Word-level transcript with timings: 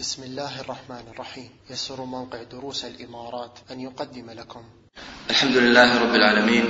بسم 0.00 0.22
الله 0.22 0.60
الرحمن 0.60 1.12
الرحيم. 1.12 1.50
يسر 1.70 2.04
موقع 2.04 2.42
دروس 2.42 2.84
الإمارات 2.84 3.58
أن 3.70 3.80
يقدم 3.80 4.30
لكم. 4.30 4.62
الحمد 5.30 5.56
لله 5.56 5.98
رب 6.02 6.14
العالمين 6.14 6.64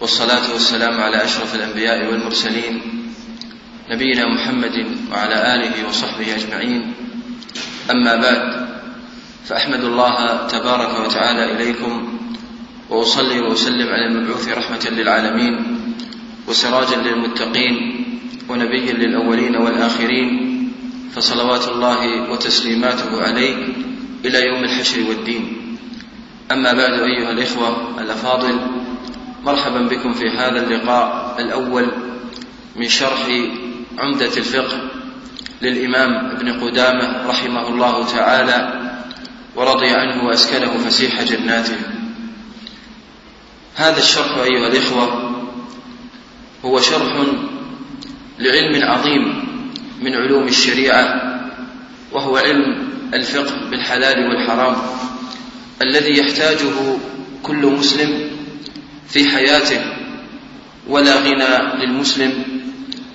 والصلاة 0.00 0.52
والسلام 0.52 1.00
على 1.00 1.24
أشرف 1.24 1.54
الأنبياء 1.54 2.08
والمرسلين 2.08 2.74
نبينا 3.90 4.24
محمد 4.24 4.76
وعلى 5.12 5.54
آله 5.54 5.88
وصحبه 5.88 6.34
أجمعين. 6.34 6.94
أما 7.90 8.16
بعد 8.16 8.42
فأحمد 9.44 9.84
الله 9.84 10.46
تبارك 10.46 10.92
وتعالى 11.00 11.44
إليكم 11.52 12.18
وأصلي 12.90 13.40
وأسلم 13.40 13.88
على 13.88 14.06
المبعوث 14.06 14.48
رحمة 14.48 14.84
للعالمين 14.90 15.54
وسراجا 16.48 16.96
للمتقين 16.96 17.76
ونبيا 18.48 18.92
للأولين 18.92 19.56
والآخرين 19.56 20.51
فصلوات 21.14 21.68
الله 21.68 22.30
وتسليماته 22.30 23.22
عليه 23.22 23.56
إلى 24.24 24.46
يوم 24.46 24.64
الحشر 24.64 25.00
والدين. 25.08 25.76
أما 26.52 26.72
بعد 26.72 27.00
أيها 27.00 27.30
الإخوة 27.30 28.00
الأفاضل 28.00 28.60
مرحبا 29.44 29.88
بكم 29.88 30.12
في 30.12 30.24
هذا 30.38 30.66
اللقاء 30.66 31.36
الأول 31.38 31.92
من 32.76 32.88
شرح 32.88 33.28
عمدة 33.98 34.36
الفقه 34.36 34.90
للإمام 35.62 36.36
ابن 36.36 36.60
قدامة 36.60 37.28
رحمه 37.28 37.68
الله 37.68 38.06
تعالى 38.06 38.82
ورضي 39.56 39.88
عنه 39.88 40.24
وأسكنه 40.24 40.78
فسيح 40.78 41.22
جناته. 41.22 41.76
هذا 43.74 43.98
الشرح 43.98 44.36
أيها 44.36 44.68
الإخوة 44.68 45.32
هو 46.64 46.80
شرح 46.80 47.26
لعلم 48.38 48.84
عظيم 48.84 49.51
من 50.02 50.14
علوم 50.14 50.48
الشريعة 50.48 51.22
وهو 52.12 52.36
علم 52.36 52.88
الفقه 53.14 53.70
بالحلال 53.70 54.26
والحرام 54.26 54.76
الذي 55.82 56.18
يحتاجه 56.18 56.98
كل 57.42 57.66
مسلم 57.66 58.30
في 59.08 59.28
حياته 59.28 59.80
ولا 60.88 61.16
غنى 61.16 61.84
للمسلم 61.84 62.44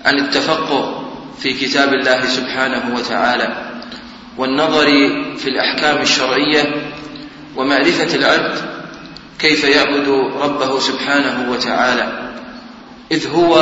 عن 0.06 0.20
التفقه 0.20 1.04
في 1.40 1.54
كتاب 1.54 1.94
الله 1.94 2.26
سبحانه 2.26 2.96
وتعالى 2.96 3.72
والنظر 4.38 4.86
في 5.38 5.50
الأحكام 5.50 6.02
الشرعية 6.02 6.92
ومعرفة 7.56 8.16
العبد 8.16 8.58
كيف 9.40 9.64
يعبد 9.64 10.08
ربه 10.42 10.80
سبحانه 10.80 11.52
وتعالى 11.52 12.32
إذ 13.12 13.28
هو 13.28 13.54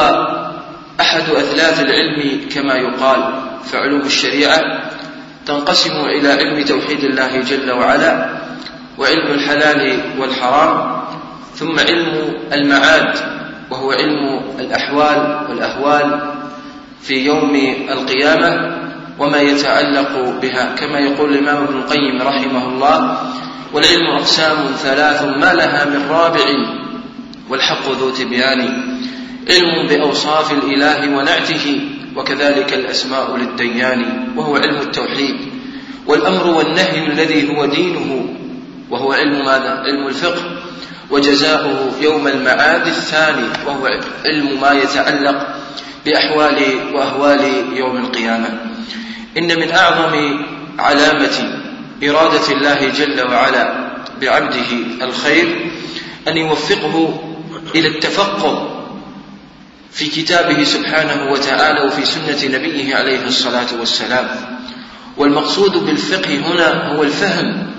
أحد 1.02 1.30
أثلاث 1.30 1.82
العلم 1.82 2.50
كما 2.56 2.76
يقال 2.76 3.42
فعلوم 3.66 4.02
الشريعة 4.02 4.60
تنقسم 5.46 5.92
إلى 5.92 6.32
علم 6.32 6.66
توحيد 6.66 7.04
الله 7.04 7.42
جل 7.42 7.72
وعلا 7.72 8.30
وعلم 8.98 9.28
الحلال 9.32 10.02
والحرام 10.20 11.02
ثم 11.56 11.80
علم 11.80 12.34
المعاد 12.54 13.16
وهو 13.72 13.92
علم 13.92 14.42
الأحوال 14.60 15.48
والأهوال 15.50 16.34
في 17.02 17.26
يوم 17.26 17.56
القيامة 17.90 18.76
وما 19.20 19.38
يتعلق 19.38 20.40
بها. 20.42 20.76
كما 20.76 21.00
يقول 21.00 21.34
الإمام 21.34 21.64
ابن 21.64 21.78
القيم 21.78 22.22
رحمه 22.22 22.68
الله 22.68 23.18
والعلم 23.74 24.08
أقسام 24.08 24.58
ثلاث 24.84 25.24
ما 25.24 25.54
لها 25.54 25.86
من 25.86 26.10
رابع 26.10 26.46
والحق 27.50 27.90
ذو 27.90 28.10
تبيان. 28.10 28.84
علم 29.50 29.88
بأوصاف 29.88 30.52
الإله 30.52 31.18
ونعته 31.18 31.82
وكذلك 32.16 32.74
الأسماء 32.74 33.38
للديان 33.38 34.28
وهو 34.38 34.56
علم 34.56 34.78
التوحيد 34.82 35.36
والأمر 36.08 36.48
والنهي 36.48 37.08
الذي 37.08 37.58
هو 37.58 37.66
دينه 37.66 38.26
وهو 38.90 39.14
علم 39.14 39.46
ماذا؟ 39.46 39.70
علم 39.70 40.08
الفقه 40.08 40.42
وجزاؤه 41.12 41.92
يوم 42.02 42.28
المعاد 42.28 42.88
الثاني 42.88 43.48
وهو 43.68 43.88
علم 44.26 44.62
ما 44.62 44.72
يتعلق 44.72 45.48
بأحوال 46.06 46.64
وأهوال 46.94 47.42
يوم 47.74 47.98
القيامة 47.98 48.60
إن 49.38 49.60
من 49.60 49.72
أعظم 49.72 50.44
علامة 50.80 51.60
إرادة 52.04 52.52
الله 52.52 52.90
جل 52.90 53.22
وعلا 53.32 53.88
بعبده 54.22 54.72
الخير 55.02 55.72
أن 56.28 56.38
يوفقه 56.38 57.24
إلى 57.76 57.88
التفقه 57.88 58.75
في 59.96 60.08
كتابه 60.08 60.64
سبحانه 60.64 61.32
وتعالى 61.32 61.82
وفي 61.82 62.06
سنة 62.06 62.58
نبيه 62.58 62.96
عليه 62.96 63.28
الصلاة 63.28 63.80
والسلام. 63.80 64.28
والمقصود 65.18 65.72
بالفقه 65.86 66.36
هنا 66.36 66.88
هو 66.88 67.04
الفهم 67.04 67.72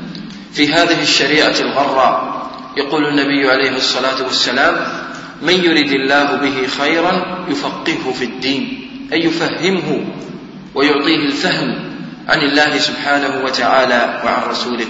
في 0.53 0.72
هذه 0.72 1.03
الشريعة 1.03 1.55
الغراء. 1.60 2.47
يقول 2.76 3.06
النبي 3.06 3.50
عليه 3.50 3.76
الصلاة 3.76 4.22
والسلام 4.22 4.87
من 5.43 5.55
يرد 5.55 5.91
الله 5.93 6.25
به 6.25 6.66
خيرا 6.78 7.44
يفقهه 7.49 8.12
في 8.19 8.25
الدين 8.25 8.91
أي 9.12 9.21
يفهمه 9.25 10.05
ويعطيه 10.75 11.16
الفهم 11.16 11.97
عن 12.28 12.38
الله 12.41 12.78
سبحانه 12.78 13.44
وتعالى 13.44 14.22
وعن 14.25 14.50
رسوله. 14.50 14.87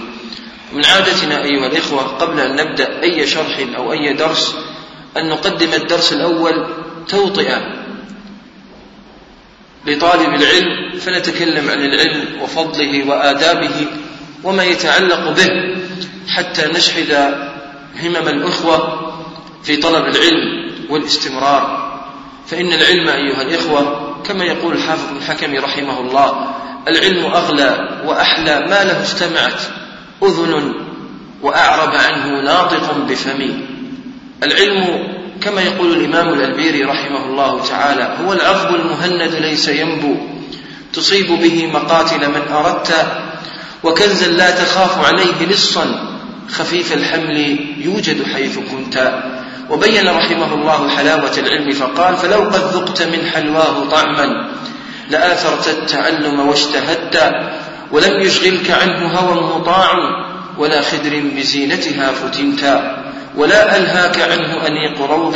من 0.73 0.85
عادتنا 0.85 1.43
أيها 1.43 1.67
الإخوة 1.67 2.01
قبل 2.03 2.39
أن 2.39 2.55
نبدأ 2.55 3.03
أي 3.03 3.27
شرح 3.27 3.59
أو 3.77 3.93
أي 3.93 4.13
درس 4.13 4.55
أن 5.17 5.29
نقدم 5.29 5.73
الدرس 5.73 6.13
الأول 6.13 6.67
توطئة 7.07 7.73
لطالب 9.85 10.33
العلم 10.33 10.99
فنتكلم 10.99 11.69
عن 11.69 11.85
العلم 11.85 12.41
وفضله 12.41 13.07
وآدابه 13.09 13.87
وما 14.43 14.63
يتعلق 14.63 15.29
به 15.29 15.49
حتى 16.29 16.67
نشحذ 16.67 17.13
همم 18.03 18.27
الأخوة 18.27 19.07
في 19.63 19.77
طلب 19.77 20.05
العلم 20.05 20.71
والاستمرار. 20.89 21.87
فإن 22.47 22.73
العلم 22.73 23.09
أيها 23.09 23.41
الإخوة 23.41 24.13
كما 24.23 24.43
يقول 24.43 24.73
الحافظ 24.73 25.03
بن 25.13 25.21
رحمه 25.59 25.99
الله 25.99 26.55
العلم 26.87 27.25
أغلى 27.25 28.01
وأحلى 28.05 28.59
ما 28.59 28.83
له 28.83 29.01
استمعت 29.01 29.61
أذن 30.23 30.73
وأعرب 31.41 31.95
عنه 31.95 32.41
ناطق 32.43 32.97
بفمي 32.97 33.65
العلم 34.43 35.16
كما 35.41 35.61
يقول 35.61 35.91
الإمام 35.93 36.33
الألبيري 36.33 36.83
رحمه 36.83 37.25
الله 37.25 37.63
تعالى 37.69 38.15
هو 38.25 38.33
العظم 38.33 38.75
المهند 38.75 39.33
ليس 39.33 39.67
ينبو 39.67 40.15
تصيب 40.93 41.27
به 41.27 41.67
مقاتل 41.73 42.29
من 42.29 42.41
أردت 42.51 43.07
وكنزا 43.83 44.27
لا 44.27 44.51
تخاف 44.51 45.05
عليه 45.05 45.45
لصا 45.49 45.85
خفيف 46.51 46.93
الحمل 46.93 47.59
يوجد 47.77 48.23
حيث 48.33 48.59
كنت. 48.71 49.23
وبين 49.69 50.07
رحمه 50.07 50.53
الله 50.53 50.89
حلاوة 50.89 51.31
العلم 51.37 51.71
فقال 51.71 52.17
فلو 52.17 52.39
قد 52.41 52.61
ذقت 52.73 53.01
من 53.01 53.25
حلواه 53.33 53.89
طعما 53.91 54.51
لآثرت 55.09 55.67
التعلم 55.67 56.39
واشتهدت 56.39 57.33
ولم 57.91 58.21
يشغلك 58.21 58.71
عنه 58.71 59.07
هوى 59.07 59.59
مطاع 59.59 59.91
ولا 60.57 60.81
خدر 60.81 61.21
بزينتها 61.35 62.11
فتنت. 62.11 62.81
ولا 63.37 63.77
ألهاك 63.77 64.21
عنه 64.21 64.67
أنيق 64.67 65.01
روض 65.01 65.35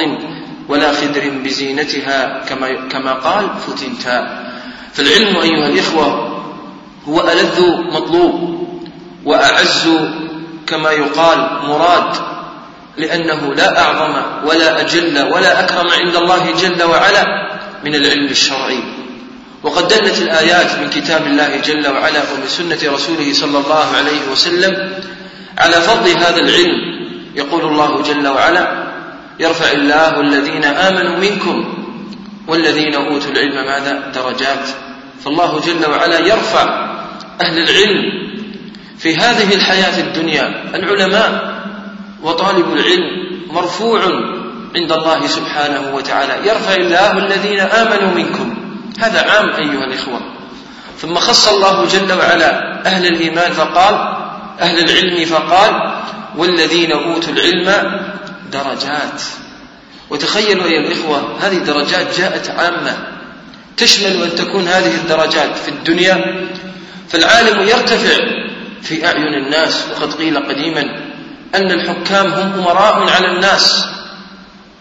ولا 0.69 0.91
خدر 0.91 1.29
بزينتها 1.43 2.43
كما, 2.49 2.87
كما 2.89 3.13
قال 3.13 3.49
فتنتا 3.67 4.45
فالعلم 4.93 5.37
أيها 5.37 5.67
الإخوة 5.67 6.37
هو 7.07 7.21
ألذ 7.21 7.61
مطلوب 7.93 8.61
وأعز 9.25 9.89
كما 10.67 10.91
يقال 10.91 11.49
مراد 11.67 12.15
لأنه 12.97 13.53
لا 13.53 13.81
أعظم 13.81 14.21
ولا 14.45 14.81
أجل 14.81 15.21
ولا 15.33 15.59
أكرم 15.59 15.87
عند 15.87 16.15
الله 16.15 16.51
جل 16.61 16.83
وعلا 16.83 17.25
من 17.85 17.95
العلم 17.95 18.25
الشرعي. 18.25 18.83
وقد 19.63 19.87
دلت 19.87 20.21
الآيات 20.21 20.79
من 20.79 20.89
كتاب 20.89 21.27
الله 21.27 21.57
جل 21.57 21.87
وعلا 21.87 22.19
ومن 22.19 22.47
سنة 22.47 22.93
رسوله 22.93 23.33
صلى 23.33 23.57
الله 23.57 23.85
عليه 23.97 24.31
وسلم 24.31 24.91
على 25.57 25.73
فضل 25.73 26.09
هذا 26.09 26.39
العلم 26.39 27.01
يقول 27.35 27.61
الله 27.61 28.01
جل 28.01 28.27
وعلا 28.27 28.83
يرفع 29.39 29.71
الله 29.71 30.21
الذين 30.21 30.63
آمنوا 30.63 31.17
منكم 31.17 31.73
والذين 32.47 32.95
أوتوا 32.95 33.31
العلم 33.31 33.55
ماذا؟ 33.55 34.11
درجات. 34.15 34.69
فالله 35.23 35.59
جل 35.59 35.89
وعلا 35.89 36.19
يرفع 36.19 36.91
أهل 37.41 37.57
العلم 37.57 38.01
في 38.99 39.15
هذه 39.15 39.55
الحياة 39.55 39.99
الدنيا. 39.99 40.63
العلماء 40.75 41.61
وطالب 42.23 42.73
العلم 42.73 43.31
مرفوع 43.51 44.01
عند 44.75 44.91
الله 44.91 45.27
سبحانه 45.27 45.95
وتعالى. 45.95 46.49
يرفع 46.49 46.75
الله 46.75 47.11
الذين 47.17 47.59
آمنوا 47.59 48.15
منكم. 48.15 48.55
هذا 48.99 49.31
عام 49.31 49.49
أيها 49.49 49.83
الإخوة. 49.83 50.21
ثم 50.97 51.15
خص 51.15 51.47
الله 51.47 51.85
جل 51.85 52.13
وعلا 52.13 52.81
أهل 52.85 53.07
الإيمان 53.07 53.51
فقال 53.51 53.93
أهل 54.61 54.89
العلم 54.89 55.25
فقال 55.25 55.90
والذين 56.37 56.91
أوتوا 56.91 57.33
العلم 57.33 57.99
درجات. 58.51 59.21
وتخيلوا 60.09 60.65
أيها 60.65 60.87
الإخوة 60.87 61.37
هذه 61.41 61.57
درجات 61.57 62.17
جاءت 62.17 62.49
عامة. 62.49 62.97
تشمل 63.77 64.23
أن 64.23 64.35
تكون 64.35 64.67
هذه 64.67 64.95
الدرجات 64.95 65.57
في 65.57 65.69
الدنيا. 65.69 66.47
فالعالم 67.09 67.61
يرتفع 67.61 68.15
في 68.81 69.05
أعين 69.05 69.33
الناس. 69.45 69.85
وقد 69.91 70.13
قيل 70.13 70.37
قديما 70.37 70.81
أن 71.55 71.71
الحكام 71.71 72.27
هم 72.27 72.53
أمراء 72.59 73.09
على 73.09 73.27
الناس 73.27 73.85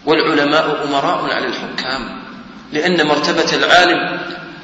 والعلماء 0.05 0.85
أمراء 0.87 1.33
على 1.33 1.45
الحكام. 1.47 2.21
لأن 2.73 3.07
مرتبة 3.07 3.53
العالم 3.53 4.19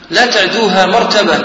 لا 0.09 0.25
تعدوها 0.25 0.85
مرتبة 0.85 1.37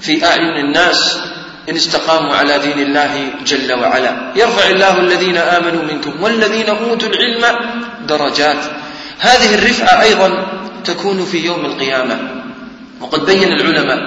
في 0.00 0.26
أعين 0.26 0.56
الناس. 0.64 1.18
إن 1.68 1.76
استقاموا 1.76 2.34
على 2.36 2.58
دين 2.58 2.78
الله 2.78 3.30
جل 3.46 3.72
وعلا. 3.72 4.32
يرفع 4.36 4.70
الله 4.70 5.00
الذين 5.00 5.36
آمنوا 5.36 5.82
منكم 5.82 6.22
والذين 6.22 6.68
أوتوا 6.68 7.08
العلم 7.08 7.44
درجات. 8.08 8.64
هذه 9.18 9.54
الرفعة 9.54 10.02
أيضا 10.02 10.46
تكون 10.84 11.24
في 11.24 11.46
يوم 11.46 11.64
القيامة. 11.64 12.18
وقد 13.00 13.26
بين 13.26 13.52
العلماء 13.52 13.98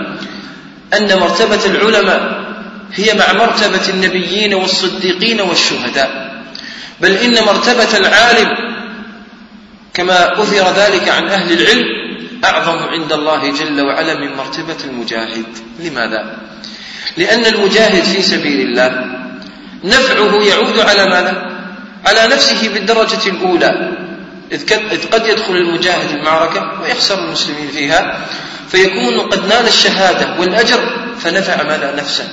أن 0.93 1.19
مرتبة 1.19 1.65
العلماء 1.65 2.45
هي 2.93 3.13
مع 3.13 3.33
مرتبة 3.33 3.89
النبيين 3.89 4.53
والصديقين 4.53 5.41
والشهداء. 5.41 6.35
بل 7.01 7.11
إن 7.11 7.43
مرتبة 7.45 7.97
العالم 7.97 8.49
كما 9.93 10.41
أثر 10.41 10.71
ذلك 10.71 11.09
عن 11.09 11.27
أهل 11.27 11.61
العلم 11.61 11.85
أعظم 12.43 12.77
عند 12.83 13.13
الله 13.13 13.51
جل 13.51 13.81
وعلا 13.81 14.13
من 14.13 14.35
مرتبة 14.35 14.77
المجاهد. 14.83 15.45
لماذا؟ 15.79 16.37
لأن 17.17 17.45
المجاهد 17.45 18.03
في 18.03 18.21
سبيل 18.21 18.61
الله 18.61 19.15
نفعه 19.83 20.43
يعود 20.43 20.79
على 20.79 21.05
ماذا؟ 21.05 21.51
على 22.05 22.35
نفسه 22.35 22.69
بالدرجة 22.73 23.29
الأولى. 23.29 23.91
إذ 24.51 25.09
قد 25.11 25.27
يدخل 25.27 25.55
المجاهد 25.55 26.15
المعركة 26.15 26.81
ويخسر 26.81 27.19
المسلمين 27.19 27.67
فيها 27.67 28.25
فيكون 28.69 29.19
قد 29.19 29.47
نال 29.47 29.67
الشهادة 29.67 30.39
والأجر 30.39 30.79
فنفع 31.19 31.63
ماذا؟ 31.63 31.95
نفسه. 31.97 32.27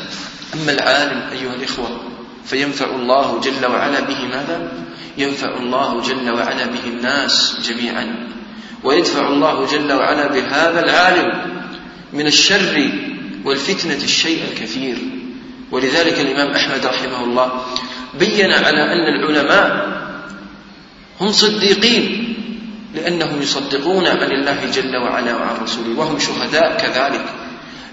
أما 0.55 0.73
العالم 0.73 1.23
أيها 1.33 1.55
الإخوة 1.55 2.01
فينفع 2.47 2.87
الله 2.87 3.41
جل 3.45 3.67
وعلا 3.67 4.01
به 4.01 4.19
ماذا؟ 4.25 4.69
ينفع 5.19 5.57
الله 5.57 6.03
جل 6.03 6.31
وعلا 6.31 6.65
به 6.65 6.85
الناس 6.87 7.57
جميعا. 7.65 8.29
ويدفع 8.85 9.29
الله 9.29 9.67
جل 9.67 9.93
وعلا 9.93 10.27
بهذا 10.27 10.81
العالم 10.85 11.33
من 12.13 12.27
الشر 12.27 12.93
والفتنة 13.45 14.05
الشيء 14.05 14.45
الكثير. 14.53 14.99
ولذلك 15.73 16.21
الإمام 16.21 16.51
أحمد 16.51 16.87
رحمه 16.87 17.25
الله 17.25 17.53
بين 18.19 18.53
على 18.53 18.83
أن 18.93 19.07
العلماء 19.15 19.93
هم 21.21 21.33
صديقين 21.33 22.35
لأنهم 22.95 23.43
يصدقون 23.43 24.07
عن 24.07 24.31
الله 24.33 24.59
جل 24.75 24.97
وعلا 24.97 25.37
وعن 25.37 25.57
رسوله 25.63 25.99
وهم 25.99 26.19
شهداء 26.19 26.77
كذلك 26.77 27.25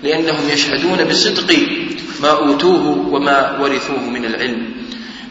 لأنهم 0.04 0.50
يشهدون 0.50 1.04
بصدق 1.04 1.58
ما 2.22 2.30
أوتوه 2.30 3.08
وما 3.12 3.58
ورثوه 3.60 4.10
من 4.10 4.26
العلم. 4.26 4.72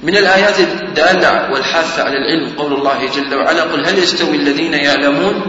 من 0.03 0.17
الآيات 0.17 0.61
الدالة 0.61 1.53
والحاثة 1.53 2.03
على 2.03 2.17
العلم 2.17 2.56
قول 2.59 2.73
الله 2.73 3.06
جل 3.17 3.35
وعلا 3.35 3.62
قل 3.62 3.87
هل 3.87 3.99
يستوي 3.99 4.37
الذين 4.37 4.75
يعلمون 4.75 5.43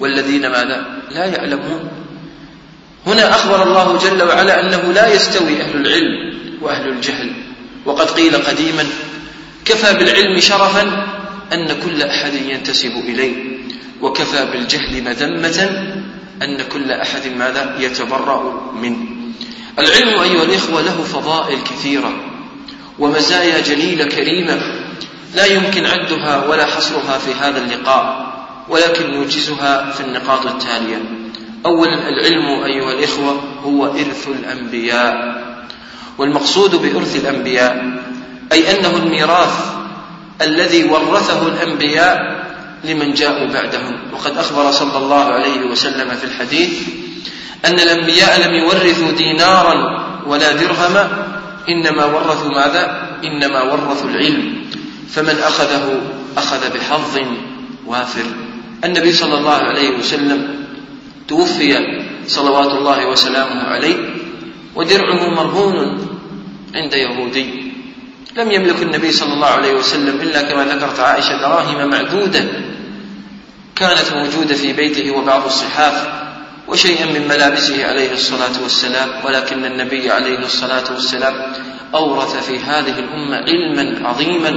والذين 0.00 0.42
ماذا؟ 0.42 0.86
لا 1.10 1.24
يعلمون. 1.24 1.99
هنا 3.06 3.30
أخبر 3.30 3.62
الله 3.62 3.98
جل 3.98 4.22
وعلا 4.22 4.60
أنه 4.60 4.92
لا 4.92 5.14
يستوي 5.14 5.62
أهل 5.62 5.86
العلم 5.86 6.34
وأهل 6.62 6.88
الجهل. 6.88 7.32
وقد 7.86 8.10
قيل 8.10 8.36
قديما 8.36 8.86
كفى 9.64 9.94
بالعلم 9.94 10.40
شرفا 10.40 10.82
أن 11.52 11.80
كل 11.84 12.02
أحد 12.02 12.34
ينتسب 12.34 12.92
إليه. 13.08 13.34
وكفى 14.02 14.46
بالجهل 14.52 15.04
مذمة 15.04 15.62
أن 16.42 16.62
كل 16.62 16.92
أحد 16.92 17.26
ماذا؟ 17.38 17.76
يتبرأ 17.78 18.72
منه. 18.82 19.06
العلم 19.78 20.20
أيها 20.22 20.42
الإخوة 20.42 20.82
له 20.82 21.02
فضائل 21.02 21.58
كثيرة 21.62 22.12
ومزايا 22.98 23.60
جليلة 23.60 24.04
كريمة. 24.04 24.60
لا 25.34 25.46
يمكن 25.46 25.86
عدها 25.86 26.46
ولا 26.46 26.66
حصرها 26.66 27.18
في 27.18 27.34
هذا 27.34 27.58
اللقاء 27.58 28.30
ولكن 28.68 29.10
نوجزها 29.10 29.90
في 29.90 30.00
النقاط 30.00 30.46
التالية. 30.46 31.19
أولا 31.66 32.08
العلم 32.08 32.64
أيها 32.64 32.92
الإخوة 32.92 33.42
هو 33.64 33.86
إرث 33.86 34.28
الأنبياء 34.28 35.40
والمقصود 36.18 36.74
بإرث 36.74 37.16
الأنبياء 37.16 38.00
أي 38.52 38.78
أنه 38.78 38.96
الميراث 38.96 39.54
الذي 40.42 40.84
ورثه 40.84 41.48
الأنبياء 41.48 42.40
لمن 42.84 43.14
جاءوا 43.14 43.46
بعدهم. 43.46 43.96
وقد 44.12 44.38
أخبر 44.38 44.70
صلى 44.70 44.98
الله 44.98 45.24
عليه 45.24 45.60
وسلم 45.60 46.10
في 46.10 46.24
الحديث 46.24 46.72
أن 47.64 47.74
الأنبياء 47.74 48.48
لم 48.48 48.54
يورثوا 48.54 49.10
دينارا 49.10 49.74
ولا 50.26 50.52
درهما 50.52 51.26
إنما 51.68 52.04
ورثوا 52.04 52.50
ماذا؟ 52.50 53.08
إنما 53.24 53.62
ورثوا 53.62 54.10
العلم. 54.10 54.64
فمن 55.10 55.38
أخذه 55.38 56.00
أخذ 56.36 56.78
بحظ 56.78 57.18
وافر. 57.86 58.24
النبي 58.84 59.12
صلى 59.12 59.38
الله 59.38 59.54
عليه 59.54 59.90
وسلم 59.98 60.59
توفي 61.30 61.78
صلوات 62.26 62.72
الله 62.74 63.06
وسلامه 63.06 63.62
عليه 63.62 63.96
ودرعه 64.74 65.28
مرهون 65.28 65.76
عند 66.74 66.94
يهودي. 66.94 67.72
لم 68.36 68.50
يملك 68.50 68.82
النبي 68.82 69.12
صلى 69.12 69.32
الله 69.32 69.46
عليه 69.46 69.74
وسلم 69.74 70.20
إلا 70.20 70.42
كما 70.42 70.64
ذكرت 70.64 71.00
عائشة 71.00 71.40
دراهم 71.40 71.90
معدودة 71.90 72.44
كانت 73.76 74.12
موجودة 74.12 74.54
في 74.54 74.72
بيته 74.72 75.10
وبعض 75.10 75.44
الصحاف 75.44 76.08
وشيئا 76.68 77.06
من 77.06 77.28
ملابسه 77.28 77.86
عليه 77.86 78.12
الصلاة 78.12 78.62
والسلام 78.62 79.08
ولكن 79.24 79.64
النبي 79.64 80.10
عليه 80.10 80.38
الصلاة 80.38 80.92
والسلام 80.92 81.34
أورث 81.94 82.46
في 82.46 82.58
هذه 82.58 82.98
الأمة 82.98 83.36
علما 83.36 84.08
عظيما 84.08 84.52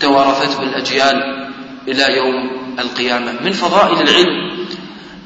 توارثته 0.00 0.62
الأجيال 0.62 1.16
إلى 1.88 2.16
يوم 2.16 2.50
القيامة. 2.78 3.32
من 3.44 3.52
فضائل 3.52 4.08
العلم 4.08 4.61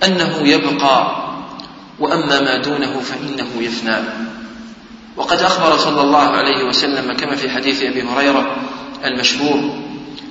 أنه 0.04 0.38
يبقى 0.42 1.26
وأما 1.98 2.40
ما 2.40 2.56
دونه 2.56 3.00
فإنه 3.00 3.48
يفنى. 3.60 3.96
وقد 5.16 5.38
أخبر 5.42 5.78
صلى 5.78 6.00
الله 6.00 6.18
عليه 6.18 6.64
وسلم 6.64 7.12
كما 7.12 7.36
في 7.36 7.50
حديث 7.50 7.82
أبي 7.82 8.02
هريرة 8.02 8.56
المشهور 9.04 9.86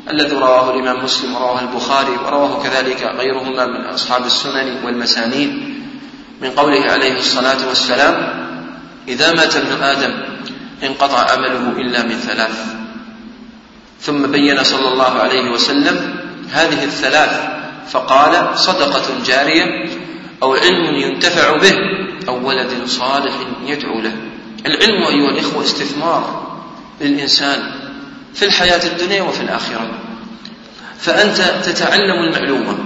الذي 0.10 0.36
رواه 0.36 0.74
الإمام 0.74 1.04
مسلم 1.04 1.36
ورواه 1.36 1.62
البخاري 1.62 2.12
ورواه 2.26 2.64
كذلك 2.64 3.04
غيرهما 3.18 3.66
من 3.66 3.86
أصحاب 3.86 4.26
السنن 4.26 4.86
والمسانيد 4.86 5.76
من 6.42 6.50
قوله 6.50 6.92
عليه 6.92 7.20
الصلاة 7.20 7.68
والسلام 7.68 8.46
إذا 9.08 9.34
مات 9.34 9.56
ابن 9.56 9.84
آدم 9.84 10.14
انقطع 10.84 11.32
عمله 11.32 11.72
إلا 11.82 12.04
من 12.04 12.16
ثلاث. 12.16 12.66
ثم 14.02 14.28
بين 14.28 14.64
صلى 14.64 14.88
الله 14.88 15.12
عليه 15.20 15.52
وسلم 15.52 16.16
هذه 16.52 16.84
الثلاث 16.84 17.56
فقال 17.90 18.60
صدقة 18.60 19.24
جارية 19.26 19.90
أو 20.44 20.54
علم 20.54 20.96
ينتفع 20.96 21.58
به 21.58 21.76
أو 22.28 22.48
ولد 22.48 22.86
صالح 22.86 23.34
يدعو 23.66 24.00
له. 24.00 24.16
العلم 24.66 25.04
أيها 25.04 25.30
الإخوة 25.30 25.64
استثمار 25.64 26.48
للإنسان 27.02 27.60
في 28.34 28.46
الحياة 28.46 28.86
الدنيا 28.86 29.22
وفي 29.22 29.42
الآخرة. 29.42 29.92
فأنت 31.00 31.42
تتعلم 31.66 32.24
المعلومة 32.24 32.78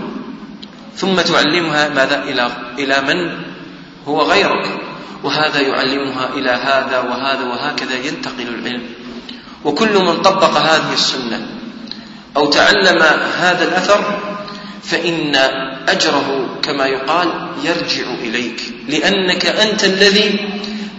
ثم 0.95 1.21
تعلمها 1.21 1.89
ماذا؟ 1.89 2.23
إلى 2.23 2.51
إلى 2.79 3.01
من 3.01 3.43
هو 4.07 4.21
غيرك. 4.21 4.79
وهذا 5.23 5.61
يعلمها 5.61 6.29
إلى 6.33 6.49
هذا 6.49 6.99
وهذا 6.99 7.43
وهكذا 7.43 7.95
ينتقل 7.95 8.47
العلم. 8.47 8.81
وكل 9.65 10.05
من 10.05 10.21
طبق 10.21 10.57
هذه 10.57 10.93
السنة 10.93 11.47
أو 12.37 12.45
تعلم 12.45 13.01
هذا 13.39 13.63
الأثر 13.63 14.19
فإن 14.83 15.35
أجره 15.87 16.59
كما 16.63 16.85
يقال 16.85 17.27
يرجع 17.63 18.13
إليك 18.21 18.61
لأنك 18.87 19.45
أنت 19.45 19.83
الذي 19.83 20.49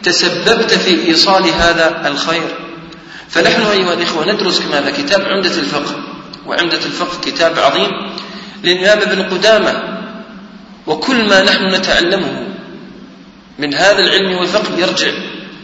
تسببت 0.03 0.75
في 0.75 1.09
إيصال 1.09 1.45
هذا 1.45 2.09
الخير. 2.09 2.49
فنحن 3.29 3.63
أيها 3.63 3.95
الإخوة 3.95 4.33
ندرس 4.33 4.61
كما 4.61 4.91
كتاب 4.91 5.21
عمدة 5.21 5.55
الفقه 5.55 6.03
وعمدة 6.47 6.77
الفقه 6.77 7.21
كتاب 7.21 7.59
عظيم 7.59 7.91
للإمام 8.65 8.99
ابن 8.99 9.23
قدامة. 9.23 9.83
وكل 10.87 11.29
ما 11.29 11.43
نحن 11.43 11.75
نتعلمه 11.75 12.47
من 13.59 13.75
هذا 13.75 13.99
العلم 13.99 14.39
والفقه 14.39 14.79
يرجع 14.79 15.11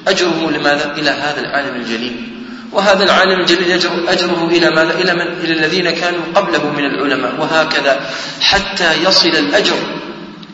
أجره 0.08 0.50
لماذا؟ 0.50 0.94
إلى 0.96 1.10
هذا 1.10 1.40
العالم 1.40 1.76
الجليل. 1.80 2.35
وهذا 2.76 3.04
العالم 3.04 3.40
الجليل 3.40 3.72
أجره 4.08 4.48
إلى 4.50 4.70
ماذا؟ 4.70 4.98
إلى 4.98 5.14
من؟ 5.14 5.26
إلى 5.44 5.52
الذين 5.52 5.90
كانوا 5.90 6.20
قبله 6.34 6.70
من 6.70 6.84
العلماء 6.84 7.40
وهكذا 7.40 8.00
حتى 8.40 9.02
يصل 9.04 9.28
الأجر 9.28 9.76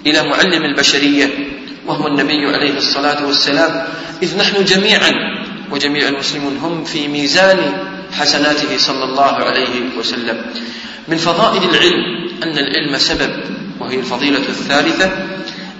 إلى 0.06 0.22
معلم 0.22 0.64
البشرية 0.64 1.30
وهو 1.86 2.06
النبي 2.06 2.56
عليه 2.56 2.76
الصلاة 2.76 3.26
والسلام 3.26 3.84
إذ 4.22 4.38
نحن 4.38 4.64
جميعا 4.64 5.12
وجميع 5.70 6.08
المسلمون 6.08 6.56
هم 6.56 6.84
في 6.84 7.08
ميزان 7.08 7.58
حسناته 8.12 8.78
صلى 8.78 9.04
الله 9.04 9.32
عليه 9.34 9.98
وسلم 9.98 10.44
من 11.08 11.16
فضائل 11.16 11.62
العلم 11.70 12.28
أن 12.42 12.58
العلم 12.58 12.98
سبب 12.98 13.30
وهي 13.80 13.98
الفضيلة 13.98 14.38
الثالثة 14.48 15.10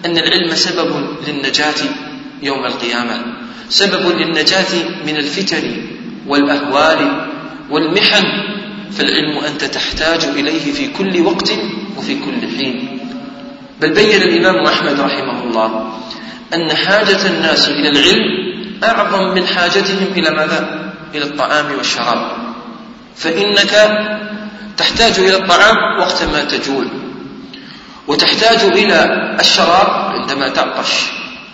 أن 0.05 0.19
العلم 0.19 0.55
سبب 0.55 1.17
للنجاة 1.29 1.81
يوم 2.43 2.67
القيامة 2.67 3.25
سبب 3.69 4.19
للنجاة 4.19 4.75
من 5.07 5.17
الفتن 5.17 5.93
والأهوال 6.27 7.29
والمحن 7.71 8.23
فالعلم 8.93 9.39
أنت 9.39 9.65
تحتاج 9.65 10.25
إليه 10.25 10.73
في 10.73 10.89
كل 10.89 11.21
وقت 11.21 11.53
وفي 11.97 12.15
كل 12.15 12.57
حين. 12.57 12.99
بل 13.81 13.91
بين 13.95 14.23
الإمام 14.23 14.67
أحمد 14.67 15.01
رحمه 15.01 15.43
الله 15.45 15.99
أن 16.55 16.77
حاجة 16.77 17.27
الناس 17.27 17.69
إلى 17.69 17.89
العلم 17.89 18.23
أعظم 18.85 19.35
من 19.35 19.47
حاجتهم 19.47 20.07
إلى 20.17 20.31
ماذا؟ 20.31 20.93
إلى 21.15 21.25
الطعام 21.25 21.67
والشراب. 21.79 22.31
فإنك 23.17 23.99
تحتاج 24.77 25.19
إلى 25.19 25.37
الطعام 25.37 25.77
وقت 26.01 26.23
ما 26.23 26.45
تجوع 26.45 26.85
وتحتاج 28.07 28.59
إلى 28.59 29.07
الشراب 29.41 29.87
عندما 29.89 30.49
تعطش. 30.49 31.11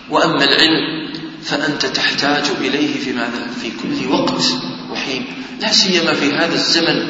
وأما 0.09 0.43
العلم 0.43 0.98
فأنت 1.43 1.85
تحتاج 1.85 2.43
إليه 2.61 2.99
في 2.99 3.13
ماذا؟ 3.13 3.47
في 3.61 3.71
كل 3.71 4.11
وقت 4.11 4.43
وحين 4.91 5.25
لا 5.61 5.71
سيما 5.71 6.13
في 6.13 6.33
هذا 6.33 6.53
الزمن 6.53 7.07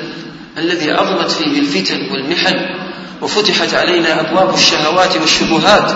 الذي 0.57 0.91
عظمت 0.91 1.31
فيه 1.31 1.59
الفتن 1.59 2.11
والمحن 2.11 2.55
وفتحت 3.21 3.73
علينا 3.73 4.19
أبواب 4.19 4.53
الشهوات 4.53 5.17
والشبهات 5.17 5.91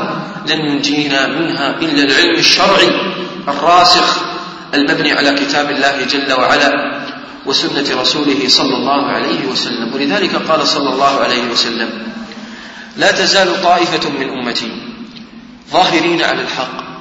لن 0.50 0.60
ينجينا 0.60 1.28
منها 1.28 1.80
إلا 1.80 2.04
العلم 2.04 2.40
الشرعي 2.40 2.90
الراسخ 3.48 4.22
المبني 4.74 5.12
على 5.12 5.34
كتاب 5.34 5.72
الله 5.72 6.06
جل 6.06 6.34
وعلا 6.34 7.04
وسنة 7.46 8.02
رسوله 8.02 8.48
صلى 8.48 8.76
الله 8.76 9.08
عليه 9.08 9.46
وسلم 9.52 9.94
ولذلك 9.94 10.36
قال 10.36 10.68
صلى 10.68 10.90
الله 10.90 11.20
عليه 11.20 11.44
وسلم 11.52 11.90
لا 12.98 13.12
تزال 13.12 13.64
طائفة 13.64 14.10
من 14.10 14.30
أمتي 14.30 14.72
ظاهرين 15.72 16.22
على 16.22 16.42
الحق 16.42 16.93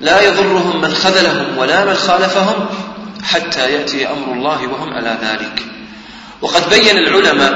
لا 0.00 0.22
يضرهم 0.22 0.80
من 0.80 0.94
خذلهم 0.94 1.58
ولا 1.58 1.84
من 1.84 1.94
خالفهم 1.94 2.66
حتى 3.22 3.72
يأتي 3.72 4.08
أمر 4.08 4.32
الله 4.32 4.66
وهم 4.66 4.92
على 4.92 5.18
ذلك. 5.22 5.62
وقد 6.42 6.70
بين 6.70 6.98
العلماء 6.98 7.52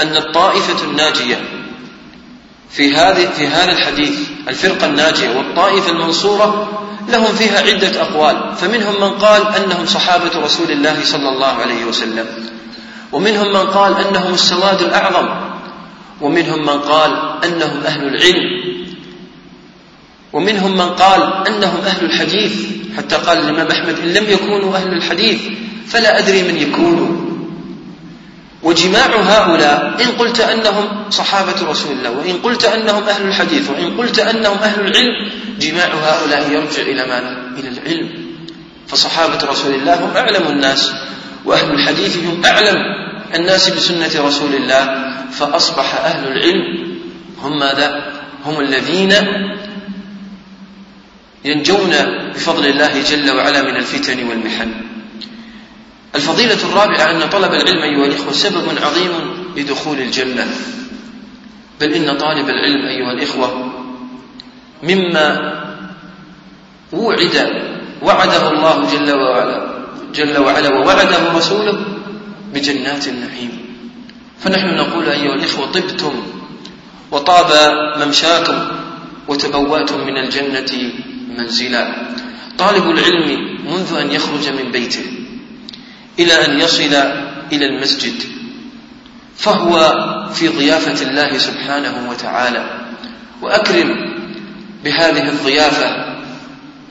أن 0.00 0.16
الطائفة 0.16 0.84
الناجية 0.84 1.40
في 2.70 2.96
هذه 2.96 3.26
في 3.26 3.46
هذا 3.46 3.72
الحديث 3.72 4.18
الفرقة 4.48 4.86
الناجية 4.86 5.36
والطائفة 5.36 5.90
المنصورة 5.90 6.68
لهم 7.08 7.34
فيها 7.34 7.58
عدة 7.60 8.02
أقوال. 8.02 8.56
فمنهم 8.56 9.00
من 9.00 9.10
قال 9.10 9.42
أنهم 9.56 9.86
صحابة 9.86 10.44
رسول 10.44 10.70
الله 10.70 11.04
صلى 11.04 11.28
الله 11.28 11.52
عليه 11.52 11.84
وسلم. 11.84 12.26
ومنهم 13.12 13.52
من 13.52 13.66
قال 13.70 14.06
أنهم 14.06 14.34
السواد 14.34 14.82
الأعظم. 14.82 15.28
ومنهم 16.20 16.60
من 16.60 16.78
قال 16.80 17.10
أنهم 17.44 17.80
أهل 17.86 18.02
العلم. 18.04 18.71
ومنهم 20.32 20.76
من 20.76 20.88
قال 20.88 21.46
أنهم 21.48 21.80
أهل 21.86 22.04
الحديث 22.04 22.52
حتى 22.96 23.16
قال 23.16 23.38
الإمام 23.38 23.66
أحمد 23.66 23.98
إن 23.98 24.12
لم 24.12 24.24
يكونوا 24.28 24.76
أهل 24.76 24.92
الحديث 24.92 25.40
فلا 25.88 26.18
أدري 26.18 26.42
من 26.42 26.56
يكونوا 26.56 27.32
وجماع 28.62 29.06
هؤلاء 29.06 29.96
إن 30.04 30.08
قلت 30.18 30.40
أنهم 30.40 31.10
صحابة 31.10 31.70
رسول 31.70 31.92
الله 31.92 32.10
وإن 32.10 32.36
قلت 32.38 32.64
أنهم 32.64 33.02
أهل 33.02 33.28
الحديث 33.28 33.70
وإن 33.70 33.96
قلت 33.96 34.18
أنهم 34.18 34.58
أهل 34.58 34.80
العلم 34.80 35.30
جماع 35.60 35.86
هؤلاء 35.86 36.50
يرجع 36.50 36.82
إلى 36.82 37.06
ماذا؟ 37.06 37.42
إلى 37.58 37.68
العلم 37.68 38.10
فصحابة 38.88 39.38
رسول 39.50 39.74
الله 39.74 39.94
هم 39.94 40.16
أعلم 40.16 40.46
الناس 40.48 40.92
وأهل 41.44 41.70
الحديث 41.70 42.16
هم 42.16 42.44
أعلم 42.44 42.76
الناس 43.34 43.68
بسنة 43.68 44.26
رسول 44.26 44.54
الله 44.54 45.12
فأصبح 45.30 45.94
أهل 45.94 46.32
العلم 46.32 46.92
هم 47.42 47.58
ماذا؟ 47.58 48.12
هم 48.46 48.60
الذين 48.60 49.12
ينجون 51.44 51.90
بفضل 52.34 52.66
الله 52.66 53.02
جل 53.02 53.30
وعلا 53.30 53.62
من 53.62 53.76
الفتن 53.76 54.28
والمحن. 54.28 54.70
الفضيلة 56.14 56.58
الرابعة 56.64 57.10
أن 57.10 57.28
طلب 57.28 57.52
العلم 57.54 57.82
أيها 57.82 58.06
الإخوة 58.06 58.32
سبب 58.32 58.64
عظيم 58.82 59.10
لدخول 59.56 59.98
الجنة. 59.98 60.46
بل 61.80 61.92
إن 61.92 62.18
طالب 62.18 62.48
العلم 62.48 62.86
أيها 62.86 63.12
الإخوة 63.12 63.72
مما 64.82 65.52
وعد 66.92 67.52
وعده 68.02 68.50
الله 68.50 68.90
جل 68.92 69.12
وعلا 69.12 69.72
جل 70.14 70.38
وعلا 70.38 70.68
ووعده 70.74 71.32
رسوله 71.32 71.84
بجنات 72.54 73.08
النعيم. 73.08 73.52
فنحن 74.40 74.66
نقول 74.76 75.08
أيها 75.08 75.34
الإخوة 75.34 75.66
طبتم 75.66 76.22
وطاب 77.10 77.50
ممشاكم 77.96 78.68
وتبوأتم 79.28 80.00
من 80.06 80.16
الجنة 80.16 80.92
منزلا. 81.38 81.94
طالب 82.58 82.90
العلم 82.90 83.58
منذ 83.66 83.96
أن 84.00 84.10
يخرج 84.10 84.48
من 84.48 84.72
بيته 84.72 85.04
إلى 86.18 86.44
أن 86.44 86.60
يصل 86.60 86.94
إلى 87.52 87.66
المسجد 87.66 88.22
فهو 89.36 89.78
في 90.34 90.48
ضيافة 90.48 91.10
الله 91.10 91.38
سبحانه 91.38 92.10
وتعالى. 92.10 92.64
وأكرم 93.42 93.88
بهذه 94.84 95.28
الضيافة 95.28 96.16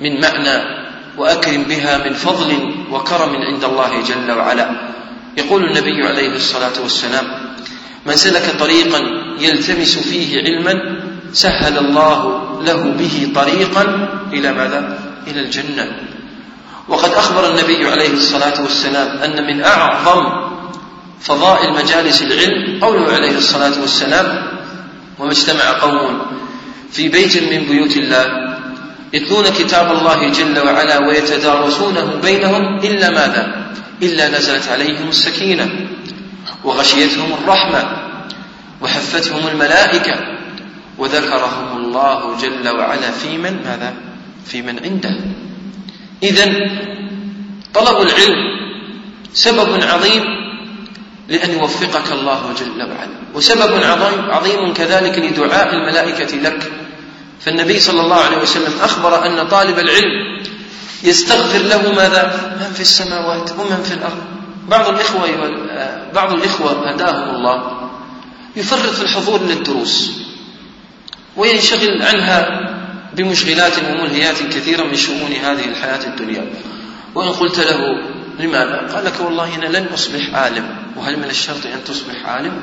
من 0.02 0.22
معنى 0.22 0.82
وأكرم 1.18 1.64
بها 1.64 1.98
من 1.98 2.14
فضل 2.14 2.76
وكرم 2.92 3.36
عند 3.36 3.64
الله 3.64 4.02
جل 4.02 4.32
وعلا. 4.32 4.92
يقول 5.38 5.64
النبي 5.64 6.08
عليه 6.08 6.36
الصلاة 6.36 6.82
والسلام 6.82 7.26
من 8.06 8.16
سلك 8.16 8.56
طريقا 8.60 9.02
يلتمس 9.40 9.98
فيه 9.98 10.38
علما 10.38 10.74
سهل 11.34 11.78
الله 11.78 12.42
له 12.66 12.84
به 13.00 13.32
طريقا 13.36 14.10
إلى 14.34 14.52
ماذا؟ 14.52 15.00
إلى 15.28 15.40
الجنة 15.42 15.92
وقد 16.88 17.12
أخبر 17.12 17.50
النبي 17.50 17.88
عليه 17.90 18.14
الصلاة 18.14 18.62
والسلام 18.62 19.18
أن 19.18 19.48
من 19.48 19.64
أعظم 19.64 20.24
فضائل 21.22 21.74
مجالس 21.74 22.22
العلم 22.22 22.80
قوله 22.84 23.14
عليه 23.14 23.38
الصلاة 23.38 23.82
والسلام 23.82 24.48
وما 25.20 25.32
اجتمع 25.32 25.72
قوم 25.82 26.22
في 26.92 27.10
بيت 27.10 27.38
من 27.38 27.66
بيوت 27.70 27.98
الله 27.98 28.58
يتلون 29.14 29.46
كتاب 29.50 29.92
الله 29.92 30.30
جل 30.30 30.60
وعلا 30.60 31.08
ويتدارسونه 31.08 32.20
بينهم 32.24 32.78
إلا 32.78 33.10
ماذا؟ 33.10 33.72
إلا 34.02 34.38
نزلت 34.38 34.68
عليهم 34.68 35.10
السكينة 35.10 35.70
وغشيتهم 36.64 37.34
الرحمة 37.44 37.98
وحفتهم 38.82 39.48
الملائكة 39.48 40.16
وذكرهم 40.98 41.78
الله 41.78 42.38
جل 42.42 42.70
وعلا 42.70 43.12
في 43.12 43.38
من؟ 43.38 43.60
ماذا؟ 43.66 43.94
في 44.46 44.62
من 44.62 44.80
عنده. 44.84 45.16
إذا 46.24 46.46
طلب 47.74 48.02
العلم 48.02 48.38
سبب 49.34 49.84
عظيم 49.84 50.24
لأن 51.30 51.52
يوفقك 51.52 52.12
الله 52.12 52.54
جل 52.60 52.82
وعلا. 52.82 53.22
وسبب 53.36 53.84
عظيم, 53.84 54.32
عظيم 54.32 54.74
كذلك 54.74 55.20
لدعاء 55.20 55.74
الملائكة 55.74 56.38
لك. 56.38 56.72
فالنبي 57.40 57.80
صلى 57.80 58.02
الله 58.02 58.16
عليه 58.16 58.38
وسلم 58.38 58.74
أخبر 58.82 59.26
أن 59.26 59.48
طالب 59.48 59.80
العلم 59.80 60.42
يستغفر 61.04 61.60
له 61.60 61.94
ماذا؟ 61.94 62.56
من 62.60 62.74
في 62.74 62.82
السماوات 62.82 63.52
ومن 63.52 63.84
في 63.84 63.94
الأرض. 63.94 64.24
بعض 64.68 64.90
الإخوة 64.90 65.28
بعض 66.14 66.34
الإخوة 66.34 66.92
هداهم 66.92 67.36
الله. 67.36 67.90
يفرط 68.56 68.90
في 68.90 69.02
الحضور 69.02 69.42
للدروس. 69.42 70.21
وينشغل 71.42 72.02
عنها 72.02 72.70
بمشغلات 73.14 73.74
وملهيات 73.80 74.44
كثيرة 74.44 74.84
من 74.84 74.96
شؤون 74.96 75.32
هذه 75.32 75.66
الحياة 75.66 76.06
الدنيا 76.08 76.46
وإن 77.16 77.30
قلت 77.30 77.60
له 77.60 77.80
لماذا؟ 78.40 78.88
قال 78.94 79.06
لك 79.06 79.20
والله 79.20 79.56
أنا 79.56 79.78
لن 79.78 79.86
أصبح 79.94 80.36
عالم 80.36 80.76
وهل 80.98 81.18
من 81.18 81.30
الشرط 81.30 81.66
أن 81.66 81.84
تصبح 81.86 82.26
عالم؟ 82.26 82.62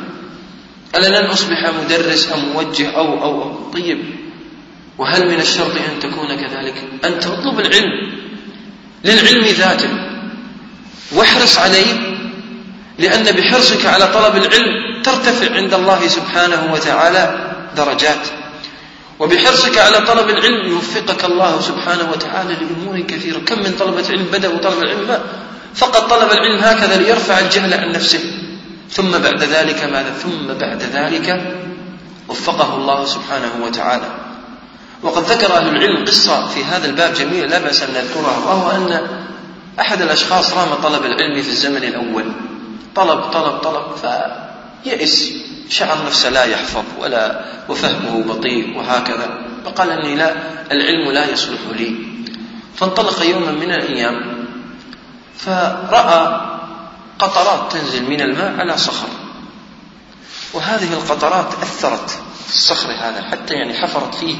أنا 0.94 1.06
لن 1.06 1.26
أصبح 1.26 1.70
مدرس 1.85 2.28
أو 2.28 2.38
موجه 2.38 2.90
أو 2.90 3.23
أو, 3.23 3.42
أو. 3.42 3.70
طيب 3.70 3.99
وهل 4.99 5.28
من 5.28 5.40
الشرط 5.40 5.73
أن 5.76 6.00
تكون 6.00 6.37
كذلك؟ 6.37 6.75
أن 7.04 7.20
تطلب 7.20 7.61
العلم 7.61 8.12
للعلم 9.04 9.44
ذاته 9.44 9.90
واحرص 11.12 11.58
عليه 11.58 12.18
لأن 12.99 13.25
بحرصك 13.37 13.87
على 13.87 14.06
طلب 14.06 14.37
العلم 14.37 15.02
ترتفع 15.02 15.56
عند 15.56 15.75
الله 15.75 16.08
سبحانه 16.08 16.73
وتعالى 16.73 17.54
درجات 17.76 18.38
وبحرصك 19.18 19.78
على 19.78 20.06
طلب 20.06 20.30
العلم 20.30 20.72
يوفقك 20.72 21.25
الله 21.25 21.60
سبحانه 21.60 22.10
وتعالى 22.10 22.54
لأمور 22.54 23.00
كثيرة. 23.00 23.38
كم 23.38 23.58
من 23.58 23.76
طلبة 23.78 24.08
علم 24.10 24.25
بدأوا 24.32 24.58
طلب 24.58 24.82
العلم؟ 24.82 25.20
فقط 25.75 26.10
طلب 26.10 26.32
العلم 26.32 26.58
هكذا 26.58 26.96
ليرفع 26.96 27.38
الجهل 27.38 27.75
عن 27.75 27.92
نفسه. 27.92 28.20
ثم 28.90 29.10
بعد 29.10 29.42
ذلك 29.42 29.84
ماذا؟ 29.84 30.10
ثم 30.10 30.46
بعد 30.46 30.82
ذلك 30.82 31.56
وفقه 32.28 32.75
الله 32.76 33.04
سبحانه 33.04 33.52
وتعالى. 33.64 34.08
وقد 35.02 35.22
ذكر 35.22 35.56
أهل 35.56 35.68
العلم 35.68 36.04
قصة 36.04 36.48
في 36.48 36.64
هذا 36.64 36.87
الباب 36.87 37.14
جميلة 37.14 37.46
لا 37.46 37.58
بأس 37.58 37.82
أن 37.82 37.94
نذكرها 37.94 38.38
وهو 38.38 38.70
أن 38.70 39.08
أحد 39.80 40.02
الأشخاص 40.02 40.52
رام 40.52 40.75
طلب 40.82 41.04
العلم 41.04 41.42
في 41.42 41.48
الزمن 41.48 41.84
الأول. 41.84 42.32
طلب 42.94 43.20
طلب 43.20 43.58
طلب 43.58 43.84
فيئس 44.84 45.32
شعر 45.68 46.06
نفسه 46.06 46.30
لا 46.30 46.44
يحفظ 46.44 46.84
ولا 46.98 47.44
وفهمه 47.68 48.22
بطيء 48.22 48.76
وهكذا. 48.76 49.46
فقال 49.64 49.90
إني 49.90 50.14
لا 50.14 50.34
العلم 50.72 51.10
لا 51.12 51.30
يصلح 51.30 51.60
لي. 51.76 51.94
فانطلق 52.76 53.22
يوما 53.22 53.52
من 53.52 53.70
الأيام 53.70 54.44
فرأى 55.38 56.40
قطرات 57.18 57.72
تنزل 57.72 58.10
من 58.10 58.20
الماء 58.20 58.60
على 58.60 58.78
صخر. 58.78 59.08
وهذه 60.52 60.92
القطرات 60.92 61.54
أثرت 61.62 62.10
في 62.46 62.54
الصخر 62.54 62.90
هذا 62.92 63.22
حتى 63.30 63.54
يعني 63.54 63.75
حفرت 63.75 64.14
فيه 64.14 64.37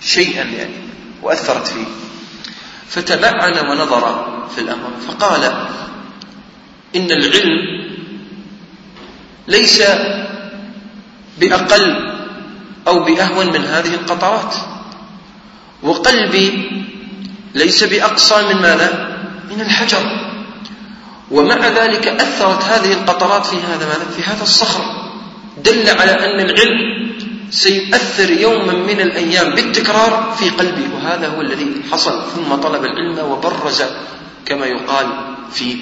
شيئا 0.00 0.44
يعني 0.44 0.74
وأثرت 1.22 1.66
فيه. 1.66 1.84
فتبعن 2.88 3.68
ونظر 3.68 4.28
في 4.54 4.60
الأمر 4.60 4.90
فقال 5.08 5.44
إن 6.96 7.10
العلم 7.10 7.78
ليس 9.48 9.82
بأقل 11.40 12.14
أو 12.88 13.04
بأهون 13.04 13.46
من 13.46 13.64
هذه 13.64 13.94
القطرات. 13.94 14.54
وقلبي 15.82 16.70
ليس 17.54 17.84
بأقصى 17.84 18.34
من 18.54 18.62
ماذا؟ 18.62 19.16
من 19.50 19.60
الحجر. 19.60 20.02
ومع 21.30 21.68
ذلك 21.68 22.08
أثرت 22.08 22.64
هذه 22.64 22.92
القطرات 22.92 23.46
في 23.46 23.56
هذا 23.56 23.86
ماذا؟ 23.86 24.06
في 24.16 24.22
هذا 24.22 24.42
الصخر. 24.42 24.84
دل 25.64 25.88
على 25.88 26.12
أن 26.12 26.40
العلم 26.40 27.08
سيؤثر 27.50 28.30
يوما 28.30 28.72
من 28.72 29.00
الأيام 29.00 29.54
بالتكرار 29.54 30.34
في 30.38 30.50
قلبي. 30.50 30.88
وهذا 30.94 31.28
هو 31.28 31.40
الذي 31.40 31.66
حصل 31.92 32.22
ثم 32.36 32.54
طلب 32.54 32.84
العلم 32.84 33.18
وبرز 33.18 33.82
كما 34.46 34.66
يقال 34.66 35.06
فيه 35.52 35.76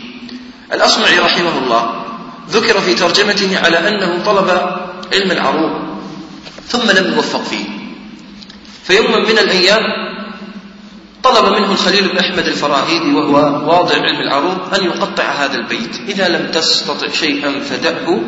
الأصمعي 0.73 1.19
رحمه 1.19 1.59
الله. 1.59 2.03
ذكر 2.51 2.81
في 2.81 2.95
ترجمته 2.95 3.59
على 3.65 3.89
أنه 3.89 4.25
طلب 4.25 4.77
علم 5.13 5.31
العروض 5.31 5.71
ثم 6.69 6.91
لم 6.91 7.15
يوفق 7.15 7.45
فيه. 7.45 7.65
فيوما 8.85 9.19
من 9.19 9.39
الأيام 9.39 9.83
طلب 11.23 11.53
منه 11.53 11.73
الخليل 11.73 12.09
بن 12.09 12.19
أحمد 12.19 12.47
الفراهيدي 12.47 13.15
وهو 13.15 13.37
واضع 13.71 13.95
علم 13.95 14.21
العروض 14.21 14.75
أن 14.75 14.85
يقطع 14.85 15.25
هذا 15.25 15.55
البيت. 15.55 15.97
إذا 16.09 16.29
لم 16.29 16.51
تستطع 16.51 17.09
شيئا 17.09 17.61
فدعه 17.61 18.21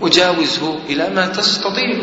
وجاوزه 0.00 0.78
إلى 0.88 1.10
ما 1.14 1.26
تستطيع 1.26 2.02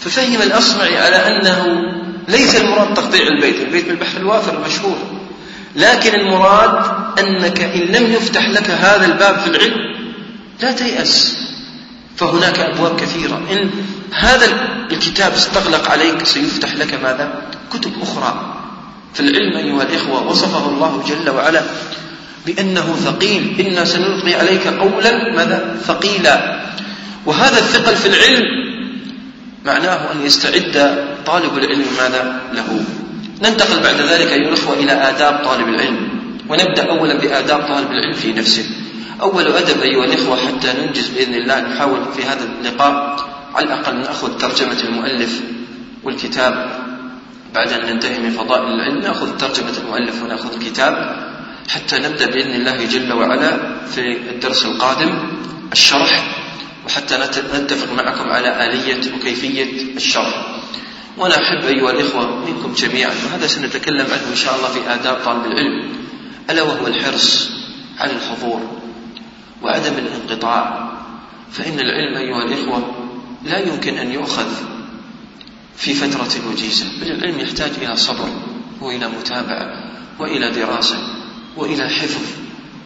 ففهم 0.00 0.42
الأصمعي 0.42 0.98
على 0.98 1.16
أنه 1.16 1.82
ليس 2.28 2.56
المراد 2.56 2.94
تقطيع 2.94 3.26
البيت 3.26 3.60
البيت 3.60 3.88
بالبحر 3.88 4.16
الوافر 4.16 4.58
المشهور. 4.58 4.96
لكن 5.76 6.20
المراد 6.20 6.84
أنك 7.18 7.60
إن 7.60 7.80
لم 7.80 8.12
يفتح 8.12 8.48
لك 8.48 8.70
هذا 8.70 9.06
الباب 9.06 9.38
في 9.38 9.46
العلم 9.46 9.94
لا 10.62 10.72
تيأس. 10.72 11.38
فهناك 12.16 12.60
أبواب 12.60 13.00
كثيرة. 13.00 13.42
إن 13.50 13.70
هذا 14.12 14.46
الكتاب 14.92 15.32
استغلق 15.32 15.90
عليك 15.90 16.26
سيفتح 16.26 16.74
لك 16.74 16.94
ماذا؟ 16.94 17.42
كتب 17.72 17.92
أخرى. 18.02 18.60
في 19.14 19.20
العلم 19.20 19.56
أيها 19.56 19.82
الإخوة 19.82 20.28
وصفه 20.28 20.68
الله 20.68 21.02
جل 21.08 21.30
وعلا 21.30 21.62
بأنه 22.46 22.96
ثقيل. 23.04 23.66
إنا 23.66 23.84
سنلقي 23.84 24.34
عليك 24.34 24.66
قولا 24.66 25.36
ماذا؟ 25.36 25.76
ثقيلا. 25.86 26.64
وهذا 27.26 27.58
الثقل 27.58 27.96
في 27.96 28.08
العلم 28.08 28.44
معناه 29.64 30.12
أن 30.12 30.26
يستعد 30.26 31.04
طالب 31.26 31.58
العلم 31.58 31.86
ماذا؟ 31.98 32.40
له. 32.52 32.84
ننتقل 33.42 33.80
بعد 33.80 34.00
ذلك 34.00 34.32
أيها 34.32 34.48
الأخوة 34.48 34.74
إلى 34.74 34.92
آداب 34.92 35.44
طالب 35.44 35.68
العلم 35.68 36.08
ونبدأ 36.48 36.90
أولا 36.90 37.18
بآداب 37.18 37.60
طالب 37.60 37.90
العلم 37.90 38.12
في 38.12 38.32
نفسه. 38.32 38.64
أول 39.20 39.46
أدب 39.46 39.82
أيها 39.82 40.04
الإخوة 40.04 40.36
حتى 40.36 40.72
ننجز 40.72 41.08
بإذن 41.08 41.34
الله 41.34 41.60
نحاول 41.60 42.00
في 42.16 42.22
هذا 42.22 42.44
اللقاء 42.44 43.16
على 43.54 43.66
الأقل 43.66 43.96
نأخذ 43.96 44.38
ترجمة 44.38 44.80
المؤلف 44.84 45.40
والكتاب. 46.04 46.84
بعد 47.54 47.72
أن 47.72 47.94
ننتهي 47.94 48.18
من 48.18 48.30
فضائل 48.30 48.64
العلم 48.64 48.98
نأخذ 48.98 49.36
ترجمة 49.36 49.78
المؤلف 49.84 50.22
ونأخذ 50.22 50.52
الكتاب. 50.54 51.24
حتى 51.68 51.98
نبدأ 51.98 52.26
بإذن 52.26 52.54
الله 52.54 52.84
جل 52.86 53.12
وعلا 53.12 53.76
في 53.86 54.16
الدرس 54.30 54.64
القادم 54.64 55.18
الشرح. 55.72 56.36
وحتى 56.86 57.16
نتفق 57.54 57.92
معكم 57.92 58.30
على 58.30 58.66
آلية 58.66 59.14
وكيفية 59.14 59.96
الشرح. 59.96 60.60
وأنا 61.18 61.34
أحب 61.34 61.64
أيها 61.64 61.90
الإخوة 61.90 62.44
منكم 62.46 62.72
جميعا 62.72 63.12
وهذا 63.24 63.46
سنتكلم 63.46 64.06
عنه 64.12 64.30
إن 64.30 64.36
شاء 64.36 64.56
الله 64.56 64.68
في 64.68 64.94
آداب 64.94 65.16
طالب 65.24 65.46
العلم 65.46 65.92
ألا 66.50 66.62
وهو 66.62 66.86
الحرص 66.86 67.50
على 67.98 68.12
الحضور. 68.12 68.83
وعدم 69.64 69.92
الانقطاع. 69.98 70.92
فإن 71.52 71.80
العلم 71.80 72.16
أيها 72.16 72.44
الإخوة 72.44 72.94
لا 73.44 73.58
يمكن 73.58 73.98
أن 73.98 74.12
يؤخذ 74.12 74.46
في 75.76 75.94
فترة 75.94 76.50
وجيزة 76.50 76.86
بل 77.00 77.10
العلم 77.10 77.40
يحتاج 77.40 77.70
إلى 77.82 77.96
صبر 77.96 78.28
وإلى 78.80 79.08
متابعة 79.08 79.66
وإلى 80.18 80.50
دراسة 80.50 80.98
وإلى 81.56 81.88
حفظ 81.88 82.22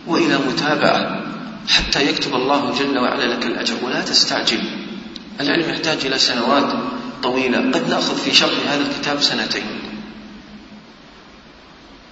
وإلى 0.07 0.38
متابعة 0.38 1.25
حتى 1.69 2.09
يكتب 2.09 2.35
الله 2.35 2.75
جل 2.79 2.99
وعلا 2.99 3.35
لك 3.35 3.47
الأجر 3.47 3.75
ولا 3.83 4.01
تستعجل. 4.01 4.61
العلم 5.41 5.71
يحتاج 5.71 6.07
إلى 6.07 6.19
سنوات 6.19 6.73
طويلة. 7.23 7.59
قد 7.59 7.88
نأخذ 7.88 8.17
في 8.17 8.35
شرح 8.35 8.53
هذا 8.69 8.87
الكتاب 8.91 9.23
سنتين. 9.23 9.67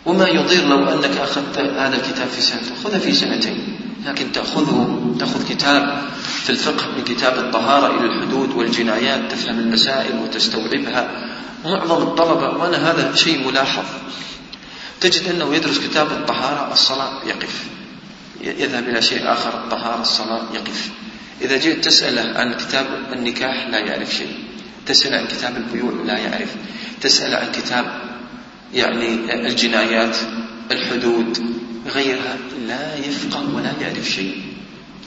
وما 0.06 0.28
يضير 0.28 0.66
لو 0.68 0.88
أنك 0.88 1.16
أخذت 1.16 1.58
هذا 1.58 1.96
الكتاب 1.96 2.28
في 2.28 2.40
سنة. 2.40 2.76
خذه 2.84 2.98
في 2.98 3.12
سنتين. 3.12 3.85
لكن 4.06 4.32
تأخذه 4.32 5.14
تأخذ 5.18 5.48
كتاب 5.48 6.02
في 6.42 6.50
الفقه 6.50 6.86
من 6.96 7.04
كتاب 7.04 7.38
الطهارة 7.38 7.98
إلى 7.98 8.06
الحدود 8.06 8.50
والجنايات 8.50 9.32
تفهم 9.32 9.58
المسائل 9.58 10.18
وتستوعبها. 10.18 11.10
معظم 11.64 12.02
الطلبة 12.02 12.48
وأنا 12.48 12.90
هذا 12.90 13.14
شيء 13.14 13.48
ملاحظ. 13.48 13.84
تجد 15.00 15.28
أنه 15.28 15.54
يدرس 15.54 15.78
كتاب 15.78 16.06
الطهارة 16.06 16.72
الصلاة 16.72 17.24
يقف. 17.26 17.64
يذهب 18.40 18.88
إلى 18.88 19.02
شيء 19.02 19.32
آخر 19.32 19.64
الطهارة 19.64 20.00
الصلاة 20.00 20.42
يقف. 20.54 20.90
إذا 21.42 21.56
جئت 21.56 21.84
تسأله 21.84 22.38
عن 22.38 22.54
كتاب 22.54 22.86
النكاح 23.12 23.68
لا 23.70 23.78
يعرف 23.78 24.14
شيء. 24.14 24.38
تسأل 24.86 25.14
عن 25.14 25.26
كتاب 25.26 25.56
البيوع 25.56 25.92
لا 26.04 26.18
يعرف. 26.18 26.54
تسأل 27.00 27.34
عن 27.34 27.52
كتاب 27.52 27.84
يعني 28.74 29.34
الجنايات 29.48 30.16
الحدود 30.70 31.55
غيرها 31.96 32.36
لا 32.68 32.96
يفقه 32.96 33.54
ولا 33.54 33.72
يعرف 33.80 34.04
شيء. 34.04 34.42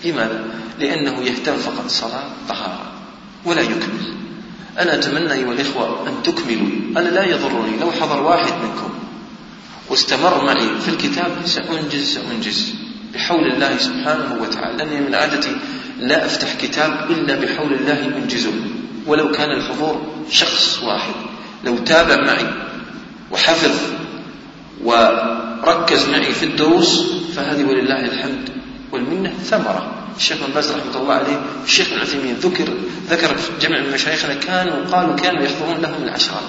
لماذا؟ 0.06 0.44
لأنه 0.80 1.22
يهتم 1.22 1.58
فقط 1.58 1.88
صلاة 1.88 2.24
طهارة 2.50 2.92
ولا 3.46 3.62
يكمل. 3.62 4.14
أنا 4.80 4.94
أتمنى 4.94 5.34
أيها 5.34 5.52
الإخوة 5.52 6.08
أن 6.08 6.24
تكملوا. 6.24 6.70
أنا 6.98 7.10
لا 7.10 7.24
يضرني 7.26 7.78
لو 7.82 7.92
حضر 7.92 8.24
واحد 8.24 8.54
منكم 8.54 8.90
واستمر 9.90 10.46
معي 10.46 10.70
في 10.82 10.90
الكتاب 10.90 11.32
سأنجز 11.46 12.14
سأنجز. 12.14 12.74
بحول 13.14 13.52
الله 13.52 13.78
سبحانه 13.78 14.38
وتعالى. 14.42 14.78
لأني 14.78 15.02
من 15.02 15.16
عادتي 15.16 15.56
لا 16.00 16.26
أفتح 16.26 16.54
كتاب 16.54 17.12
إلا 17.12 17.36
بحول 17.36 17.74
الله 17.74 18.18
أنجزه. 18.18 18.54
ولو 19.08 19.32
كان 19.32 19.52
الحضور 19.52 20.24
شخص 20.32 20.80
واحد 20.84 21.14
لو 21.64 21.78
تابع 21.78 22.26
معي 22.26 22.46
وحفظ 23.32 23.76
وركز 24.84 26.10
معي 26.10 26.34
في 26.34 26.46
الدروس 26.46 27.04
فهذه 27.36 27.64
ولله 27.64 28.06
الحمد 28.06 28.50
والمنة 28.92 29.34
ثمرة. 29.44 29.96
الشيخ 30.18 30.38
بن 30.48 30.54
باز 30.54 30.72
رحمة 30.72 31.02
الله 31.02 31.14
عليه 31.14 31.42
الشيخ 31.66 31.92
ابن 31.92 32.02
عثيمين 32.02 32.36
ذكر 32.36 32.74
ذكر 33.10 33.36
جمع 33.62 33.80
من 33.80 33.92
مشايخنا 33.92 34.34
كانوا 34.34 34.86
قالوا 34.92 35.16
كانوا 35.16 35.44
يحضرون 35.44 35.82
لهم 35.82 36.04
العشرة 36.04 36.42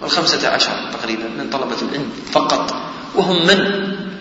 والخمسة 0.00 0.48
عشر 0.48 0.90
تقريبا 0.92 1.28
من 1.38 1.50
طلبة 1.50 1.76
العلم 1.82 2.10
فقط. 2.32 2.74
وهم 3.14 3.46
من؟ 3.46 3.58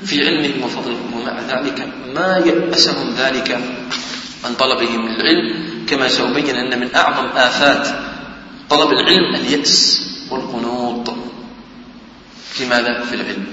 في 0.06 0.28
علمهم 0.28 0.64
وفضلهم. 0.64 1.14
ومع 1.14 1.40
ذلك 1.42 1.88
ما 2.16 2.38
يأسهم 2.38 3.14
ذلك 3.18 3.60
عن 4.46 4.54
طلبهم 4.54 5.08
للعلم 5.08 5.86
كما 5.90 6.08
سأبين 6.08 6.56
أن 6.56 6.80
من 6.80 6.96
أعظم 6.96 7.26
آفات 7.26 7.88
طلب 8.70 8.90
العلم 8.92 9.36
اليأس 9.36 10.02
والقنوط. 10.32 11.14
في 12.52 12.66
ماذا؟ 12.66 13.04
في 13.04 13.16
العلم. 13.16 13.46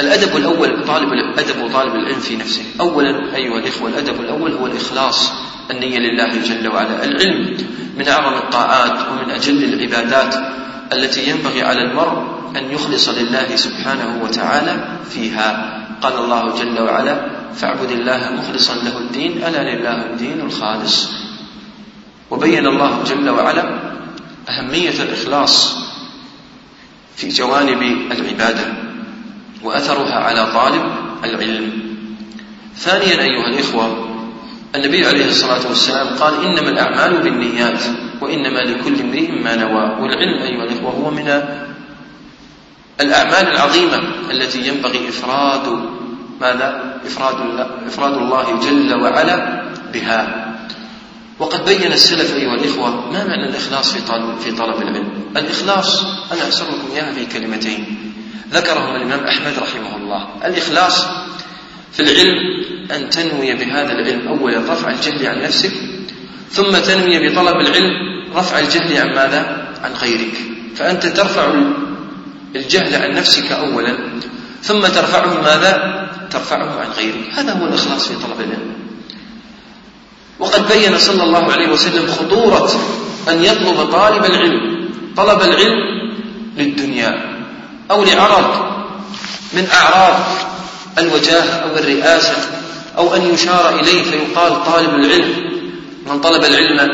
الأدب 0.00 0.36
الأول 0.36 0.84
طالب 0.84 1.12
الأدب 1.12 1.62
وطالب 1.62 1.94
العلم 1.94 2.20
في 2.20 2.36
نفسه. 2.36 2.62
أولا 2.80 3.36
أيها 3.36 3.58
الإخوة 3.58 3.88
الأدب 3.88 4.20
الأول 4.20 4.52
هو 4.52 4.66
الإخلاص 4.66 5.32
النية 5.70 5.98
لله 5.98 6.28
جل 6.28 6.68
وعلا. 6.68 7.04
العلم 7.04 7.56
من 7.96 8.08
أعظم 8.08 8.36
الطاعات 8.36 9.08
ومن 9.10 9.30
أجل 9.30 9.64
العبادات 9.64 10.34
التي 10.92 11.30
ينبغي 11.30 11.62
على 11.62 11.82
المرء 11.82 12.40
أن 12.56 12.70
يخلص 12.70 13.08
لله 13.08 13.56
سبحانه 13.56 14.20
وتعالى 14.24 14.98
فيها. 15.10 15.80
قال 16.02 16.12
الله 16.12 16.58
جل 16.58 16.82
وعلا 16.82 17.26
فاعبد 17.54 17.90
الله 17.90 18.30
مخلصا 18.32 18.74
له 18.74 18.98
الدين 18.98 19.44
ألا 19.44 19.74
لله 19.74 20.06
الدين 20.06 20.40
الخالص. 20.40 21.10
وبين 22.30 22.66
الله 22.66 23.02
جل 23.06 23.30
وعلا 23.30 23.78
أهمية 24.48 25.02
الإخلاص 25.02 25.76
في 27.16 27.28
جوانب 27.28 27.82
العبادة 28.12 28.74
وأثرها 29.62 30.14
على 30.14 30.52
طالب 30.52 30.82
العلم. 31.24 31.72
ثانيا 32.76 33.22
أيها 33.22 33.46
الإخوة 33.46 34.10
النبي 34.74 35.06
عليه 35.06 35.28
الصلاة 35.28 35.68
والسلام 35.68 36.06
قال 36.06 36.44
إنما 36.44 36.68
الأعمال 36.68 37.22
بالنيات 37.22 37.80
وإنما 38.20 38.58
لكل 38.58 39.00
امرئ 39.00 39.30
ما 39.30 39.56
نوى. 39.56 40.02
والعلم 40.02 40.42
أيها 40.42 40.64
الإخوة 40.64 40.90
هو 40.90 41.10
من 41.10 41.28
الأعمال 43.00 43.48
العظيمة 43.52 43.98
التي 44.30 44.68
ينبغي 44.68 45.08
إفراد 45.08 45.80
ماذا؟ 46.40 47.00
إفراد 47.06 47.40
الله, 47.40 47.70
إفراد 47.86 48.12
الله 48.12 48.60
جل 48.60 48.94
وعلا 49.02 49.62
بها. 49.92 50.43
وقد 51.38 51.64
بين 51.64 51.92
السلف 51.92 52.36
أيها 52.36 52.54
الإخوة 52.54 53.10
ما 53.12 53.24
معنى 53.24 53.48
الإخلاص 53.48 53.92
في 53.92 54.00
طلب, 54.00 54.38
في 54.38 54.52
طلب 54.52 54.82
العلم؟ 54.82 55.08
الإخلاص 55.36 56.02
أنا 56.32 56.48
أسر 56.48 56.64
لكم 56.64 56.94
إياها 56.94 57.12
في 57.12 57.26
كلمتين. 57.26 58.12
ذكرهم 58.52 58.96
الإمام 58.96 59.24
أحمد 59.24 59.52
رحمه 59.58 59.96
الله. 59.96 60.28
الإخلاص 60.44 61.06
في 61.92 62.00
العلم 62.00 62.36
أن 62.90 63.10
تنوي 63.10 63.54
بهذا 63.54 63.92
العلم. 63.92 64.28
أولا 64.28 64.72
رفع 64.72 64.90
الجهل 64.90 65.26
عن 65.26 65.42
نفسك 65.42 65.72
ثم 66.50 66.78
تنوي 66.78 67.28
بطلب 67.28 67.60
العلم 67.60 67.92
رفع 68.34 68.58
الجهل 68.58 68.96
عن 68.96 69.14
ماذا؟ 69.14 69.68
عن 69.82 69.92
غيرك. 69.92 70.34
فأنت 70.76 71.06
ترفع 71.06 71.54
الجهل 72.56 72.94
عن 73.02 73.14
نفسك 73.14 73.52
أولا 73.52 73.96
ثم 74.62 74.80
ترفعه 74.80 75.42
ماذا؟ 75.42 76.04
ترفعه 76.30 76.80
عن 76.80 76.88
غيرك. 76.90 77.28
هذا 77.34 77.52
هو 77.52 77.66
الإخلاص 77.66 78.08
في 78.08 78.14
طلب 78.14 78.40
العلم. 78.40 78.83
وقد 80.38 80.68
بين 80.68 80.98
صلى 80.98 81.22
الله 81.22 81.52
عليه 81.52 81.68
وسلم 81.68 82.06
خطورة 82.06 82.70
أن 83.28 83.44
يطلب 83.44 83.92
طالب 83.92 84.24
العلم 84.24 84.88
طلب 85.16 85.40
العلم 85.40 86.10
للدنيا 86.56 87.34
أو 87.90 88.04
لعرض 88.04 88.74
من 89.52 89.68
أعراض 89.72 90.20
الوجاهة 90.98 91.54
أو 91.54 91.76
الرئاسة 91.76 92.36
أو 92.98 93.14
أن 93.14 93.34
يشار 93.34 93.80
إليه 93.80 94.02
فيقال 94.02 94.64
طالب 94.64 94.94
العلم. 94.94 95.54
من 96.06 96.20
طلب 96.20 96.44
العلم 96.44 96.90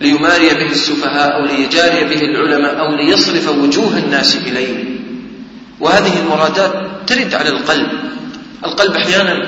ليماري 0.00 0.48
به 0.48 0.70
السفهاء 0.70 1.36
أو 1.36 1.46
ليجاري 1.46 2.04
به 2.04 2.20
العلماء 2.20 2.80
أو 2.80 2.94
ليصرف 2.96 3.48
وجوه 3.48 3.98
الناس 3.98 4.36
إليه. 4.36 4.84
وهذه 5.80 6.20
المرادات 6.22 6.72
ترد 7.06 7.34
على 7.34 7.48
القلب. 7.48 7.88
القلب 8.64 8.96
أحيانا 8.96 9.46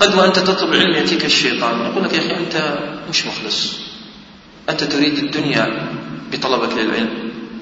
قد 0.00 0.14
وأنت 0.14 0.38
تطلب 0.38 0.72
العلم 0.72 0.94
يأتيك 0.94 1.24
الشيطان. 1.24 1.80
يقول 1.80 2.04
لك 2.04 2.12
يا 2.12 2.18
أخي 2.18 2.36
أنت 2.36 2.78
مش 3.10 3.26
مخلص. 3.26 3.72
أنت 4.70 4.84
تريد 4.84 5.18
الدنيا 5.18 5.88
بطلبك 6.32 6.72
للعلم. 6.78 7.08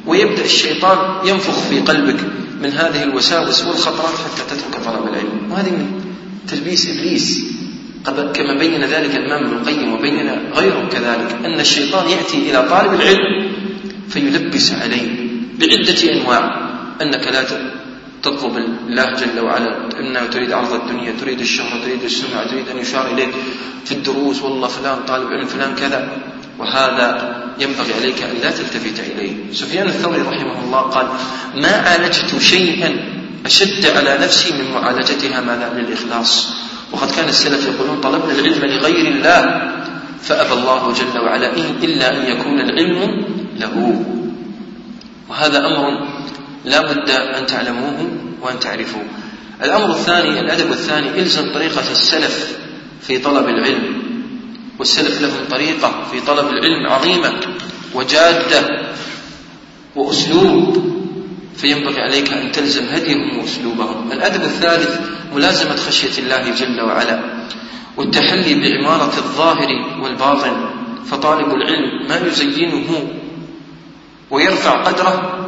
ويبدأ 0.07 0.45
الشيطان 0.45 1.27
ينفخ 1.27 1.59
في 1.69 1.81
قلبك 1.81 2.21
من 2.63 2.71
هذه 2.71 3.03
الوساوس 3.03 3.65
والخطرات 3.65 4.15
حتى 4.15 4.57
تترك 4.57 4.85
طلب 4.85 5.09
العلم. 5.09 5.53
وهذه 5.53 5.71
من 5.71 6.01
تلبيس 6.49 6.89
إبليس. 6.89 7.41
كما 8.35 8.59
بين 8.59 8.85
ذلك 8.85 9.17
الإمام 9.17 9.45
ابن 9.47 9.57
القيم 9.57 9.93
وبين 9.93 10.53
غيره 10.55 10.89
كذلك 10.93 11.39
أن 11.45 11.61
الشيطان 11.61 12.09
يأتي 12.09 12.51
إلى 12.51 12.69
طالب 12.69 12.95
العلم 13.01 13.53
فيلبس 14.09 14.73
عليه 14.73 15.09
بعدة 15.59 16.13
أنواع. 16.13 16.71
أنك 17.03 17.27
لا 17.27 17.45
تطلب 18.25 18.57
الله 18.89 19.09
جل 19.21 19.41
وعلا 19.41 20.01
إنها 20.01 20.25
تريد 20.27 20.53
عرض 20.53 20.73
الدنيا 20.73 21.13
تريد 21.21 21.41
الشهرة 21.41 21.85
تريد 21.85 22.03
السمعة 22.03 22.49
تريد 22.51 22.69
أن 22.69 22.79
يشار 22.79 23.13
إليك 23.13 23.35
في 23.85 23.93
الدروس 23.93 24.43
والله 24.43 24.69
فلان 24.69 24.99
طالب 25.09 25.29
علم 25.29 25.47
فلان 25.47 25.75
كذا. 25.75 26.09
وهذا 26.59 27.09
ينبغي 27.59 27.95
عليك 28.01 28.23
أن 28.23 28.37
لا 28.43 28.51
تلتفت 28.51 29.01
إليه. 29.01 29.53
سفيان 29.53 29.87
الثوري 29.87 30.23
رحمه 30.23 30.65
الله 30.65 30.81
قال 30.81 31.07
ما 31.55 31.69
عالجت 31.69 32.39
شيئا 32.41 32.91
أشد 33.47 33.87
على 33.87 34.19
نفسي 34.23 34.53
من 34.53 34.73
معالجتها 34.75 35.41
ماذا 35.41 35.73
للإخلاص 35.77 36.49
وقد 36.93 37.11
كان 37.11 37.29
السلف 37.29 37.67
يقولون 37.67 38.01
طلبنا 38.01 38.33
العلم 38.33 38.65
لغير 38.65 39.07
الله. 39.15 39.73
فأبى 40.23 40.53
الله 40.53 40.93
جل 40.93 41.19
وعلا 41.21 41.53
إلا 41.83 42.17
أن 42.17 42.23
يكون 42.33 42.61
العلم 42.61 43.25
له. 43.61 44.05
وهذا 45.29 45.59
أمر 45.59 46.07
لا 46.65 46.93
بد 46.93 47.11
أن 47.11 47.47
تعلموه 47.47 48.11
وأن 48.43 48.61
تعرفوه. 48.61 49.03
الأمر 49.65 49.91
الثاني 49.91 50.41
الأدب 50.41 50.71
الثاني 50.71 51.09
إلزم 51.09 51.53
طريقة 51.55 51.91
السلف 51.93 52.59
في 53.03 53.19
طلب 53.19 53.49
العلم. 53.49 54.03
والسلف 54.79 55.23
لهم 55.23 55.45
طريقة 55.51 56.05
في 56.13 56.21
طلب 56.21 56.47
العلم 56.49 56.87
عظيمة 56.87 57.41
وجادة 57.95 58.85
وأسلوب 59.97 60.95
فينبغي 61.57 62.01
عليك 62.01 62.33
أن 62.33 62.53
تلزم 62.53 62.85
هديهم 62.85 63.39
وأسلوبهم. 63.39 64.13
الأدب 64.13 64.43
الثالث 64.43 65.01
ملازمة 65.35 65.77
خشية 65.77 66.23
الله 66.23 66.55
جل 66.55 66.81
وعلا 66.81 67.21
والتحلي 67.97 68.55
بعمارة 68.55 69.13
الظاهر 69.19 69.69
والباطن. 70.03 70.71
فطالب 71.11 71.55
العلم 71.55 72.09
ما 72.09 72.27
يزينه 72.27 73.09
ويرفع 74.31 74.83
قدره 74.83 75.44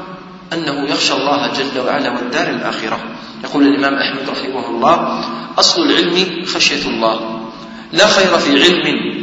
أنه 0.53 0.89
يخشى 0.91 1.13
الله 1.13 1.53
جل 1.53 1.81
وعلا 1.81 2.11
والدار 2.11 2.51
الآخرة. 2.51 2.99
يقول 3.45 3.67
الإمام 3.67 3.95
أحمد 3.95 4.31
رحمه 4.31 4.69
الله 4.71 5.25
أصل 5.59 5.83
العلم 5.83 6.45
خشية 6.45 6.87
الله. 6.87 7.41
لا 7.93 8.07
خير 8.07 8.39
في 8.39 8.63
علم 8.63 9.17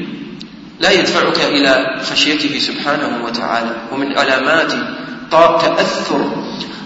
لا 0.79 0.91
يدفعك 0.91 1.39
إلى 1.41 2.01
خشيته 2.11 2.59
سبحانه 2.59 3.25
وتعالى. 3.25 3.75
ومن 3.91 4.17
علامات 4.17 4.73
تأثر 5.31 6.31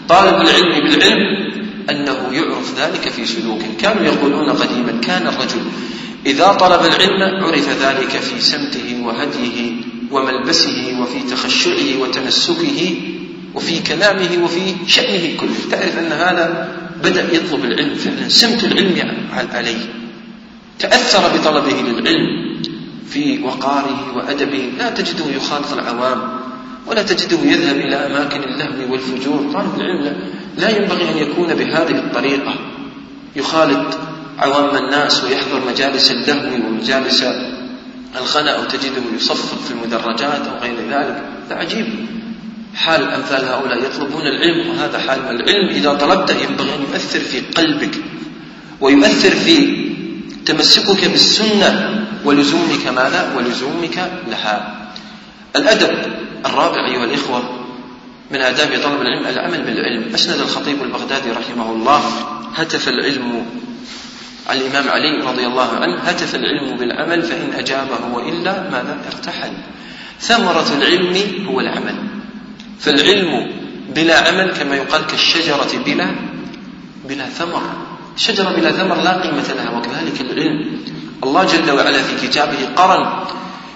طالب 0.09 0.41
العلم 0.41 0.89
بالعلم 0.89 1.47
أنه 1.89 2.29
يعرف 2.31 2.79
ذلك 2.79 3.09
في 3.09 3.25
سلوكه. 3.25 3.67
كانوا 3.79 4.03
يقولون 4.03 4.49
قديما 4.49 5.01
كان 5.01 5.27
الرجل 5.27 5.61
إذا 6.25 6.47
طلب 6.47 6.81
العلم 6.85 7.43
عرف 7.43 7.69
ذلك 7.69 8.09
في 8.09 8.41
سمته 8.41 9.01
وهديه 9.03 9.71
وملبسه 10.11 10.99
وفي 11.01 11.19
تخشعه 11.31 12.01
وتمسكه 12.01 12.95
وفي 13.57 13.79
كلامه 13.79 14.43
وفي 14.43 14.75
شأنه 14.87 15.37
كله. 15.39 15.57
تعرف 15.71 15.97
أن 15.97 16.11
هذا 16.11 16.69
بدأ 17.03 17.25
يطلب 17.33 17.65
العلم 17.65 17.95
فعلا. 17.95 18.29
سمت 18.29 18.63
العلم 18.63 19.17
عليه 19.53 19.85
تأثر 20.79 21.37
بطلبه 21.37 21.81
للعلم 21.81 22.61
في 23.09 23.43
وقاره 23.43 24.13
وأدبه. 24.15 24.71
لا 24.77 24.89
تجده 24.89 25.25
يخالط 25.35 25.73
العوام 25.73 26.19
ولا 26.87 27.03
تجده 27.03 27.37
يذهب 27.43 27.75
إلى 27.75 27.95
أماكن 27.95 28.43
اللهو 28.43 28.91
والفجور. 28.91 29.51
طالب 29.53 29.75
العلم 29.75 30.17
لا 30.57 30.69
ينبغي 30.69 31.09
أن 31.11 31.17
يكون 31.17 31.55
بهذه 31.55 31.97
الطريقة. 31.97 32.53
يخالط 33.35 33.97
عوام 34.37 34.77
الناس 34.77 35.23
ويحضر 35.23 35.61
مجالس 35.67 36.11
اللهو 36.11 36.67
ومجالس 36.67 37.25
الغنى 38.17 38.55
أو 38.55 38.63
تجده 38.63 39.03
يصفق 39.15 39.59
في 39.61 39.71
المدرجات 39.71 40.47
أو 40.47 40.57
غير 40.61 40.75
ذلك. 40.91 41.23
هذا 41.49 41.55
عجيب. 41.55 42.16
حال 42.77 43.11
أمثال 43.11 43.45
هؤلاء 43.45 43.83
يطلبون 43.83 44.21
العلم 44.21 44.69
وهذا 44.69 44.99
حال 44.99 45.19
العلم 45.19 45.69
إذا 45.69 45.93
طلبته 45.93 46.35
ينبغي 46.35 46.75
أن 46.75 46.81
يؤثر 46.81 47.19
في 47.19 47.39
قلبك 47.39 47.95
ويؤثر 48.81 49.29
في 49.29 49.87
تمسكك 50.45 51.05
بالسنة 51.05 52.05
ولزومك 52.25 52.87
ماذا؟ 52.87 53.33
ولزومك 53.37 54.11
لها. 54.27 54.87
الأدب 55.55 55.97
الرابع 56.45 56.87
أيها 56.87 57.03
الإخوة 57.03 57.43
من 58.31 58.41
آداب 58.41 58.67
طلب 58.83 59.01
العلم 59.01 59.27
العمل 59.27 59.61
بالعلم. 59.61 60.13
أسند 60.13 60.39
الخطيب 60.39 60.83
البغدادي 60.83 61.31
رحمه 61.31 61.71
الله 61.71 62.01
هتف 62.55 62.87
العلم. 62.87 63.45
على 64.47 64.59
الإمام 64.59 64.89
علي 64.89 65.29
رضي 65.31 65.45
الله 65.45 65.69
عنه 65.75 65.95
هتف 65.95 66.35
العلم 66.35 66.77
بالعمل 66.77 67.23
فإن 67.23 67.53
أجابه 67.57 68.13
وإلا 68.13 68.69
ماذا 68.69 68.97
ارتحل 69.07 69.51
ثمرة 70.19 70.67
العلم 70.77 71.45
هو 71.47 71.59
العمل. 71.59 72.16
فالعلم 72.79 73.51
بلا 73.95 74.27
عمل 74.27 74.51
كما 74.51 74.75
يقال 74.75 75.05
كالشجرة 75.05 75.71
بلا 75.85 76.07
بلا 77.09 77.25
ثمر. 77.29 77.61
شجرة 78.17 78.49
بلا 78.49 78.71
ثمر 78.71 78.95
لا 79.01 79.21
قيمة 79.21 79.47
لها 79.57 79.77
وكذلك 79.77 80.21
العلم. 80.21 80.81
الله 81.23 81.43
جل 81.43 81.71
وعلا 81.71 82.01
في 82.03 82.27
كتابه 82.27 82.57
قرن 82.75 83.05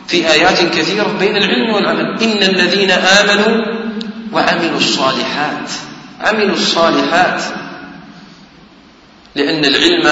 في 0.07 0.31
آيات 0.31 0.59
كثيرة 0.75 1.15
بين 1.19 1.37
العلم 1.37 1.69
والعمل. 1.73 2.23
إن 2.23 2.43
الذين 2.43 2.91
آمنوا 2.91 3.65
وعملوا 4.33 4.77
الصالحات 4.77 5.69
عملوا 6.21 6.55
الصالحات. 6.55 7.41
لأن 9.35 9.65
العلم 9.65 10.05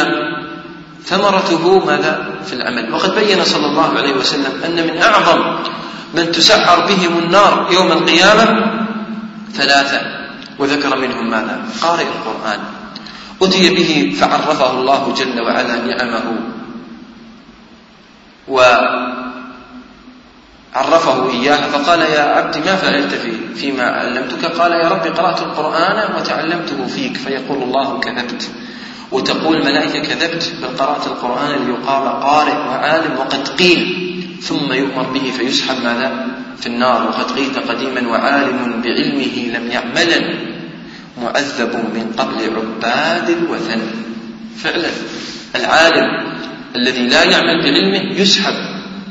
ثمرته 1.06 1.86
ماذا؟ 1.86 2.40
في 2.46 2.54
العمل. 2.54 2.94
وقد 2.94 3.16
بين 3.16 3.44
صلى 3.44 3.66
الله 3.66 3.98
عليه 3.98 4.14
وسلم 4.14 4.64
أن 4.66 4.88
من 4.88 4.98
أعظم 5.02 5.64
من 6.14 6.32
تسعر 6.32 6.86
بهم 6.86 7.20
النار 7.20 7.68
يوم 7.72 7.92
القيامة 7.92 8.76
ثلاثة 9.54 10.02
وذكر 10.60 10.98
منهم 10.98 11.30
ماذا؟ 11.30 11.66
قارئ 11.82 12.04
القرآن. 12.04 12.60
أتي 13.42 13.76
به 13.76 14.16
فعرفه 14.20 14.72
الله 14.72 15.14
جل 15.18 15.42
وعلا 15.42 15.76
نعمه. 15.76 16.40
وعرفه 18.48 19.30
إياها 21.32 21.70
فقال 21.70 22.02
يا 22.02 22.22
عبد 22.22 22.58
ما 22.58 22.76
فعلت 22.76 23.14
في 23.14 23.56
فيما 23.56 23.84
علمتك؟ 23.84 24.46
قال 24.46 24.72
يا 24.72 24.88
رب 24.88 25.08
قرأت 25.18 25.42
القرآن 25.42 26.16
وتعلمته 26.16 26.88
فيك. 26.88 27.18
فيقول 27.18 27.64
الله 27.64 28.00
كذبت. 28.00 28.52
وتقول 29.12 29.58
الملائكة 29.58 30.00
كذبت 30.00 30.54
بل 30.62 30.78
قرأت 30.78 31.08
القرآن 31.08 31.68
ليقال 31.68 32.24
قارئ 32.24 32.56
وعالم 32.56 33.20
وقد 33.20 33.48
قيل. 33.48 34.09
ثم 34.42 34.74
يؤمر 34.74 35.04
به 35.04 35.32
فيسحب 35.38 35.84
ماذا 35.84 36.28
في 36.60 36.68
النار. 36.68 37.08
وقد 37.08 37.32
قيل 37.32 37.60
قديما 37.70 38.08
وعالم 38.08 38.82
بعلمه 38.82 39.58
لم 39.58 39.72
يعملا. 39.72 40.20
معذب 41.22 41.76
من 41.76 42.14
قبل 42.18 42.38
عباد 42.56 43.30
الوثن. 43.30 43.82
فعلا 44.64 44.90
العالم 45.56 46.38
الذي 46.76 47.08
لا 47.08 47.24
يعمل 47.24 47.62
بعلمه 47.64 48.20
يسحب 48.20 48.54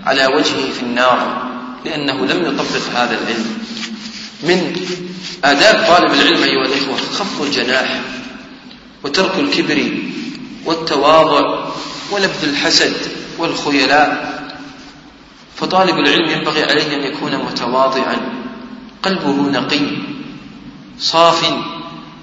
على 0.07 0.27
وجهه 0.27 0.71
في 0.77 0.83
النار 0.83 1.49
لأنه 1.85 2.27
لم 2.27 2.47
يطبق 2.47 2.85
هذا 2.95 3.19
العلم. 3.23 3.59
من 4.43 4.77
آداب 5.45 5.85
طالب 5.87 6.13
العلم 6.15 6.43
أيها 6.43 6.67
الإخوة 6.67 6.97
خفض 6.97 7.47
الجناح 7.47 8.01
وترك 9.05 9.39
الكبر 9.39 9.93
والتواضع 10.65 11.69
ولبذ 12.11 12.45
الحسد 12.45 12.93
والخيلاء. 13.39 14.38
فطالب 15.59 15.99
العلم 15.99 16.29
ينبغي 16.31 16.63
عليه 16.63 16.97
أن 16.97 17.03
يكون 17.03 17.37
متواضعا 17.37 18.17
قلبه 19.03 19.51
نقي 19.51 19.81
صاف 20.99 21.53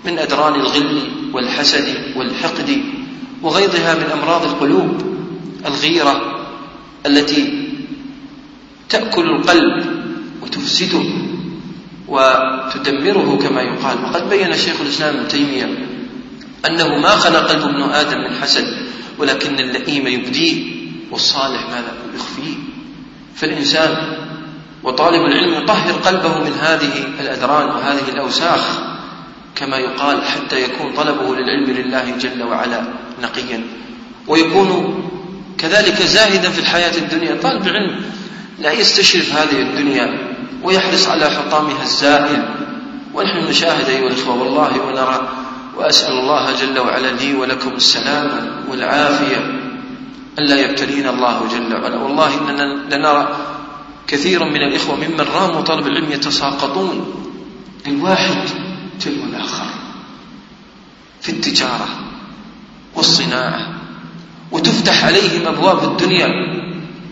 من 0.05 0.19
أدران 0.19 0.55
الغل 0.55 1.01
والحسد 1.33 2.13
والحقد 2.15 2.83
وغيرها 3.41 3.95
من 3.95 4.11
أمراض 4.19 4.43
القلوب 4.43 5.01
الغيرة 5.65 6.45
التي 7.05 7.67
تأكل 8.89 9.29
القلب 9.29 9.85
وتفسده 10.43 11.03
وتدمره 12.07 13.39
كما 13.43 13.61
يقال. 13.61 14.03
وقد 14.03 14.29
بين 14.29 14.57
شيخ 14.57 14.81
الإسلام 14.81 15.15
ابن 15.15 15.27
تيمية 15.27 15.87
أنه 16.67 16.97
ما 16.97 17.09
خلق 17.09 17.37
قلب 17.51 17.61
ابن 17.63 17.81
آدم 17.81 18.17
من 18.17 18.35
حسد 18.41 18.77
ولكن 19.19 19.59
اللئيم 19.59 20.07
يبديه 20.07 20.75
والصالح 21.11 21.65
ماذا؟ 21.69 21.93
يخفيه. 22.15 22.74
فالإنسان 23.35 23.97
وطالب 24.83 25.25
العلم 25.25 25.63
يطهر 25.63 25.91
قلبه 25.91 26.39
من 26.39 26.53
هذه 26.61 27.03
الأدران 27.19 27.67
وهذه 27.67 28.09
الأوساخ 28.13 28.79
كما 29.55 29.77
يقال 29.77 30.25
حتى 30.25 30.61
يكون 30.61 30.93
طلبه 30.93 31.35
للعلم 31.35 31.69
لله 31.69 32.17
جل 32.19 32.43
وعلا 32.43 32.81
نقيا. 33.21 33.63
ويكون 34.27 35.01
كذلك 35.57 36.01
زاهدا 36.01 36.49
في 36.49 36.59
الحياة 36.59 36.97
الدنيا. 36.97 37.37
طالب 37.43 37.67
العلم 37.67 38.01
لا 38.59 38.71
يستشرف 38.71 39.35
هذه 39.35 39.61
الدنيا 39.61 40.35
ويحرص 40.63 41.07
على 41.07 41.29
حطامها 41.29 41.83
الزائل. 41.83 42.49
ونحن 43.13 43.49
نشاهد 43.49 43.89
أيها 43.89 44.07
الإخوة 44.07 44.41
والله 44.41 44.81
ونرى 44.81 45.29
وأسأل 45.77 46.13
الله 46.13 46.51
جل 46.61 46.79
وعلا 46.79 47.11
لي 47.11 47.33
ولكم 47.33 47.69
السلامة 47.69 48.63
والعافية. 48.69 49.64
ألا 50.39 50.61
يبتلينا 50.61 51.09
الله 51.09 51.47
جل 51.47 51.73
وعلا. 51.73 51.95
والله 51.95 52.41
إننا 52.41 52.95
لنرى 52.95 53.35
كثيرا 54.07 54.45
من 54.45 54.61
الإخوة 54.61 54.95
ممن 54.95 55.21
راموا 55.21 55.61
طلب 55.61 55.87
العلم 55.87 56.11
يتساقطون 56.11 57.15
الواحد 57.87 58.37
تلو 58.99 59.23
الآخر 59.23 59.65
في 61.21 61.29
التجارة 61.29 61.87
والصناعة 62.95 63.73
وتفتح 64.51 65.05
عليهم 65.05 65.47
أبواب 65.47 65.83
الدنيا 65.83 66.27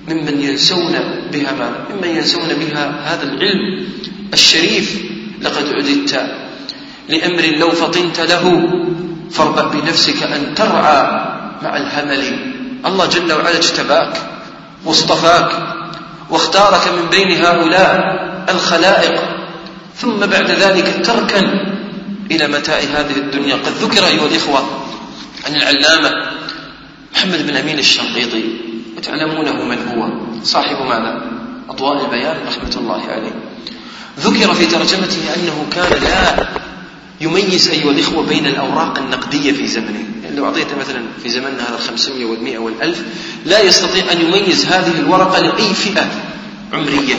ممن 0.08 0.42
ينسون 0.42 0.94
بها 1.34 1.52
ما 1.52 1.86
ممن 1.96 2.10
ينسون 2.18 2.48
بها 2.48 3.14
هذا 3.14 3.24
العلم 3.24 3.88
الشريف. 4.34 5.14
لقد 5.42 5.74
عددت 5.74 6.36
لأمر 7.10 7.46
لو 7.60 7.72
فطنت 7.72 8.20
له 8.20 8.70
فاربأ 9.32 9.68
بنفسك 9.68 10.24
أن 10.24 10.56
ترعى 10.56 11.02
مع 11.64 11.78
الهمل 11.78 12.54
الله 12.86 13.06
جل 13.06 13.34
وعلا 13.34 13.58
اجتباك 13.58 14.18
واصطفاك 14.86 15.52
واختارك 16.30 16.88
من 16.88 17.10
بين 17.10 17.46
هؤلاء 17.46 18.24
الخلائق 18.50 19.22
ثم 19.96 20.20
بعد 20.20 20.52
ذلك 20.52 21.06
تركا 21.06 21.40
إلى 22.32 22.48
متاع 22.48 22.78
هذه 22.78 23.18
الدنيا. 23.18 23.56
قد 23.56 23.72
ذكر 23.82 24.08
أيها 24.08 24.26
الإخوة 24.26 24.64
عن 25.46 25.56
العلامة 25.56 26.32
محمد 27.16 27.48
بن 27.48 27.56
أمين 27.56 27.80
الشنقيطي 27.80 28.44
وتعلمونه 28.98 29.64
من 29.64 29.88
هو 29.88 30.10
صاحب 30.44 30.78
ماذا؟ 30.82 31.22
أضواء 31.70 32.06
البيان 32.06 32.38
رحمة 32.48 32.76
الله 32.78 33.02
عليه. 33.10 33.36
ذكر 34.20 34.54
في 34.54 34.66
ترجمته 34.66 35.36
أنه 35.36 35.66
كان 35.72 36.02
لا 36.04 36.48
يميز 37.22 37.70
أيها 37.70 37.92
الإخوة 37.92 38.26
بين 38.26 38.46
الأوراق 38.46 38.98
النقدية 38.98 39.52
في 39.52 39.68
زمنه. 39.68 40.06
لو 40.36 40.46
أعطيت 40.46 40.68
مثلا 40.80 41.04
في 41.24 41.30
زمننا 41.30 41.70
هذا 41.70 41.76
الخمسمية 41.76 42.26
والمئة 42.26 42.58
والألف 42.58 43.04
لا 43.46 43.62
يستطيع 43.62 44.12
أن 44.12 44.22
يميز 44.22 44.66
هذه 44.66 45.00
الورقة 45.00 45.40
لأي 45.40 45.74
فئة 45.74 46.12
عمرية. 46.74 47.16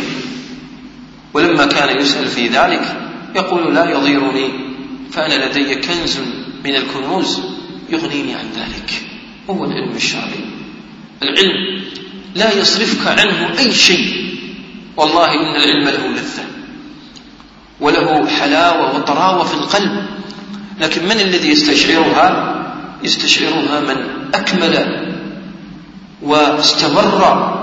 ولما 1.34 1.66
كان 1.66 2.00
يسأل 2.00 2.26
في 2.26 2.48
ذلك 2.48 2.96
يقول 3.36 3.74
لا 3.74 3.90
يضيرني 3.90 4.50
فأنا 5.12 5.46
لدي 5.46 5.74
كنز 5.74 6.18
من 6.64 6.76
الكنوز 6.76 7.40
يغنيني 7.90 8.34
عن 8.34 8.44
ذلك. 8.56 9.02
هو 9.50 9.64
العلم 9.64 9.96
الشرعي. 9.96 10.44
العلم 11.22 11.84
لا 12.34 12.58
يصرفك 12.58 13.06
عنه 13.06 13.58
أي 13.58 13.72
شيء. 13.72 14.34
والله 14.96 15.26
إن 15.26 15.56
العلم 15.56 15.88
له 15.88 16.08
لذة 16.08 16.44
وله 17.80 18.28
حلاوة 18.28 18.96
وطراوة 18.96 19.44
في 19.44 19.54
القلب. 19.54 20.06
لكن 20.80 21.04
من 21.04 21.20
الذي 21.20 21.48
يستشعرها؟ 21.48 22.63
يستشعرها 23.04 23.80
من 23.80 23.96
أكمل 24.34 25.04
واستمر 26.22 27.54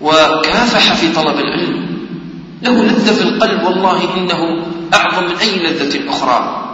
وكافح 0.00 0.94
في 0.94 1.12
طلب 1.12 1.38
العلم. 1.38 1.90
له 2.62 2.84
لذة 2.84 3.14
في 3.14 3.22
القلب 3.22 3.62
والله 3.62 4.14
إنه 4.16 4.66
أعظم 4.94 5.24
من 5.24 5.36
أي 5.36 5.58
لذة 5.58 6.10
أخرى. 6.10 6.66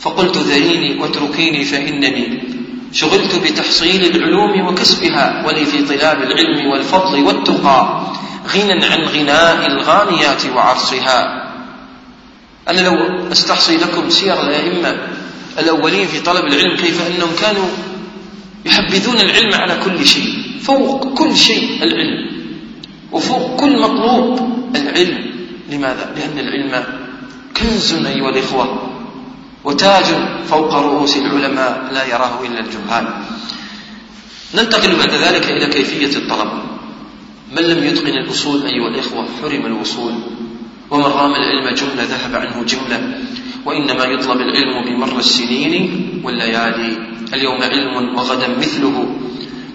فقلت 0.00 0.36
ذريني 0.36 1.00
واتركيني 1.00 1.64
فإنني 1.64 2.42
شغلت 2.92 3.34
بتحصيل 3.44 4.16
العلوم 4.16 4.66
وكسبها 4.66 5.46
ولي 5.46 5.64
في 5.64 5.86
طلاب 5.86 6.22
العلم 6.22 6.66
والفضل 6.66 7.22
والتقى 7.22 8.06
غنى 8.54 8.84
عن 8.84 8.98
غناء 9.04 9.66
الغانيات 9.66 10.46
وعرصها. 10.56 11.42
أنا 12.68 12.80
لو 12.80 12.94
أستحصي 13.32 13.76
لكم 13.76 14.10
سير 14.10 14.40
الأئمة 14.40 14.96
الأولين 15.58 16.06
في 16.06 16.20
طلب 16.20 16.44
العلم 16.44 16.76
كيف 16.76 17.06
أنهم 17.06 17.30
كانوا 17.40 17.68
يحبذون 18.64 19.20
العلم 19.20 19.54
على 19.54 19.80
كل 19.84 20.06
شيء. 20.06 20.34
فوق 20.62 21.14
كل 21.14 21.36
شيء 21.36 21.82
العلم. 21.82 22.32
وفوق 23.12 23.60
كل 23.60 23.80
مطلوب 23.80 24.52
العلم. 24.76 25.32
لماذا؟ 25.70 26.14
لأن 26.16 26.38
العلم 26.38 26.84
كنز 27.56 27.94
أيها 27.94 28.30
الإخوة 28.30 28.88
وتاج 29.64 30.04
فوق 30.48 30.74
رؤوس 30.74 31.16
العلماء 31.16 31.90
لا 31.92 32.04
يراه 32.04 32.46
إلا 32.46 32.60
الجهال. 32.60 33.06
ننتقل 34.54 34.96
بعد 34.96 35.10
ذلك 35.10 35.50
إلى 35.50 35.66
كيفية 35.66 36.16
الطلب. 36.16 36.50
من 37.56 37.62
لم 37.62 37.84
يتقن 37.84 38.16
الأصول 38.24 38.62
أيها 38.66 38.88
الإخوة؟ 38.88 39.28
حرم 39.42 39.66
الوصول. 39.66 40.12
ومن 40.90 41.04
رام 41.04 41.32
العلم 41.34 41.74
جملة 41.74 42.02
ذهب 42.02 42.36
عنه 42.36 42.64
جملة. 42.64 43.18
وإنما 43.66 44.04
يطلب 44.04 44.40
العلم 44.40 44.84
بمر 44.84 45.18
السنين 45.18 46.22
والليالي. 46.24 46.96
اليوم 47.34 47.62
علم 47.62 48.16
وغدا 48.18 48.48
مثله. 48.58 49.16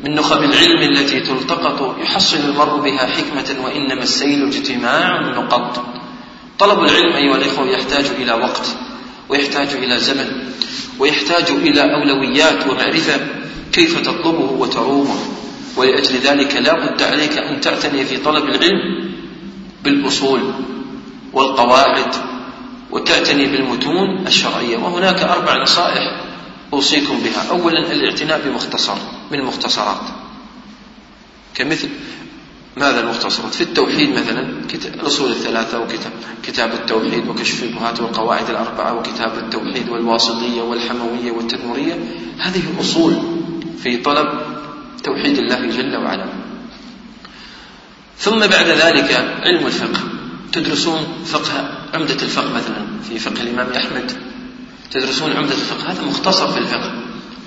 من 0.05 0.15
نخب 0.15 0.43
العلم 0.43 0.81
التي 0.91 1.19
تلتقط 1.19 1.95
يحصل 2.01 2.37
المرء 2.37 2.81
بها 2.81 3.05
حكمة 3.05 3.65
وإنما 3.65 4.03
السيل 4.03 4.47
اجتماع 4.47 5.21
نقط. 5.21 5.85
طلب 6.59 6.79
العلم 6.79 7.13
أيها 7.13 7.35
الإخوة 7.35 7.67
يحتاج 7.69 8.05
إلى 8.21 8.33
وقت 8.33 8.75
ويحتاج 9.29 9.67
إلى 9.67 9.99
زمن 9.99 10.25
ويحتاج 10.99 11.51
إلى 11.51 11.81
أولويات 11.81 12.67
ومعرفة 12.67 13.19
كيف 13.71 14.01
تطلبه 14.01 14.51
وترومه 14.51 15.19
ولأجل 15.77 16.15
ذلك 16.15 16.55
لا 16.55 16.73
بد 16.85 17.03
عليك 17.03 17.37
أن 17.37 17.61
تعتني 17.61 18.05
في 18.05 18.17
طلب 18.17 18.43
العلم 18.43 19.09
بالأصول 19.83 20.41
والقواعد 21.33 22.15
وتعتني 22.91 23.45
بالمتون 23.45 24.27
الشرعية. 24.27 24.77
وهناك 24.77 25.19
أربع 25.19 25.61
نصائح 25.61 26.21
أوصيكم 26.73 27.19
بها. 27.19 27.49
أولا 27.49 27.91
الاعتناء 27.91 28.41
بمختصر 28.45 28.95
من 29.31 29.39
المختصرات. 29.39 30.01
كمثل 31.55 31.89
ماذا 32.77 32.99
المختصرات؟ 32.99 33.53
في 33.53 33.61
التوحيد 33.61 34.09
مثلا 34.09 34.47
الأصول 34.85 35.31
الثلاثة 35.31 35.79
وكتاب 35.79 36.11
كتاب 36.43 36.73
التوحيد 36.73 37.27
وكشف 37.27 37.63
البهات 37.63 37.99
والقواعد 37.99 38.49
الأربعة 38.49 38.93
وكتاب 38.93 39.37
التوحيد 39.37 39.89
والواسطية 39.89 40.61
والحموية 40.61 41.31
والتدمرية. 41.31 41.93
هذه 42.39 42.61
الأصول 42.75 43.13
في 43.83 43.97
طلب 43.97 44.27
توحيد 45.03 45.37
الله 45.37 45.65
جل 45.65 45.95
وعلا. 45.95 46.25
ثم 48.17 48.39
بعد 48.39 48.67
ذلك 48.67 49.37
علم 49.41 49.65
الفقه. 49.65 50.16
تدرسون 50.51 51.23
فقه 51.25 51.69
عمدة 51.93 52.13
الفقه 52.13 52.53
مثلا 52.53 52.85
في 53.09 53.19
فقه 53.19 53.41
الإمام 53.41 53.71
أحمد. 53.71 54.11
تدرسون 54.91 55.31
عمدة 55.31 55.53
الفقه 55.53 55.91
هذا 55.91 56.01
مختصر 56.01 56.47
في 56.47 56.57
الفقه. 56.59 56.91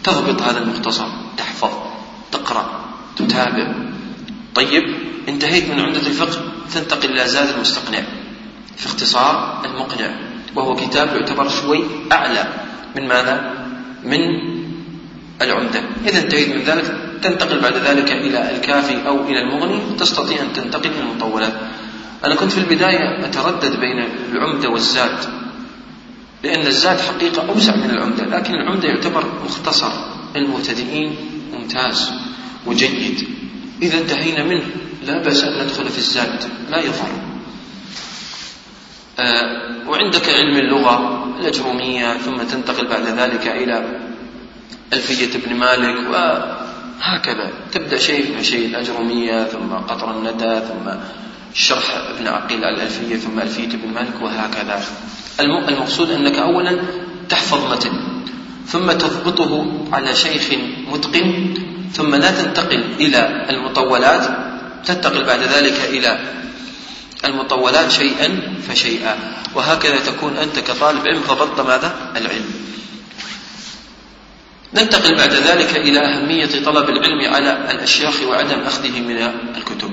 تضبط 0.04 0.42
هذا 0.42 0.58
المختصر 0.58 1.06
تحفظ 1.36 1.70
تقرأ 2.32 2.84
تتابع. 3.16 3.74
طيب 4.54 4.82
انتهيت 5.28 5.70
من 5.70 5.80
عمدة 5.80 6.06
الفقه 6.06 6.40
تنتقل 6.74 7.10
إلى 7.10 7.28
زاد 7.28 7.48
المستقنع. 7.48 8.02
في 8.76 8.86
اختصار 8.86 9.62
المقنع 9.64 10.20
وهو 10.56 10.76
كتاب 10.76 11.08
يعتبر 11.08 11.48
شوي 11.48 11.84
أعلى 12.12 12.48
من 12.96 13.08
ماذا؟ 13.08 13.66
من 14.04 14.20
العمدة. 15.42 15.82
إذا 16.06 16.18
انتهيت 16.18 16.48
من 16.48 16.62
ذلك 16.62 17.10
تنتقل 17.22 17.60
بعد 17.60 17.76
ذلك 17.76 18.12
إلى 18.12 18.56
الكافي 18.56 19.06
أو 19.06 19.26
إلى 19.26 19.40
المغني 19.40 19.80
تستطيع 19.98 20.42
أن 20.42 20.52
تنتقل 20.52 20.90
إلى 20.90 21.00
المطولات 21.00 21.52
أنا 22.24 22.34
كنت 22.34 22.52
في 22.52 22.58
البداية 22.58 23.24
أتردد 23.26 23.80
بين 23.80 23.98
العمدة 24.32 24.68
والزاد 24.68 25.18
لأن 26.44 26.66
الزاد 26.66 27.00
حقيقة 27.00 27.48
أوسع 27.48 27.76
من 27.76 27.90
العمدة 27.90 28.24
لكن 28.24 28.54
العمدة 28.54 28.88
يعتبر 28.88 29.24
مختصر 29.44 29.92
المبتدئين 30.36 31.16
ممتاز 31.52 32.10
وجيد. 32.66 33.28
إذا 33.82 33.98
انتهينا 33.98 34.44
منه 34.44 34.66
لا 35.06 35.22
بأس 35.22 35.44
أن 35.44 35.64
ندخل 35.64 35.88
في 35.88 35.98
الزاد 35.98 36.44
لا 36.70 36.78
يضر. 36.78 37.08
آه 39.18 39.88
وعندك 39.88 40.28
علم 40.28 40.56
اللغة 40.56 41.26
الأجرومية 41.40 42.18
ثم 42.18 42.42
تنتقل 42.42 42.86
بعد 42.86 43.06
ذلك 43.06 43.46
إلى 43.46 44.00
ألفية 44.92 45.38
ابن 45.38 45.56
مالك 45.56 45.96
وهكذا. 46.10 47.52
تبدأ 47.72 47.98
شيء 47.98 48.36
من 48.36 48.42
شيء 48.42 48.66
الأجرومية 48.66 49.44
ثم 49.44 49.72
قطر 49.72 50.18
الندى 50.18 50.60
ثم 50.60 50.90
شرح 51.54 51.96
ابن 52.16 52.28
عقيل 52.28 52.64
الألفية 52.64 53.16
ثم 53.16 53.40
ألفية 53.40 53.64
ابن 53.64 53.88
مالك 53.94 54.22
وهكذا. 54.22 54.82
المقصود 55.40 56.10
أنك 56.10 56.38
أولا 56.38 56.78
تحفظ 57.28 57.72
متن 57.72 57.92
ثم 58.66 58.92
تضبطه 58.92 59.74
على 59.92 60.16
شيخ 60.16 60.48
متقن 60.92 61.54
ثم 61.92 62.14
لا 62.14 62.30
تنتقل 62.30 62.84
إلى 63.00 63.46
المطولات 63.50 64.28
تنتقل 64.86 65.24
بعد 65.24 65.42
ذلك 65.42 65.80
إلى 65.88 66.18
المطولات 67.24 67.90
شيئا 67.90 68.40
فشيئا. 68.68 69.16
وهكذا 69.54 69.96
تكون 69.96 70.36
أنت 70.36 70.58
كطالب 70.58 71.08
علم 71.08 71.20
ضبطت 71.28 71.60
ماذا؟ 71.60 71.94
العلم. 72.16 72.50
ننتقل 74.74 75.16
بعد 75.16 75.32
ذلك 75.32 75.76
إلى 75.76 76.00
أهمية 76.00 76.64
طلب 76.64 76.88
العلم 76.88 77.34
على 77.34 77.70
الأشياخ 77.70 78.22
وعدم 78.22 78.60
أخذه 78.60 79.00
من 79.00 79.16
الكتب. 79.56 79.92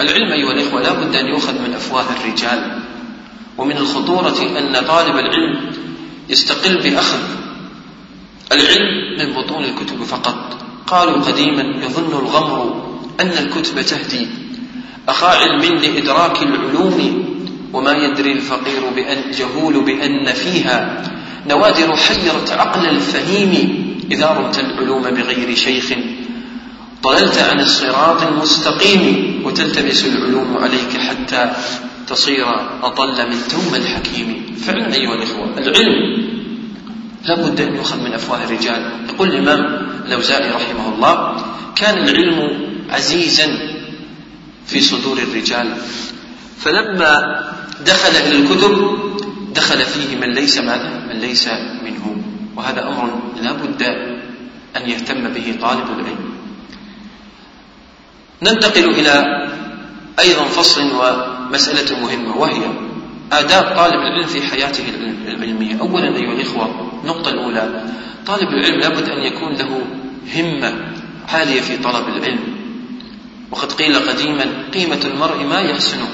العلم 0.00 0.32
أيها 0.32 0.52
الإخوة 0.52 0.82
لا 0.82 0.92
بد 0.92 1.16
أن 1.16 1.26
يؤخذ 1.26 1.52
من 1.52 1.74
أفواه 1.74 2.04
الرجال 2.20 2.82
ومن 3.58 3.76
الخطورة 3.76 4.58
أن 4.58 4.86
طالب 4.86 5.16
العلم 5.16 5.72
يستقل 6.28 6.82
بأخذ 6.82 7.18
العلم 8.52 9.18
من 9.18 9.32
بطون 9.34 9.64
الكتب 9.64 10.02
فقط. 10.02 10.58
قالوا 10.86 11.22
قديما 11.22 11.62
يظن 11.62 12.12
الغمر 12.12 12.92
أن 13.20 13.30
الكتب 13.30 13.80
تهدي. 13.80 14.26
أخا 15.08 15.26
علم 15.26 15.60
لإدراك 15.60 16.42
العلوم 16.42 17.24
وما 17.72 17.92
يدري 17.92 18.32
الفقير 18.32 18.90
بأن 18.96 19.30
جهول 19.30 19.84
بأن 19.84 20.32
فيها. 20.32 21.02
نوادر 21.48 21.96
حيرت 21.96 22.50
عقل 22.50 22.88
الفهيم 22.88 23.82
إذا 24.10 24.26
رمت 24.26 24.58
العلوم 24.58 25.02
بغير 25.02 25.54
شيخ. 25.54 25.92
ضللت 27.02 27.38
عن 27.38 27.60
الصراط 27.60 28.22
المستقيم 28.22 29.02
وتلتبس 29.44 30.04
العلوم 30.04 30.58
عليك 30.58 30.96
حتى 30.96 31.52
تصير 32.06 32.46
أضل 32.82 33.28
من 33.28 33.38
توم 33.50 33.74
الحكيم. 33.74 34.56
فعلا 34.66 34.94
أيها 34.94 35.14
الإخوة 35.14 35.58
العلم 35.58 36.22
لا 37.24 37.34
بد 37.34 37.60
أن 37.60 37.76
يؤخذ 37.76 38.00
من 38.00 38.12
أفواه 38.12 38.44
الرجال. 38.44 38.92
يقول 39.08 39.28
الإمام 39.28 39.60
الأوزاعي 40.06 40.50
رحمه 40.50 40.94
الله 40.94 41.44
كان 41.76 41.98
العلم 42.08 42.38
عزيزا 42.90 43.48
في 44.66 44.80
صدور 44.80 45.18
الرجال 45.18 45.76
فلما 46.58 47.42
دخل 47.86 48.16
إلى 48.16 48.36
الكتب 48.36 48.98
دخل 49.54 49.78
فيه 49.78 50.16
من 50.16 50.34
ليس 50.34 50.58
ماذا؟ 50.58 51.06
من 51.08 51.20
ليس 51.20 51.48
منه 51.84 52.16
وهذا 52.56 52.88
أمر 52.88 53.22
لا 53.42 53.52
بد 53.52 53.82
أن 54.76 54.90
يهتم 54.90 55.28
به 55.28 55.56
طالب 55.62 55.86
العلم. 55.98 56.21
ننتقل 58.42 58.90
إلى 58.90 59.24
أيضا 60.20 60.44
فصل 60.44 60.82
ومسألة 60.82 62.00
مهمة 62.00 62.36
وهي 62.36 62.62
آداب 63.32 63.76
طالب 63.76 63.94
العلم 63.94 64.26
في 64.26 64.42
حياته 64.42 64.84
العلمية. 65.26 65.80
أولا 65.80 66.16
أيها 66.16 66.32
الإخوة 66.32 66.90
النقطة 67.02 67.28
الأولى 67.28 67.84
طالب 68.26 68.48
العلم 68.48 68.80
لابد 68.80 69.08
أن 69.08 69.22
يكون 69.22 69.52
له 69.52 69.80
همة 70.36 70.74
عالية 71.28 71.60
في 71.60 71.76
طلب 71.76 72.08
العلم. 72.08 72.40
وقد 73.50 73.72
قيل 73.72 73.96
قديما 73.96 74.46
قيمة 74.74 75.00
المرء 75.04 75.44
ما 75.44 75.60
يحسنه. 75.60 76.08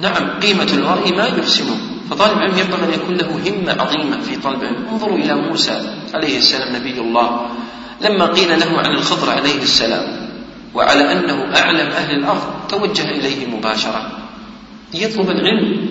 نعم 0.00 0.40
قيمة 0.40 0.68
المرء 0.72 1.16
ما 1.16 1.26
يحسنه. 1.26 1.76
فطالب 2.10 2.36
العلم 2.36 2.58
ينبغي 2.58 2.84
أن 2.84 2.92
يكون 2.92 3.14
له 3.14 3.26
همة 3.26 3.82
عظيمة 3.82 4.20
في 4.20 4.36
طلب 4.36 4.62
العلم. 4.62 4.88
انظروا 4.92 5.18
إلى 5.18 5.34
موسى 5.34 5.96
عليه 6.14 6.38
السلام 6.38 6.76
نبي 6.76 7.00
الله. 7.00 7.50
لما 8.02 8.26
قيل 8.26 8.60
له 8.60 8.78
عن 8.78 8.94
الخضر 8.94 9.30
عليه 9.30 9.62
السلام 9.62 10.28
وعلى 10.74 11.12
أنه 11.12 11.56
أعلم 11.56 11.90
أهل 11.90 12.14
الأرض 12.14 12.42
توجه 12.68 13.10
إليه 13.10 13.46
مباشرة. 13.46 14.10
يطلب 14.94 15.30
العلم. 15.30 15.88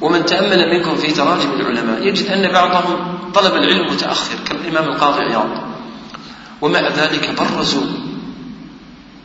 ومن 0.00 0.24
تأمل 0.24 0.78
منكم 0.78 0.96
في 0.96 1.12
تراجم 1.12 1.48
العلماء 1.60 2.06
يجد 2.06 2.26
أن 2.26 2.52
بعضهم 2.52 3.18
طلب 3.34 3.54
العلم 3.54 3.92
متأخر 3.92 4.34
كالإمام 4.48 4.88
القاضي 4.92 5.22
عياض 5.22 5.48
ومع 6.60 6.80
ذلك 6.80 7.30
برزوا 7.38 7.86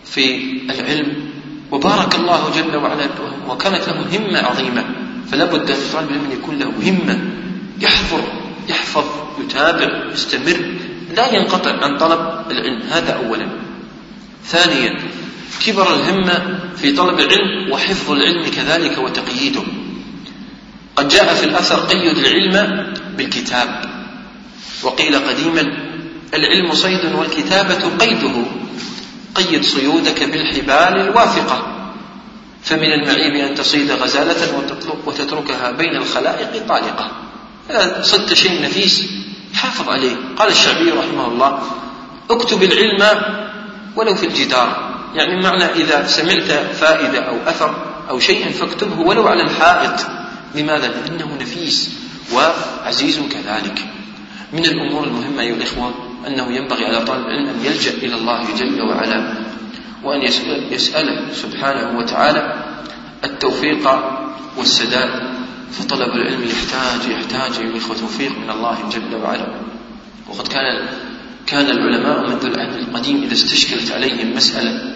في 0.06 0.36
العلم. 0.70 1.28
وبارك 1.72 2.16
الله 2.16 2.52
جل 2.56 2.76
وعلا 2.76 3.08
وكانت 3.50 3.90
لهم 3.90 4.06
همة 4.14 4.40
عظيمة. 4.40 4.86
فلا 5.32 5.46
بد 5.46 5.72
أن 5.72 5.78
طالب 5.94 6.10
العلم 6.12 6.32
يكون 6.32 6.60
له 6.60 6.72
همة. 6.90 7.20
يحفر 7.80 8.22
يحفظ 8.70 9.06
يتابع 9.42 10.12
يستمر. 10.14 10.76
لا 11.16 11.36
ينقطع 11.36 11.84
عن 11.84 11.98
طلب 11.98 12.20
العلم. 12.52 12.82
هذا 12.92 13.14
أولا. 13.14 13.48
ثانيا 14.46 14.98
كبر 15.66 15.96
الهمة 15.96 16.60
في 16.78 16.92
طلب 16.92 17.20
العلم 17.20 17.72
وحفظ 17.72 18.12
العلم 18.12 18.52
كذلك 18.52 18.98
وتقييده. 18.98 19.64
قد 20.96 21.08
جاء 21.08 21.34
في 21.34 21.46
الأثر 21.46 21.80
قيد 21.80 22.18
العلم 22.18 22.88
بالكتاب. 23.18 23.86
وقيل 24.84 25.16
قديما 25.16 25.62
العلم 26.34 26.74
صيد 26.74 27.14
والكتابة 27.16 27.98
قيده. 28.00 28.44
قيد 29.36 29.64
صيودك 29.64 30.24
بالحبال 30.24 31.02
الوافقة 31.02 31.74
فمن 32.64 32.94
المعيب 32.94 33.36
أن 33.36 33.56
تصيد 33.56 33.92
غزالة 33.92 34.64
وتتركها 35.06 35.72
بين 35.72 35.96
الخلائق 35.96 36.68
طالقة. 36.68 37.12
صدت 38.02 38.34
شيء 38.34 38.62
نفيس. 38.62 39.06
حافظ 39.58 39.90
عليه. 39.90 40.16
قال 40.38 40.48
الشعبي 40.48 40.92
رحمه 40.92 41.28
الله 41.28 41.60
اكتب 42.30 42.64
العلم 42.64 43.22
ولو 43.96 44.16
في 44.16 44.26
الجدار. 44.26 44.70
يعني 45.16 45.42
معنى 45.42 45.66
إذا 45.66 46.08
سمعت 46.08 46.52
فائدة 46.76 47.20
أو 47.20 47.38
أثر 47.48 47.76
أو 48.10 48.20
شيء 48.20 48.52
فاكتبه 48.52 49.00
ولو 49.00 49.28
على 49.28 49.44
الحائط. 49.44 50.08
لماذا؟ 50.56 50.88
لأنه 50.88 51.38
نفيس 51.42 51.90
وعزيز 52.34 53.20
كذلك. 53.20 53.86
من 54.54 54.66
الأمور 54.66 55.04
المهمة 55.04 55.42
أيها 55.42 55.56
الإخوة 55.56 55.94
أنه 56.28 56.56
ينبغي 56.56 56.86
على 56.86 57.06
طالب 57.06 57.26
العلم 57.26 57.50
أن 57.50 57.66
يلجأ 57.66 57.92
إلى 57.92 58.16
الله 58.16 58.46
جل 58.60 58.82
وعلا 58.82 59.34
وأن 60.04 60.22
يسأله 60.72 61.34
سبحانه 61.34 61.98
وتعالى 62.00 62.64
التوفيق 63.24 63.90
والسداد 64.58 65.37
فطلب 65.72 66.12
العلم 66.16 66.44
يحتاج 66.44 67.12
يحتاج 67.12 67.66
إلى 67.66 67.80
توفيق 67.80 68.32
من 68.32 68.50
الله 68.50 68.78
جل 68.92 69.16
وعلا. 69.16 69.48
وقد 70.30 70.48
كان 70.48 70.88
كان 71.48 71.66
العلماء 71.66 72.30
منذ 72.30 72.46
العهد 72.46 72.76
القديم 72.76 73.24
إذا 73.24 73.34
استشكلت 73.34 73.92
عليهم 73.92 74.36
مسألة 74.36 74.96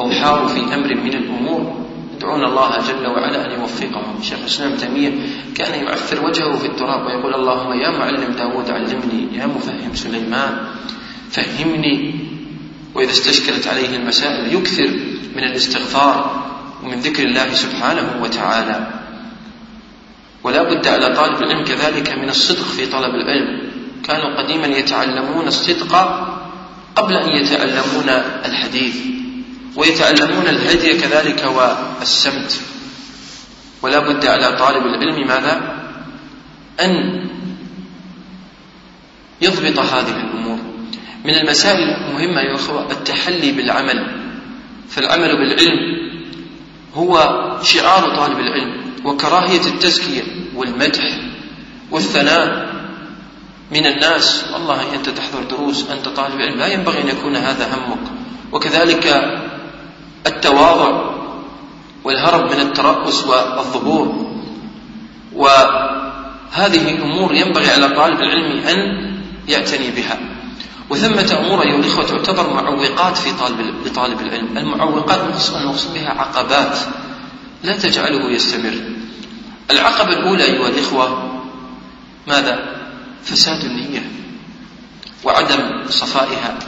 أو 0.00 0.10
حاروا 0.10 0.48
في 0.48 0.74
أمر 0.74 0.94
من 0.94 1.14
الأمور 1.14 1.84
يدعون 2.16 2.44
الله 2.44 2.78
جل 2.88 3.06
وعلا 3.06 3.46
أن 3.46 3.60
يوفقهم. 3.60 4.22
شيخ 4.22 4.38
الإسلام 4.38 4.74
تيمية 4.76 5.12
كان 5.54 5.84
يعفر 5.84 6.24
وجهه 6.26 6.56
في 6.56 6.66
التراب 6.66 7.06
ويقول 7.06 7.34
اللهم 7.34 7.72
يا 7.72 7.90
معلم 7.90 8.32
داود 8.32 8.70
علمني 8.70 9.38
يا 9.38 9.46
مفهم 9.46 9.94
سليمان 9.94 10.58
فهمني. 11.30 12.14
وإذا 12.94 13.10
استشكلت 13.10 13.66
عليه 13.66 13.96
المسائل 13.96 14.54
يكثر 14.54 14.90
من 15.36 15.44
الاستغفار 15.44 16.44
ومن 16.84 17.00
ذكر 17.00 17.22
الله 17.22 17.54
سبحانه 17.54 18.22
وتعالى. 18.22 19.03
ولا 20.44 20.62
بد 20.62 20.88
على 20.88 21.16
طالب 21.16 21.42
العلم 21.42 21.64
كذلك 21.64 22.12
من 22.12 22.28
الصدق 22.28 22.64
في 22.64 22.86
طلب 22.86 23.14
العلم. 23.14 23.70
كانوا 24.04 24.42
قديما 24.42 24.66
يتعلمون 24.66 25.46
الصدق 25.46 25.94
قبل 26.96 27.14
أن 27.14 27.28
يتعلمون 27.28 28.08
الحديث 28.44 28.96
ويتعلمون 29.76 30.46
الهدي 30.48 31.00
كذلك 31.00 31.44
والسمت. 32.00 32.60
ولا 33.82 33.98
بد 33.98 34.26
على 34.26 34.56
طالب 34.56 34.86
العلم 34.86 35.26
ماذا؟ 35.26 35.84
أن 36.80 37.24
يضبط 39.40 39.78
هذه 39.78 40.16
الأمور. 40.16 40.58
من 41.24 41.34
المسائل 41.34 41.78
المهمة 41.78 42.40
يا 42.40 42.54
أخوة 42.54 42.90
التحلي 42.90 43.52
بالعمل. 43.52 44.20
فالعمل 44.88 45.36
بالعلم 45.36 45.78
هو 46.94 47.18
شعار 47.62 48.16
طالب 48.16 48.38
العلم. 48.38 48.83
وكراهية 49.04 49.66
التزكية 49.66 50.22
والمدح 50.56 51.18
والثناء 51.90 52.74
من 53.72 53.86
الناس. 53.86 54.44
والله 54.52 54.94
أنت 54.94 55.08
تحضر 55.08 55.42
دروس 55.50 55.90
أنت 55.90 56.08
طالب 56.08 56.40
علم 56.40 56.58
لا 56.58 56.66
ينبغي 56.66 57.00
أن 57.02 57.08
يكون 57.08 57.36
هذا 57.36 57.74
همك. 57.74 57.98
وكذلك 58.52 59.06
التواضع 60.26 61.14
والهرب 62.04 62.52
من 62.52 62.60
الترأس 62.60 63.26
والظهور. 63.26 64.30
وهذه 65.34 67.02
أمور 67.02 67.34
ينبغي 67.34 67.70
على 67.70 67.88
طالب 67.88 68.20
العلم 68.20 68.66
أن 68.68 68.78
يعتني 69.48 69.90
بها. 69.90 70.18
وثمة 70.90 71.38
أمور 71.40 71.62
أيها 71.62 71.76
الإخوة 71.76 72.04
تعتبر 72.04 72.54
معوقات 72.54 73.16
في 73.16 73.32
طالب 73.32 73.74
لطالب 73.86 74.20
العلم. 74.20 74.58
المعوقات 74.58 75.20
المقصود 75.20 75.94
بها 75.94 76.08
عقبات. 76.08 76.78
لا 77.64 77.76
تجعله 77.76 78.30
يستمر. 78.30 78.74
العقبة 79.70 80.08
الأولى 80.08 80.44
أيها 80.44 80.68
الإخوة 80.68 81.32
ماذا؟ 82.26 82.76
فساد 83.24 83.64
النية 83.64 84.10
وعدم 85.24 85.88
صفائها. 85.88 86.58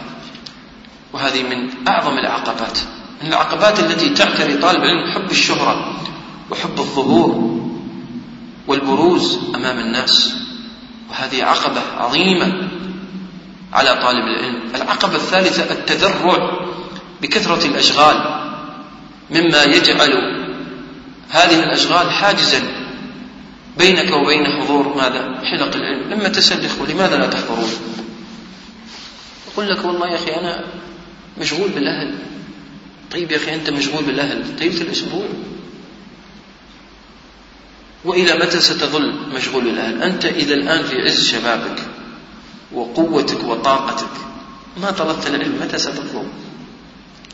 وهذه 1.13 1.43
من 1.43 1.89
أعظم 1.89 2.19
العقبات 2.19 2.79
من 3.23 3.29
العقبات 3.29 3.81
التي 3.81 4.09
تعتري 4.09 4.57
طالب 4.57 4.85
العلم 4.85 5.13
حب 5.13 5.31
الشهرة 5.31 5.97
وحب 6.51 6.79
الظهور 6.79 7.61
والبروز 8.67 9.39
أمام 9.55 9.79
الناس. 9.79 10.35
وهذه 11.11 11.45
عقبة 11.45 11.81
عظيمة 11.97 12.69
على 13.73 13.89
طالب 14.03 14.25
العلم. 14.27 14.63
العقبة 14.75 15.17
الثالثة 15.17 15.73
التذرع 15.73 16.61
بكثرة 17.23 17.67
الأشغال 17.67 18.47
مما 19.31 19.63
يجعل 19.63 20.36
هذه 21.29 21.59
الأشغال 21.65 22.11
حاجزا 22.11 22.63
بينك 23.79 24.13
وبين 24.13 24.47
حضور 24.47 24.97
ماذا؟ 24.97 25.41
حلق 25.45 25.77
العلم. 25.77 26.11
لما 26.11 26.29
تسأل 26.29 26.63
لماذا 26.89 27.17
لا 27.17 27.27
تحضرون؟ 27.27 27.71
يقول 29.53 29.71
لك 29.71 29.85
والله 29.85 30.09
يا 30.09 30.15
أخي 30.15 30.31
أنا 30.31 30.65
مشغول 31.41 31.69
بالأهل. 31.69 32.15
طيب 33.13 33.31
يا 33.31 33.37
أخي 33.37 33.55
أنت 33.55 33.71
مشغول 33.71 34.05
بالأهل؟ 34.05 34.57
طيب 34.59 34.73
الأسبوع. 34.83 35.29
وإلى 38.05 38.35
متى 38.35 38.61
ستظل 38.61 39.13
مشغول 39.35 39.65
بالأهل 39.65 40.03
أنت 40.03 40.25
إذا 40.25 40.55
الآن 40.55 40.83
في 40.83 40.97
عز 40.97 41.27
شبابك 41.29 41.83
وقوتك 42.73 43.45
وطاقتك. 43.45 44.11
ما 44.83 44.91
طلبت 44.91 45.27
العلم؟ 45.27 45.61
متى 45.63 45.79
ستطلب؟ 45.79 46.29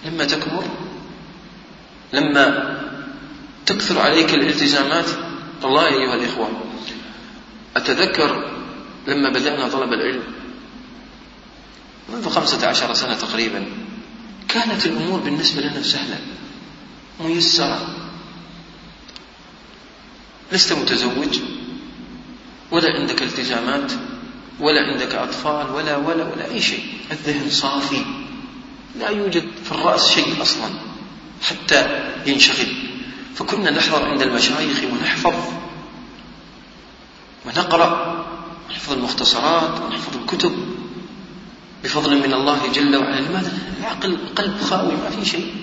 لما 0.07 0.25
تكبر؟ 0.25 0.65
لما 2.13 2.79
تكثر 3.67 3.99
عليك 3.99 4.35
الالتزامات؟ 4.35 5.11
والله 5.63 5.89
أيها 5.89 6.15
الإخوة 6.15 6.49
أتذكر 7.77 8.51
لما 9.07 9.31
بدأنا 9.31 9.69
طلب 9.69 9.93
العلم 9.93 10.23
منذ 12.09 12.29
خمسة 12.29 12.67
عشر 12.69 12.95
سنة 12.95 13.15
تقريبا 13.15 13.67
كانت 14.49 14.87
الأمور 14.87 15.21
بالنسبة 15.21 15.63
لنا 15.63 15.83
سهلة 15.83 16.21
ميسرة. 17.21 17.97
لست 20.53 20.73
متزوج 20.73 21.39
ولا 22.71 22.99
عندك 22.99 23.23
التزامات 23.23 23.93
ولا 24.61 24.81
عندك 24.81 25.15
أطفال 25.15 25.71
ولا 25.71 25.97
ولا 25.97 26.25
ولا 26.25 26.51
أي 26.51 26.61
شيء. 26.61 26.85
الذهن 27.11 27.51
صافي 27.51 28.05
لا 28.99 29.09
يوجد 29.09 29.45
في 29.65 29.73
الرأس 29.73 30.11
شيء 30.11 30.43
أصلا 30.43 30.71
حتى 31.43 32.11
ينشغل. 32.27 32.92
فكنا 33.35 33.71
نحضر 33.71 34.05
عند 34.05 34.23
المشايخ 34.23 34.81
ونحفظ 34.93 35.35
ونقرأ 37.47 38.25
نحفظ 38.71 38.93
المختصرات 38.93 39.81
ونحفظ 39.81 40.17
الكتب 40.17 40.53
بفضل 41.85 42.17
من 42.17 42.35
الله 42.35 42.73
جل 42.75 42.97
وعلا. 42.97 43.21
لماذا؟ 43.21 43.53
العقل 43.81 44.19
قلب 44.37 44.61
خاوي 44.61 44.93
ما 44.93 45.11
في 45.11 45.31
شيء. 45.31 45.55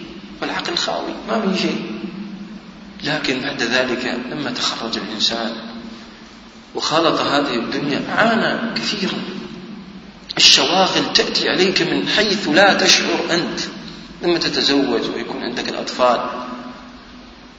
والعقل 0.41 0.77
خاوي 0.77 1.13
ما 1.27 1.41
في 1.41 1.61
شيء. 1.61 1.91
لكن 3.03 3.41
بعد 3.41 3.63
ذلك 3.63 4.19
لما 4.31 4.51
تخرج 4.51 4.97
الإنسان 4.97 5.51
وخالط 6.75 7.19
هذه 7.19 7.55
الدنيا 7.55 8.01
عانى 8.09 8.73
كثيرا. 8.75 9.17
الشواغل 10.37 11.13
تأتي 11.13 11.49
عليك 11.49 11.81
من 11.81 12.07
حيث 12.07 12.47
لا 12.47 12.73
تشعر 12.73 13.19
أنت. 13.31 13.59
لما 14.23 14.37
تتزوج 14.37 15.01
ويكون 15.15 15.43
عندك 15.43 15.69
الأطفال 15.69 16.29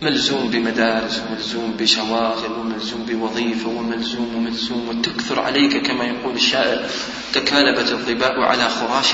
ملزوم 0.03 0.51
بمدارس 0.51 1.21
وملزوم 1.21 1.75
بشواغل 1.79 2.53
وملزوم 2.53 3.03
بوظيفة 3.09 3.69
وملزوم 3.69 4.35
وملزوم 4.37 4.89
وتكثر 4.89 5.41
عليك 5.41 5.87
كما 5.87 6.05
يقول 6.05 6.35
الشاعر 6.35 6.87
تكالبت 7.33 7.93
الظباء 7.93 8.41
على 8.41 8.69
خراش 8.69 9.11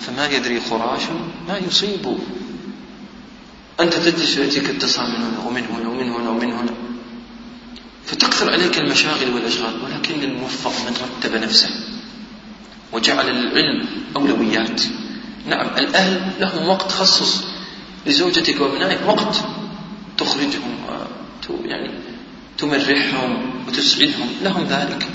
فما 0.00 0.26
يدري 0.26 0.60
خراش 0.60 1.02
ما 1.48 1.58
يصيب. 1.58 2.18
أنت 3.80 3.94
تجلس 3.94 4.38
ويأتيك 4.38 4.70
اتصال 4.70 5.10
من 5.10 5.16
هنا 5.16 5.46
ومن 5.46 5.64
هنا 5.64 5.88
ومن 5.88 6.08
هنا 6.10 6.30
ومن 6.30 6.52
هنا. 6.52 6.74
فتكثر 8.06 8.52
عليك 8.52 8.78
المشاغل 8.78 9.34
والأشغال 9.34 9.74
ولكن 9.84 10.22
الموفق 10.22 10.70
من 10.70 10.96
رتب 11.02 11.42
نفسه 11.42 11.70
وجعل 12.92 13.26
للعلم 13.26 13.88
أولويات. 14.16 14.82
نعم 15.46 15.66
الأهل 15.78 16.30
لهم 16.40 16.68
وقت 16.68 16.92
خصص 16.92 17.44
لزوجتك 18.06 18.60
وأبنائك 18.60 18.98
وقت 19.06 19.36
تخرجهم 20.18 20.86
يعني 21.64 21.90
تمرحهم 22.58 23.50
وتسعدهم. 23.68 24.28
لهم 24.42 24.64
ذلك. 24.64 25.08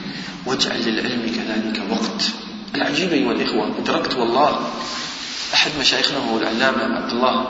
واجعل 0.45 0.82
للعلم 0.82 1.32
كذلك 1.36 1.82
وقت. 1.91 2.32
العجيب 2.76 3.12
أيها 3.14 3.32
الإخوة 3.32 3.78
أدركت 3.78 4.16
والله 4.16 4.70
أحد 5.54 5.72
مشايخنا 5.80 6.18
هو 6.18 6.38
العلامة 6.38 6.95
عبد 6.95 7.12
الله 7.12 7.47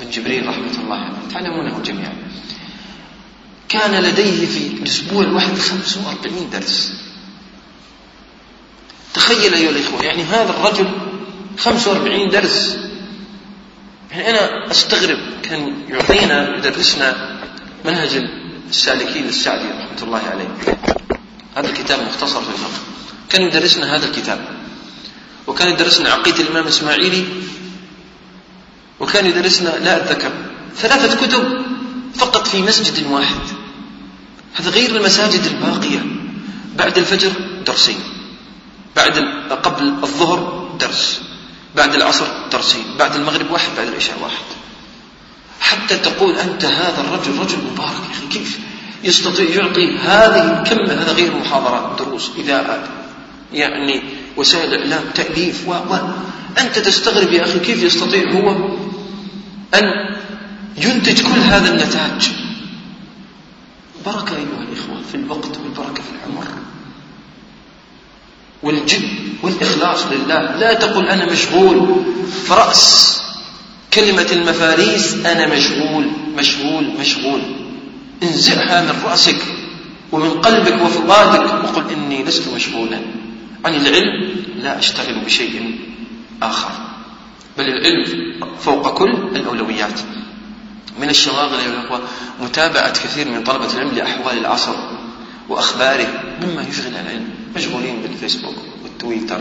بن 0.00 0.10
جبريل 0.10 0.46
رحمة 0.46 0.80
الله 0.84 1.12
تعلمونه 1.32 1.82
جميعا. 1.84 2.14
كان 3.68 4.02
لديه 4.02 4.46
في 4.46 4.66
الأسبوع 4.82 5.22
الواحد 5.22 5.58
45 5.58 6.50
درس. 6.52 6.92
تخيل 9.14 9.54
أيها 9.54 9.70
الإخوة 9.70 10.02
يعني 10.02 10.22
هذا 10.22 10.50
الرجل 10.50 10.88
45 11.58 12.30
درس. 12.30 12.76
يعني 14.10 14.30
أنا 14.30 14.70
أستغرب 14.70 15.18
كان 15.42 15.74
يعطينا 15.88 16.56
يدرسنا 16.56 17.38
منهج 17.84 18.24
السالكين 18.68 19.28
السعدي 19.28 19.68
رحمة 19.68 20.02
الله 20.02 20.18
عليه. 20.18 20.48
هذا 21.56 21.68
الكتاب 21.68 22.00
مختصر 22.00 22.42
في 22.42 22.48
الفقه. 22.48 22.80
كان 23.28 23.42
يدرسنا 23.42 23.96
هذا 23.96 24.06
الكتاب. 24.06 24.48
وكان 25.46 25.68
يدرسنا 25.68 26.10
عقيدة 26.10 26.40
الإمام 26.40 26.64
الإسماعيلي 26.64 27.24
وكان 29.00 29.26
يدرسنا 29.26 29.68
لا 29.68 29.96
أتذكر 29.96 30.32
ثلاثة 30.76 31.26
كتب 31.26 31.62
فقط 32.14 32.46
في 32.46 32.62
مسجد 32.62 33.06
واحد. 33.06 33.40
هذا 34.54 34.70
غير 34.70 34.96
المساجد 34.96 35.44
الباقية. 35.44 36.02
بعد 36.76 36.98
الفجر 36.98 37.32
درسين. 37.66 37.98
بعد 38.96 39.18
قبل 39.62 39.84
الظهر 40.02 40.70
درس. 40.80 41.25
بعد 41.76 41.94
العصر 41.94 42.26
درسين 42.52 42.84
بعد 42.98 43.14
المغرب 43.16 43.50
واحد 43.50 43.68
بعد 43.76 43.88
العشاء 43.88 44.18
واحد. 44.22 44.44
حتى 45.60 45.98
تقول 45.98 46.38
أنت 46.38 46.64
هذا 46.64 47.00
الرجل 47.00 47.38
رجل 47.38 47.58
مبارك 47.72 47.90
يا 47.90 48.12
أخي 48.12 48.26
كيف 48.38 48.58
يستطيع 49.04 49.50
يعطي 49.50 49.98
هذه 49.98 50.64
كم 50.66 50.90
هذا 50.90 51.12
غير 51.12 51.36
محاضرات 51.36 51.98
دروس 51.98 52.30
إذاعات 52.38 52.84
يعني 53.52 54.02
وسائل 54.36 54.74
الإعلام 54.74 55.04
تأليف 55.14 55.68
و 55.68 55.72
و. 55.72 55.98
أنت 56.58 56.78
تستغرب 56.78 57.32
يا 57.32 57.44
أخي 57.44 57.58
كيف 57.58 57.82
يستطيع 57.82 58.30
هو 58.32 58.50
أن 59.74 60.16
ينتج 60.76 61.22
كل 61.22 61.38
هذا 61.38 61.72
النتاج 61.72 62.30
بركة 64.06 64.36
أيها 64.36 64.62
الإخوة 64.68 65.02
في 65.10 65.14
الوقت 65.14 65.56
والبركة 65.58 66.02
في 66.02 66.10
العمر. 66.24 66.46
والجد 68.66 69.08
والإخلاص 69.42 70.06
لله. 70.06 70.56
لا 70.56 70.74
تقل 70.74 71.08
أنا 71.08 71.32
مشغول. 71.32 72.02
فرأس 72.44 73.16
كلمة 73.94 74.26
المفاريس 74.32 75.14
أنا 75.14 75.46
مشغول 75.46 76.10
مشغول 76.36 76.84
مشغول. 77.00 77.42
انزعها 78.22 78.82
من 78.82 79.02
رأسك 79.04 79.42
ومن 80.12 80.30
قلبك 80.30 80.82
وفؤادك 80.82 81.64
وقل 81.64 81.92
إني 81.92 82.24
لست 82.24 82.48
مشغولا. 82.54 83.00
عن 83.64 83.74
العلم 83.74 84.34
لا 84.62 84.78
أشتغل 84.78 85.24
بشيء 85.24 85.78
آخر. 86.42 86.70
بل 87.58 87.64
العلم 87.64 88.04
فوق 88.60 88.98
كل 88.98 89.12
الأولويات. 89.36 90.00
من 91.00 91.08
الشواغل 91.08 91.60
يا 91.60 91.66
الأخوة 91.66 92.00
متابعة 92.40 92.92
كثير 92.92 93.28
من 93.28 93.44
طلبة 93.44 93.72
العلم 93.74 93.94
لأحوال 93.96 94.38
العصر. 94.38 94.74
وأخباره. 95.48 96.08
مما 96.42 96.62
يشغل 96.62 96.92
العلم 96.92 97.28
مشغولين 97.56 98.02
بالفيسبوك 98.02 98.54
والتويتر 98.82 99.40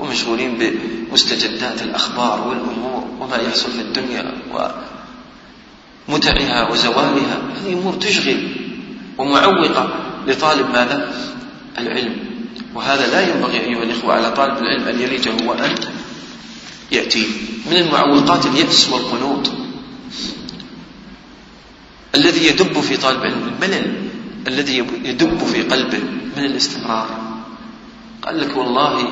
ومشغولين 0.00 0.58
بمستجدات 0.58 1.82
الأخبار 1.82 2.48
والأمور 2.48 3.04
وما 3.20 3.36
يحصل 3.36 3.70
في 3.70 3.80
الدنيا 3.80 4.32
و 4.54 4.68
متعها 6.08 6.70
وزوالها. 6.70 7.38
هذه 7.56 7.72
أمور 7.72 7.94
تشغل 7.94 8.56
ومعوقة 9.18 9.88
لطالب 10.26 10.70
ماذا؟ 10.70 11.14
العلم. 11.78 12.16
وهذا 12.74 13.06
لا 13.06 13.34
ينبغي 13.34 13.60
أيها 13.60 13.82
الإخوة 13.82 14.14
على 14.14 14.30
طالب 14.30 14.58
العلم 14.58 14.88
أن 14.88 15.00
يلجه 15.00 15.46
وأن 15.46 15.74
يأتي. 16.92 17.26
من 17.70 17.76
المعوقات 17.76 18.46
اليأس 18.46 18.88
والقنوط 18.88 19.50
الذي 22.14 22.46
يدب 22.46 22.80
في 22.80 22.96
طالب 22.96 23.22
العلم 23.22 23.50
الملل. 23.54 24.05
الذي 24.46 24.78
يدب 25.04 25.38
في 25.44 25.62
قلبه 25.62 26.00
من 26.36 26.44
الاستمرار. 26.44 27.08
قال 28.22 28.40
لك 28.40 28.56
والله 28.56 29.08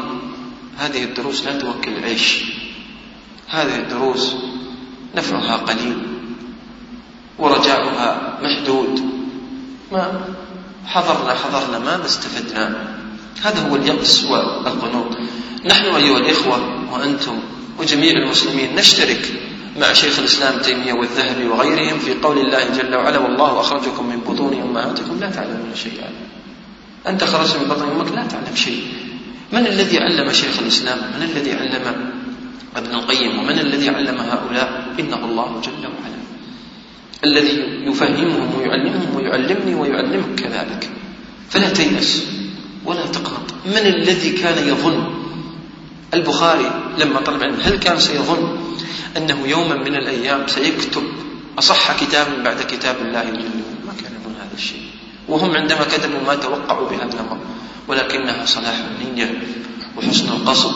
هذه 0.79 1.05
الدروس 1.05 1.45
لا 1.45 1.59
توكل 1.59 1.93
العيش. 1.93 2.43
هذه 3.49 3.77
الدروس 3.79 4.35
نفعها 5.17 5.57
قليل 5.57 5.97
ورجاؤها 7.39 8.39
محدود. 8.43 9.01
ما 9.93 10.25
حضرنا 10.87 11.35
حضرنا 11.35 11.79
ما 11.79 12.05
استفدنا. 12.05 12.97
هذا 13.43 13.69
هو 13.69 13.77
اليأس 13.77 14.25
والقنوط. 14.25 15.17
نحن 15.65 15.85
أيها 15.85 16.19
الإخوة 16.19 16.85
وأنتم 16.93 17.41
وجميع 17.79 18.13
المسلمين 18.13 18.77
نشترك 18.77 19.44
مع 19.81 19.93
شيخ 19.93 20.19
الإسلام 20.19 20.59
تيمية 20.59 20.93
والذهبي 20.93 21.47
وغيرهم 21.47 21.99
في 21.99 22.15
قول 22.15 22.39
الله 22.39 22.65
جل 22.79 22.95
وعلا 22.95 23.19
والله 23.19 23.61
أخرجكم 23.61 24.07
من 24.07 24.21
بطون 24.21 24.61
أمهاتكم 24.61 25.21
لا 25.21 25.31
تعلمون 25.31 25.75
شيئا. 25.75 26.11
أنت 27.07 27.25
خرجت 27.25 27.57
من 27.57 27.69
بطن 27.69 27.83
أمك 27.83 28.13
لا 28.13 28.27
تعلم 28.27 28.55
شيء 28.55 28.83
من 29.53 29.67
الذي 29.67 29.99
علم 29.99 30.33
شيخ 30.33 30.59
الإسلام؟ 30.59 30.99
من 30.99 31.23
الذي 31.23 31.53
علم 31.53 32.13
ابن 32.77 32.95
القيم؟ 32.95 33.39
ومن 33.39 33.59
الذي 33.59 33.89
علم 33.89 34.21
هؤلاء؟ 34.21 34.95
إنه 35.01 35.25
الله 35.25 35.61
جل 35.65 35.87
وعلا. 35.87 36.21
الذي 37.25 37.57
يفهمهم 37.91 38.55
ويعلمهم 38.59 39.17
ويعلمني 39.17 39.75
ويعلمك 39.75 40.35
كذلك. 40.37 40.91
فلا 41.51 41.69
تيأس 41.69 42.23
ولا 42.85 43.07
تقنط. 43.07 43.55
من 43.67 43.87
الذي 43.87 44.31
كان 44.31 44.69
يظن 44.69 45.24
البخاري 46.15 46.71
لما 46.99 47.21
طلب 47.21 47.43
العلم 47.43 47.61
هل 47.61 47.77
كان 47.79 47.99
سيظن 47.99 48.59
أنه 49.17 49.47
يوما 49.47 49.75
من 49.75 49.95
الأيام 49.95 50.47
سيكتب 50.47 51.03
أصح 51.59 52.01
كتاب 52.01 52.27
بعد 52.45 52.63
كتاب 52.63 52.97
الله 53.03 53.23
جل 53.25 53.51
ما 53.87 53.93
كان 54.03 54.13
يظن 54.13 54.35
هذا 54.41 54.55
الشيء. 54.55 54.83
وهم 55.29 55.51
عندما 55.57 55.85
كتبوا 55.85 56.21
ما 56.27 56.35
توقعوا 56.35 56.89
بهذا 56.91 57.15
الأمر 57.15 57.39
ولكنها 57.89 58.47
صلاح 58.47 58.77
النية 59.01 59.43
وحسن 59.97 60.29
القصد. 60.29 60.73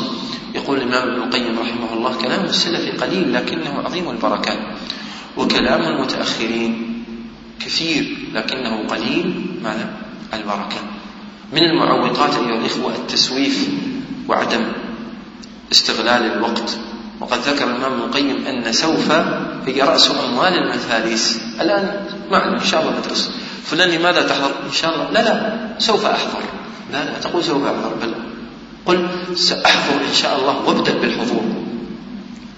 يقول 0.55 0.76
الإمام 0.76 1.09
ابن 1.09 1.22
القيم 1.22 1.59
رحمه 1.59 1.93
الله 1.93 2.14
كلام 2.14 2.45
السلف 2.45 3.03
قليل 3.03 3.34
لكنه 3.34 3.82
عظيم 3.84 4.11
البركات 4.11 4.59
وكلام 5.36 5.82
المتأخرين 5.82 7.05
كثير 7.61 8.18
لكنه 8.34 8.86
قليل 8.89 9.47
ماذا؟ 9.62 9.97
البركة. 10.34 10.80
من 11.53 11.62
المعوقات 11.62 12.34
أيها 12.34 12.59
الإخوة 12.61 12.95
التسويف 12.95 13.68
وعدم 14.28 14.64
استغلال 15.72 16.32
الوقت. 16.32 16.78
وقد 17.20 17.38
ذكر 17.38 17.64
الإمام 17.64 17.92
ابن 17.92 18.02
القيم 18.02 18.46
أن 18.46 18.72
سوف 18.72 19.12
هي 19.66 19.82
رأس 19.82 20.10
أموال 20.10 20.54
المثاليس 20.54 21.40
الآن 21.60 22.06
معنا 22.30 22.60
إن 22.60 22.66
شاء 22.66 22.82
الله 22.82 22.98
ندرس 22.98 23.30
فلان 23.64 23.88
لماذا 23.88 24.28
تحضر؟ 24.28 24.50
إن 24.66 24.72
شاء 24.72 24.94
الله. 24.94 25.10
لا 25.10 25.22
لا 25.22 25.68
سوف 25.78 26.06
أحضر. 26.06 26.42
لا 26.92 27.04
لا 27.04 27.18
تقول 27.18 27.44
سوف 27.44 27.64
أحضر. 27.64 27.92
بل 28.02 28.14
قل 28.86 29.08
سأحضر 29.36 30.00
إن 30.08 30.14
شاء 30.14 30.38
الله 30.38 30.56
وابدأ 30.66 30.92
بالحضور. 30.98 31.42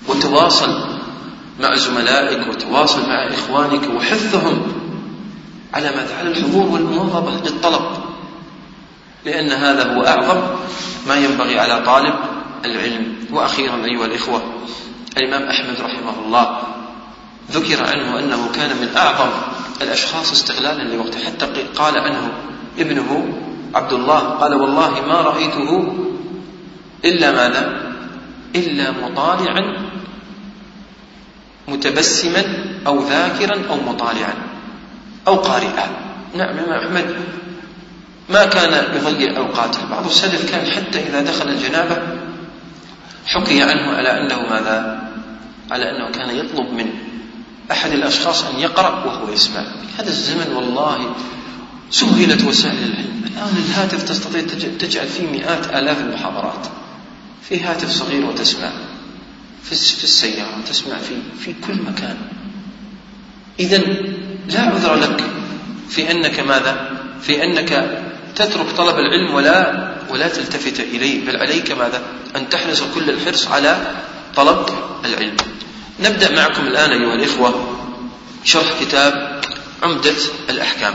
وتواصل 0.08 0.98
مع 1.60 1.74
زملائك 1.74 2.48
وتواصل 2.48 3.08
مع 3.08 3.28
إخوانك 3.28 3.90
وحثهم 3.96 4.62
على 5.74 5.90
ماذا؟ 5.90 6.14
على 6.18 6.28
الحضور 6.28 6.66
والمواظبة 6.66 7.32
للطلب. 7.44 7.82
لأن 9.24 9.50
هذا 9.50 9.94
هو 9.94 10.06
أعظم 10.06 10.40
ما 11.08 11.14
ينبغي 11.14 11.58
على 11.58 11.82
طالب 11.86 12.14
العلم. 12.64 13.14
وأخيرا 13.32 13.84
أيها 13.84 14.06
الإخوة 14.06 14.42
الإمام 15.16 15.48
أحمد 15.48 15.80
رحمه 15.80 16.24
الله 16.26 16.58
ذكر 17.50 17.84
عنه 17.84 18.18
أنه 18.18 18.50
كان 18.54 18.70
من 18.70 18.88
أعظم 18.96 19.30
الأشخاص 19.82 20.32
استغلالا 20.32 20.82
لوقته. 20.94 21.24
حتى 21.24 21.46
قال 21.76 21.98
عنه 21.98 22.32
ابنه 22.78 23.38
عبد 23.74 23.92
الله 23.92 24.18
قال 24.18 24.54
والله 24.54 25.06
ما 25.06 25.20
رأيته 25.20 25.96
إلا 27.04 27.30
ماذا؟ 27.30 27.92
إلا 28.56 28.90
مطالعا 28.90 29.90
متبسما 31.68 32.44
أو 32.86 33.02
ذاكرا 33.02 33.62
أو 33.70 33.76
مطالعا 33.76 34.34
أو 35.28 35.36
قارئا. 35.36 35.88
نعم 36.34 36.58
الإمام 36.58 36.78
أحمد 36.78 37.14
ما 38.30 38.44
كان 38.44 38.84
يضيع 38.94 39.36
أوقاته 39.36 39.78
بعض 39.90 40.06
السلف 40.06 40.50
كان 40.50 40.66
حتى 40.66 40.98
إذا 40.98 41.20
دخل 41.22 41.48
الجنابة 41.48 42.19
حكي 43.34 43.62
عنه 43.62 43.86
على 43.96 44.08
أنه 44.08 44.42
ماذا؟ 44.50 45.08
على 45.70 45.90
أنه 45.90 46.10
كان 46.10 46.36
يطلب 46.36 46.72
من 46.72 46.90
أحد 47.70 47.90
الأشخاص 47.90 48.44
أن 48.44 48.60
يقرأ 48.60 49.04
وهو 49.04 49.32
يسمع. 49.32 49.64
هذا 49.98 50.08
الزمن 50.08 50.52
والله 50.56 51.14
سهلت 51.90 52.44
وسائل 52.44 52.78
العلم. 52.78 53.22
الآن 53.26 53.56
الهاتف 53.56 54.02
تستطيع 54.02 54.42
تجعل 54.78 55.06
فيه 55.06 55.26
مئات 55.26 55.66
آلاف 55.66 56.00
المحاضرات. 56.00 56.66
في 57.48 57.60
هاتف 57.60 57.90
صغير 57.90 58.26
وتسمع. 58.26 58.70
في 59.62 59.72
السيارة 60.04 60.60
تسمع 60.70 60.96
في 60.98 61.14
في 61.38 61.54
كل 61.66 61.82
مكان. 61.82 62.16
إذا 63.60 63.78
لا 64.48 64.60
عذر 64.60 64.94
لك 64.94 65.24
في 65.88 66.10
أنك 66.10 66.40
ماذا؟ 66.40 66.90
في 67.22 67.44
أنك 67.44 68.00
تترك 68.36 68.70
طلب 68.76 68.96
العلم 68.98 69.34
ولا 69.34 69.89
ولا 70.10 70.28
تلتفت 70.28 70.80
إليه 70.80 71.26
بل 71.26 71.36
عليك 71.36 71.70
ماذا؟ 71.70 72.02
أن 72.36 72.48
تحرص 72.48 72.82
كل 72.94 73.10
الحرص 73.10 73.46
على 73.46 73.96
طلب 74.36 74.66
العلم. 75.04 75.36
نبدأ 76.00 76.36
معكم 76.36 76.66
الآن 76.66 76.90
أيها 76.90 77.14
الإخوة 77.14 77.76
شرح 78.44 78.80
كتاب 78.80 79.40
عمدة 79.82 80.14
الأحكام. 80.50 80.94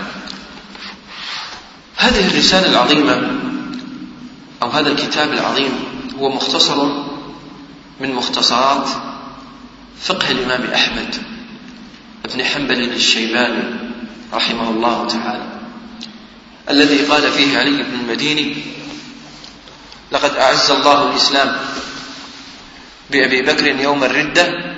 هذه 1.97 2.27
الرسالة 2.27 2.69
العظيمة 2.71 3.31
أو 4.63 4.69
هذا 4.69 4.91
الكتاب 4.91 5.33
العظيم 5.33 5.71
هو 6.19 6.29
مختصر 6.29 6.85
من 7.99 8.13
مختصرات 8.13 8.87
فقه 10.01 10.31
الإمام 10.31 10.71
أحمد 10.73 11.15
بن 12.33 12.43
حنبل 12.43 12.83
الشيباني 12.83 13.63
رحمه 14.33 14.69
الله 14.69 15.07
تعالى 15.07 15.59
الذي 16.69 16.97
قال 16.97 17.31
فيه 17.31 17.57
علي 17.57 17.83
بن 17.83 17.99
المديني 18.01 18.55
لقد 20.11 20.35
أعز 20.35 20.71
الله 20.71 21.09
الإسلام 21.09 21.55
بأبي 23.11 23.41
بكر 23.41 23.67
يوم 23.67 24.03
الردة 24.03 24.75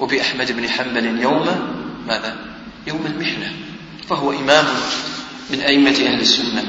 وبأحمد 0.00 0.52
بن 0.52 0.68
حنبل 0.68 1.20
يوم 1.22 1.46
ماذا؟ 2.08 2.36
يوم 2.86 3.06
المحنة 3.06 3.52
فهو 4.08 4.32
إمام 4.32 4.64
من 5.50 5.60
أئمة 5.60 5.90
أهل 5.90 6.20
السنة 6.20 6.64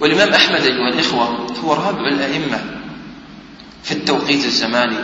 والإمام 0.00 0.28
أحمد 0.28 0.60
أيها 0.60 0.88
الإخوة 0.88 1.46
هو 1.64 1.74
رابع 1.74 2.08
الأئمة 2.08 2.60
في 3.84 3.92
التوقيت 3.92 4.44
الزماني 4.44 4.98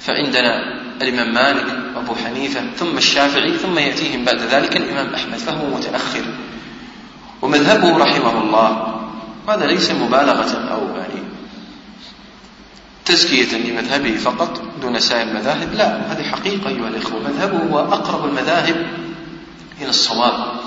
فعندنا 0.00 0.80
الإمام 1.02 1.34
مالك 1.34 1.66
وأبو 1.96 2.14
حنيفة 2.14 2.60
ثم 2.76 2.98
الشافعي 2.98 3.58
ثم 3.58 3.78
يأتيهم 3.78 4.24
بعد 4.24 4.40
ذلك 4.40 4.76
الإمام 4.76 5.14
أحمد 5.14 5.38
فهو 5.38 5.76
متأخر 5.76 6.24
ومذهبه 7.42 7.98
رحمه 7.98 8.42
الله 8.42 8.99
هذا 9.50 9.66
ليس 9.66 9.90
مبالغة 9.90 10.52
أو 10.72 10.96
يعني 10.96 11.20
تزكية 13.04 13.56
لمذهبه 13.56 14.16
فقط 14.16 14.62
دون 14.82 15.00
سائر 15.00 15.28
المذاهب 15.28 15.74
لا 15.74 16.12
هذه 16.12 16.22
حقيقة 16.22 16.68
أيها 16.68 16.88
الإخوة. 16.88 17.20
مذهبه 17.20 17.58
هو 17.58 17.78
أقرب 17.78 18.24
المذاهب 18.24 18.86
إلى 19.80 19.88
الصواب. 19.88 20.60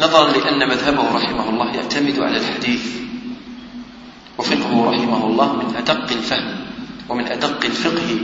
نظرا 0.00 0.32
لأن 0.32 0.68
مذهبه 0.68 1.16
رحمه 1.16 1.50
الله 1.50 1.74
يعتمد 1.74 2.18
على 2.18 2.36
الحديث 2.36 2.82
وفقهه 4.38 4.90
رحمه 4.90 5.26
الله 5.26 5.52
من 5.56 5.76
أدق 5.76 6.12
الفهم 6.12 6.56
ومن 7.08 7.26
أدق 7.26 7.64
الفقه 7.64 8.18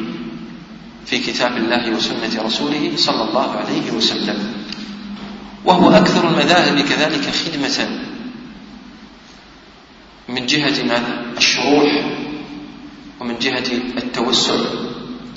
في 1.07 1.18
كتاب 1.18 1.57
الله 1.57 1.90
وسنة 1.90 2.43
رسوله 2.45 2.93
صلى 2.97 3.22
الله 3.28 3.51
عليه 3.51 3.93
وسلم. 3.93 4.53
وهو 5.64 5.90
أكثر 5.90 6.28
المذاهب 6.28 6.80
كذلك 6.80 7.30
خدمة 7.30 8.12
من 10.33 10.47
جهة؟ 10.47 11.03
الشروح 11.37 11.91
ومن 13.20 13.39
جهة 13.39 13.68
التوسع 13.97 14.55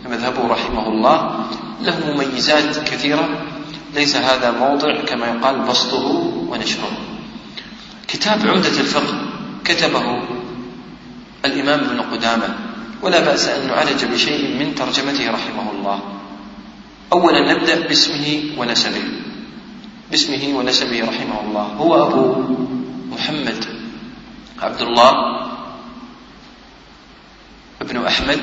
مذهبه 0.10 0.48
رحمه 0.48 0.88
الله 0.88 1.46
له 1.82 2.14
مميزات 2.14 2.90
كثيرة. 2.90 3.30
ليس 3.96 4.16
هذا 4.16 4.52
موضع 4.52 5.06
كما 5.06 5.26
يقال 5.28 5.60
بسطه 5.60 6.06
ونشره. 6.50 6.92
كتاب 8.08 8.48
عمدة 8.48 8.80
الفقه 8.80 9.14
كتبه 9.66 10.22
الإمام 11.46 11.80
ابن 11.80 12.02
قدامة 12.02 12.56
ولا 13.02 13.20
بأس 13.20 13.48
أن 13.48 13.68
نعالج 13.68 14.06
بشيء 14.06 14.58
من 14.60 14.76
ترجمته 14.76 15.32
رحمه 15.32 15.72
الله. 15.72 16.00
أولا 17.14 17.54
نبدأ 17.54 17.88
باسمه 17.88 18.44
ونسبه. 18.58 19.04
باسمه 20.12 20.58
ونسبه 20.58 21.02
رحمه 21.02 21.42
الله. 21.48 21.62
هو 21.62 22.08
أبو 22.08 22.44
محمد 23.12 23.75
عبد 24.62 24.82
الله 24.82 25.14
ابن 27.82 28.06
أحمد 28.06 28.42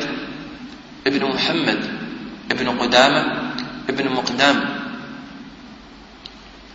ابن 1.07 1.23
محمد 1.35 1.81
ابن 2.51 2.67
قدامة 2.79 3.23
ابن 3.89 4.09
مقدام 4.13 4.59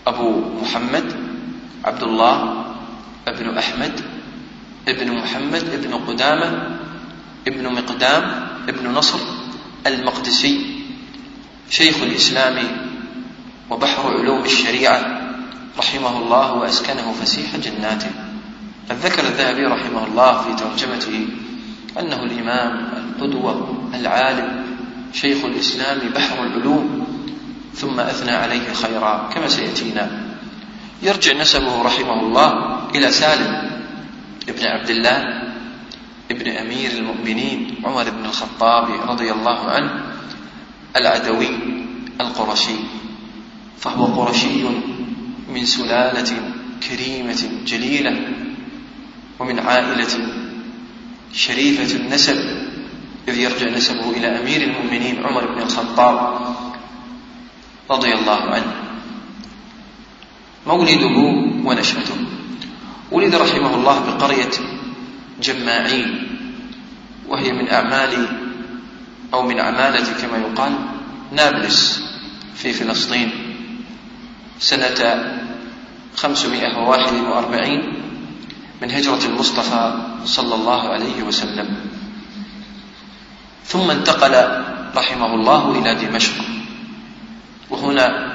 أبو 0.08 0.28
محمد 0.62 1.06
عبد 1.86 2.04
الله 2.04 2.66
ابن 3.28 3.58
أحمد 3.58 4.02
ابن 4.88 5.08
محمد 5.12 5.64
ابن 5.74 5.94
قدامة 5.94 6.50
ابن 7.48 7.74
مقدام 7.74 8.24
ابن 8.70 8.86
نصر 8.92 9.20
المقدسي 9.88 10.84
شيخ 11.70 11.98
الإسلام 12.04 12.58
وبحر 13.70 14.04
علوم 14.18 14.44
الشريعة 14.46 15.22
رحمه 15.78 16.18
الله 16.18 16.54
وأسكنه 16.54 17.14
فسيح 17.22 17.56
جناته. 17.56 18.27
قد 18.90 18.96
ذكر 18.96 19.24
الذهبي 19.24 19.64
رحمه 19.66 20.06
الله 20.08 20.42
في 20.42 20.64
ترجمته 20.64 21.28
أنه 22.00 22.24
الإمام 22.24 22.94
القدوة 22.98 23.84
العالم 23.94 24.66
شيخ 25.14 25.46
الإسلام 25.46 26.00
بحر 26.16 26.44
العلوم 26.44 27.08
ثم 27.74 28.00
أثنى 28.00 28.32
عليه 28.32 28.74
خيرا 28.74 29.30
كما 29.34 29.48
سيأتينا. 29.48 30.28
يرجع 31.02 31.34
نسبه 31.34 31.82
رحمه 31.82 32.20
الله 32.20 32.80
إلى 32.96 33.12
سالم 33.12 33.82
ابن 34.50 34.66
عبد 34.66 34.90
الله 34.90 35.24
ابن 36.32 36.52
أمير 36.52 36.92
المؤمنين 36.92 37.76
عمر 37.84 38.10
بن 38.10 38.26
الخطاب 38.26 39.10
رضي 39.10 39.32
الله 39.32 39.60
عنه 39.70 40.06
العدوي 40.96 41.50
القرشي 42.22 42.80
فهو 43.80 44.06
قرشي 44.06 44.64
من 45.50 45.66
سلالة 45.66 46.52
كريمة 46.90 47.50
جليلة 47.66 48.47
ومن 49.40 49.60
عائلة 49.60 50.28
شريفة 51.34 51.96
النسب 51.96 52.38
إذ 53.28 53.38
يرجع 53.38 53.70
نسبه 53.70 54.10
إلى 54.10 54.42
أمير 54.42 54.62
المؤمنين 54.62 55.26
عمر 55.26 55.46
بن 55.46 55.62
الخطاب 55.62 56.40
رضي 57.92 58.14
الله 58.14 58.42
عنه. 58.42 58.74
مولده 60.68 61.18
ونشأته. 61.66 62.16
ولد 63.12 63.36
رحمه 63.36 63.76
الله 63.76 64.00
بقرية 64.00 64.52
جماعين 65.42 66.28
وهي 67.28 67.52
من 67.52 67.70
أعمال 67.70 68.28
أو 69.34 69.42
من 69.42 69.60
عمالة 69.60 70.14
كما 70.22 70.38
يقال 70.38 70.74
نابلس 71.32 72.04
في 72.56 72.74
فلسطين 72.74 73.32
سنة 74.60 75.00
541 76.16 78.07
من 78.82 78.92
هجرة 78.92 79.26
المصطفى 79.26 79.94
صلى 80.26 80.56
الله 80.56 80.90
عليه 80.90 81.24
وسلم. 81.24 81.76
ثم 83.66 83.92
انتقل 83.92 84.64
رحمه 84.96 85.34
الله 85.36 85.80
إلى 85.80 85.96
دمشق. 85.96 86.34
وهنا 87.70 88.34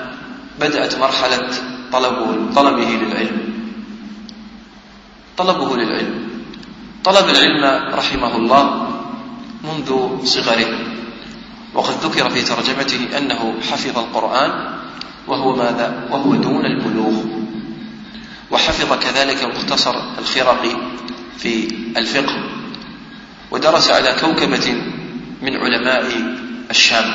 بدأت 0.60 0.98
مرحلة 0.98 1.48
طلبه, 1.92 2.52
طلبه 2.54 2.90
للعلم. 2.90 3.38
طلبه 5.36 5.76
للعلم. 5.76 6.28
طلب 7.04 7.28
العلم 7.28 7.94
رحمه 7.94 8.36
الله 8.36 8.64
منذ 9.64 9.88
صغره. 10.24 10.72
وقد 11.74 11.94
ذكر 12.04 12.30
في 12.30 12.42
ترجمته 12.42 13.18
أنه 13.18 13.54
حفظ 13.70 13.98
القرآن 13.98 14.50
وهو 15.28 15.56
ماذا؟ 15.56 16.08
وهو 16.10 16.34
دون 16.34 16.66
البلوغ. 16.66 17.41
وحفظ 18.52 18.98
كذلك 18.98 19.44
مختصر 19.44 19.94
الخرقي 20.18 20.76
في 21.38 21.68
الفقه 21.96 22.36
ودرس 23.50 23.90
على 23.90 24.16
كوكبة 24.20 24.82
من 25.42 25.56
علماء 25.56 26.12
الشام. 26.70 27.14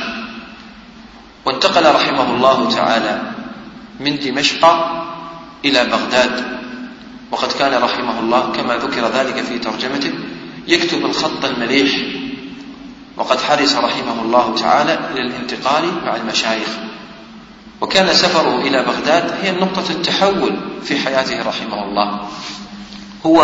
وانتقل 1.45 1.95
رحمه 1.95 2.35
الله 2.35 2.69
تعالى 2.75 3.21
من 3.99 4.19
دمشق 4.19 4.65
إلى 5.65 5.85
بغداد. 5.85 6.57
وقد 7.31 7.51
كان 7.51 7.83
رحمه 7.83 8.19
الله 8.19 8.51
كما 8.51 8.75
ذكر 8.75 9.07
ذلك 9.07 9.43
في 9.43 9.59
ترجمته 9.59 10.13
يكتب 10.67 11.05
الخط 11.05 11.45
المليح. 11.45 11.91
وقد 13.17 13.39
حرص 13.39 13.75
رحمه 13.75 14.21
الله 14.21 14.55
تعالى 14.55 14.93
إلى 15.13 15.21
الانتقال 15.21 15.83
مع 16.05 16.15
المشايخ. 16.15 16.69
وكان 17.81 18.13
سفره 18.13 18.61
إلى 18.61 18.83
بغداد 18.83 19.31
هي 19.41 19.51
نقطة 19.51 19.91
التحول 19.91 20.59
في 20.83 20.99
حياته 20.99 21.41
رحمه 21.49 21.83
الله. 21.83 22.27
هو 23.25 23.39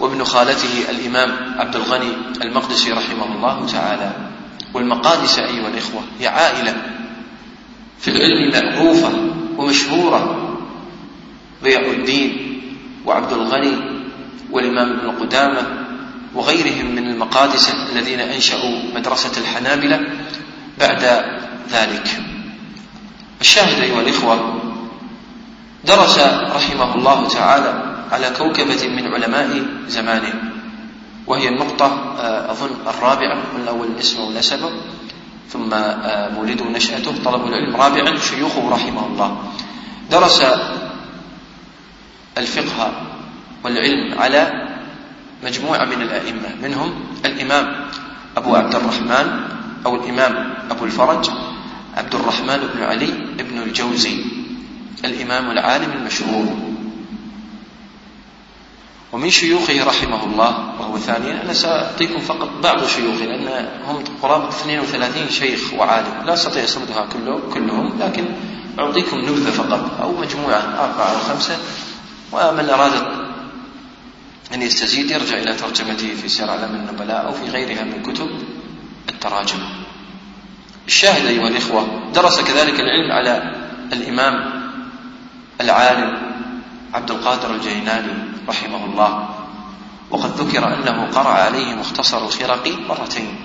وابن 0.00 0.24
خالته 0.24 0.90
الإمام 0.90 1.30
عبد 1.58 1.76
الغني 1.76 2.12
المقدسي 2.42 2.92
رحمه 2.92 3.34
الله 3.34 3.66
تعالى. 3.66 4.12
والمقادس 4.74 5.38
أيها 5.38 5.68
الإخوة 5.68 6.00
هي 6.20 6.26
عائلة 6.26 6.76
في 8.00 8.08
العلم 8.08 8.52
معروفة 8.52 9.10
ومشهورة. 9.56 10.48
ضياء 11.62 11.90
الدين 11.90 12.60
وعبد 13.06 13.32
الغني 13.32 13.76
والإمام 14.50 14.98
ابن 14.98 15.10
قدامة 15.10 15.62
وغيرهم 16.34 16.94
من 16.94 17.10
المقادسة 17.10 17.72
الذين 17.92 18.20
أنشأوا 18.20 18.78
مدرسة 18.94 19.40
الحنابلة 19.40 20.00
بعد 20.78 21.24
ذلك. 21.70 22.37
الشاهد 23.40 23.82
أيها 23.82 24.00
الإخوة 24.00 24.60
درس 25.84 26.18
رحمه 26.54 26.94
الله 26.94 27.28
تعالى 27.28 27.72
على 28.12 28.30
كوكبة 28.38 28.88
من 28.88 29.14
علماء 29.14 29.66
زمانه 29.88 30.34
وهي 31.26 31.48
النقطة 31.48 31.86
آه، 32.18 32.50
أظن 32.50 32.70
الرابعة 32.86 33.38
قلنا 33.54 33.70
أول 33.70 33.88
اسمه 34.00 34.24
ونسبه 34.24 34.70
ثم 35.50 35.74
آه، 35.74 36.28
مولده 36.28 36.64
ونشأته 36.64 37.12
طلب 37.24 37.46
العلم 37.46 37.76
رابعا 37.76 38.18
شيوخه 38.18 38.70
رحمه 38.70 39.06
الله. 39.06 39.42
درس 40.10 40.42
الفقه 42.38 42.92
والعلم 43.64 44.18
على 44.18 44.68
مجموعة 45.44 45.84
من 45.84 46.02
الأئمة 46.02 46.48
منهم 46.62 46.94
الإمام 47.24 47.86
أبو 48.36 48.56
عبد 48.56 48.74
الرحمن 48.74 49.40
أو 49.86 49.94
الإمام 49.94 50.54
أبو 50.70 50.84
الفرج 50.84 51.30
عبد 51.98 52.14
الرحمن 52.14 52.70
بن 52.74 52.82
علي 52.82 53.10
بن 53.38 53.58
الجوزي 53.62 54.24
الإمام 55.04 55.50
العالم 55.50 55.92
المشهور. 55.92 56.46
ومن 59.12 59.30
شيوخه 59.30 59.84
رحمه 59.84 60.24
الله 60.24 60.50
وهو 60.80 60.98
ثانيا 60.98 61.42
أنا 61.42 61.52
سأعطيكم 61.52 62.20
فقط 62.20 62.50
بعض 62.62 62.86
شيوخه 62.86 63.24
لأن 63.24 63.68
هم 63.86 64.04
قرابة 64.22 64.48
32 64.48 65.30
شيخ 65.30 65.74
وعالم. 65.74 66.26
لا 66.26 66.34
أستطيع 66.34 66.64
أسردها 66.64 67.06
كله 67.12 67.40
كلهم 67.54 67.98
لكن 68.00 68.24
أعطيكم 68.78 69.16
نبذة 69.16 69.50
فقط 69.50 70.00
أو 70.00 70.12
مجموعة 70.20 70.62
أربعة 70.84 71.10
أو 71.12 71.18
خمسة. 71.18 71.58
ومن 72.32 72.70
أراد 72.70 72.92
أن 74.54 74.62
يستزيد 74.62 75.10
يرجع 75.10 75.38
إلى 75.38 75.54
ترجمته 75.54 76.14
في 76.14 76.28
سير 76.28 76.48
أعلام 76.48 76.74
النبلاء 76.74 77.26
أو 77.26 77.32
في 77.32 77.50
غيرها 77.50 77.84
من 77.84 78.02
كتب 78.02 78.30
التراجم. 79.08 79.87
الشاهد 80.88 81.26
أيها 81.26 81.48
الإخوة 81.48 82.12
درس 82.14 82.40
كذلك 82.40 82.80
العلم 82.80 83.12
على 83.12 83.54
الإمام 83.92 84.34
العالم 85.60 86.18
عبد 86.94 87.10
القادر 87.10 87.54
الجيلاني 87.54 88.12
رحمه 88.48 88.84
الله. 88.84 89.28
وقد 90.10 90.30
ذكر 90.40 90.74
أنه 90.74 91.06
قرأ 91.12 91.28
عليه 91.28 91.74
مختصر 91.74 92.24
الخرقي 92.24 92.72
مرتين. 92.88 93.36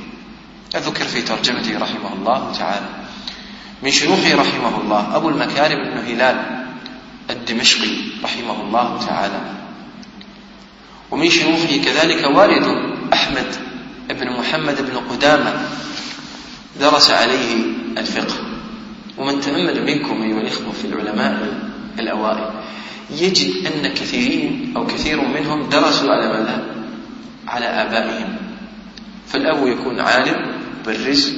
ذكر 0.75 1.05
في 1.05 1.21
ترجمته 1.21 1.79
رحمه 1.79 2.13
الله 2.13 2.51
تعالى. 2.59 2.89
من 3.83 3.91
شيوخه 3.91 4.35
رحمه 4.35 4.81
الله 4.81 5.15
أبو 5.15 5.29
المكارم 5.29 5.83
بن 5.83 5.97
هلال 5.97 6.65
الدمشقي 7.29 7.95
رحمه 8.23 8.61
الله 8.61 8.99
تعالى. 9.07 9.41
ومن 11.11 11.29
شيوخه 11.29 11.81
كذلك 11.85 12.23
والده 12.35 12.75
أحمد 13.13 13.55
بن 14.09 14.29
محمد 14.39 14.81
بن 14.91 14.97
قدامة 14.97 15.53
درس 16.79 17.11
عليه 17.11 17.55
الفقه. 17.97 18.35
ومن 19.17 19.39
تأمل 19.39 19.85
منكم 19.85 20.21
أيها 20.21 20.41
الإخوة 20.41 20.71
في 20.71 20.85
العلماء 20.85 21.59
الأوائل 21.99 22.49
يجد 23.11 23.67
أن 23.67 23.93
كثيرين 23.93 24.73
أو 24.77 24.87
كثير 24.87 25.21
منهم 25.27 25.69
درسوا 25.69 26.09
على 26.09 26.33
ماذا؟ 26.33 26.65
على 27.47 27.65
آبائهم. 27.65 28.35
فالأب 29.27 29.67
يكون 29.67 29.99
عالم 29.99 30.61
بالرزق 30.85 31.33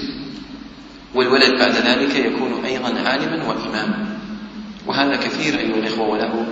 والولد 1.16 1.60
بعد 1.60 1.72
ذلك 1.72 2.16
يكون 2.16 2.66
أيضا 2.66 3.10
عالما 3.10 3.44
وإماما. 3.44 4.08
وهذا 4.88 5.16
كثير 5.16 5.60
أيها 5.60 5.76
الإخوة 5.76 6.10
وله 6.10 6.46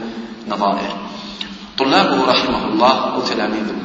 نظائر. 0.47 0.97
طلابه 1.77 2.25
رحمه 2.25 2.67
الله 2.67 3.13
أو 3.13 3.21
تلاميذه 3.21 3.75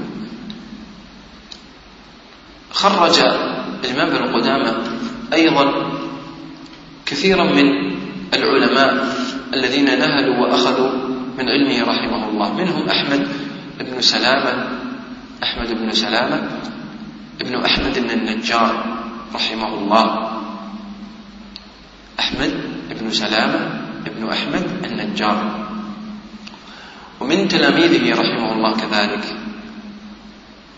خرج 2.72 3.20
الإمام 3.84 4.10
بن 4.10 4.34
قدامة 4.34 4.74
أيضا 5.32 5.92
كثيرا 7.06 7.44
من 7.44 7.96
العلماء 8.34 9.16
الذين 9.54 9.84
نهلوا 9.84 10.36
وأخذوا 10.36 10.90
من 11.38 11.48
علمه 11.48 11.82
رحمه 11.82 12.28
الله. 12.28 12.54
منهم 12.54 12.88
أحمد 12.88 13.28
بن 13.80 14.00
سلامة 14.00 14.68
أحمد 15.42 15.68
بن 15.72 15.92
سلامة 15.92 16.48
ابن 17.40 17.54
أحمد 17.64 17.98
بن 17.98 18.10
النجار 18.10 18.98
رحمه 19.34 19.74
الله. 19.74 20.30
أحمد 22.20 22.52
بن 23.00 23.10
سلامة 23.10 23.80
ابن 24.06 24.28
أحمد 24.28 24.66
النجار. 24.84 25.68
ومن 27.20 27.48
تلاميذه 27.48 28.12
رحمه 28.12 28.52
الله 28.52 28.76
كذلك 28.76 29.24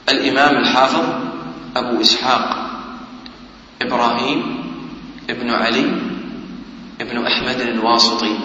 الإمام 0.09 0.57
الحافظ 0.57 1.05
أبو 1.77 2.01
إسحاق 2.01 2.60
إبراهيم 3.83 4.41
ابن 5.31 5.51
علي 5.51 5.87
ابن 7.01 7.27
أحمد 7.27 7.61
الواسطي 7.61 8.39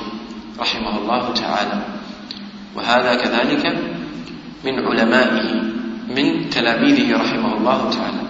رحمه 0.60 0.98
الله 0.98 1.34
تعالى. 1.34 1.82
وهذا 2.76 3.16
كذلك 3.16 3.64
من 4.66 4.76
علمائه 4.80 5.62
من 6.08 6.50
تلاميذه 6.50 7.16
رحمه 7.16 7.58
الله 7.58 7.90
تعالى. 7.90 8.24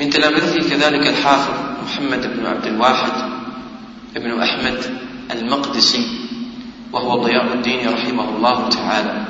من 0.00 0.10
تلاميذه 0.10 0.68
كذلك 0.70 1.06
الحافظ 1.06 1.54
محمد 1.84 2.36
بن 2.36 2.46
عبد 2.46 2.66
الواحد 2.66 3.12
ابن 4.16 4.40
أحمد 4.40 4.78
المقدسي 5.30 6.04
وهو 6.92 7.24
ضياء 7.24 7.54
الدين 7.54 7.88
رحمه 7.88 8.36
الله 8.36 8.68
تعالى. 8.68 9.24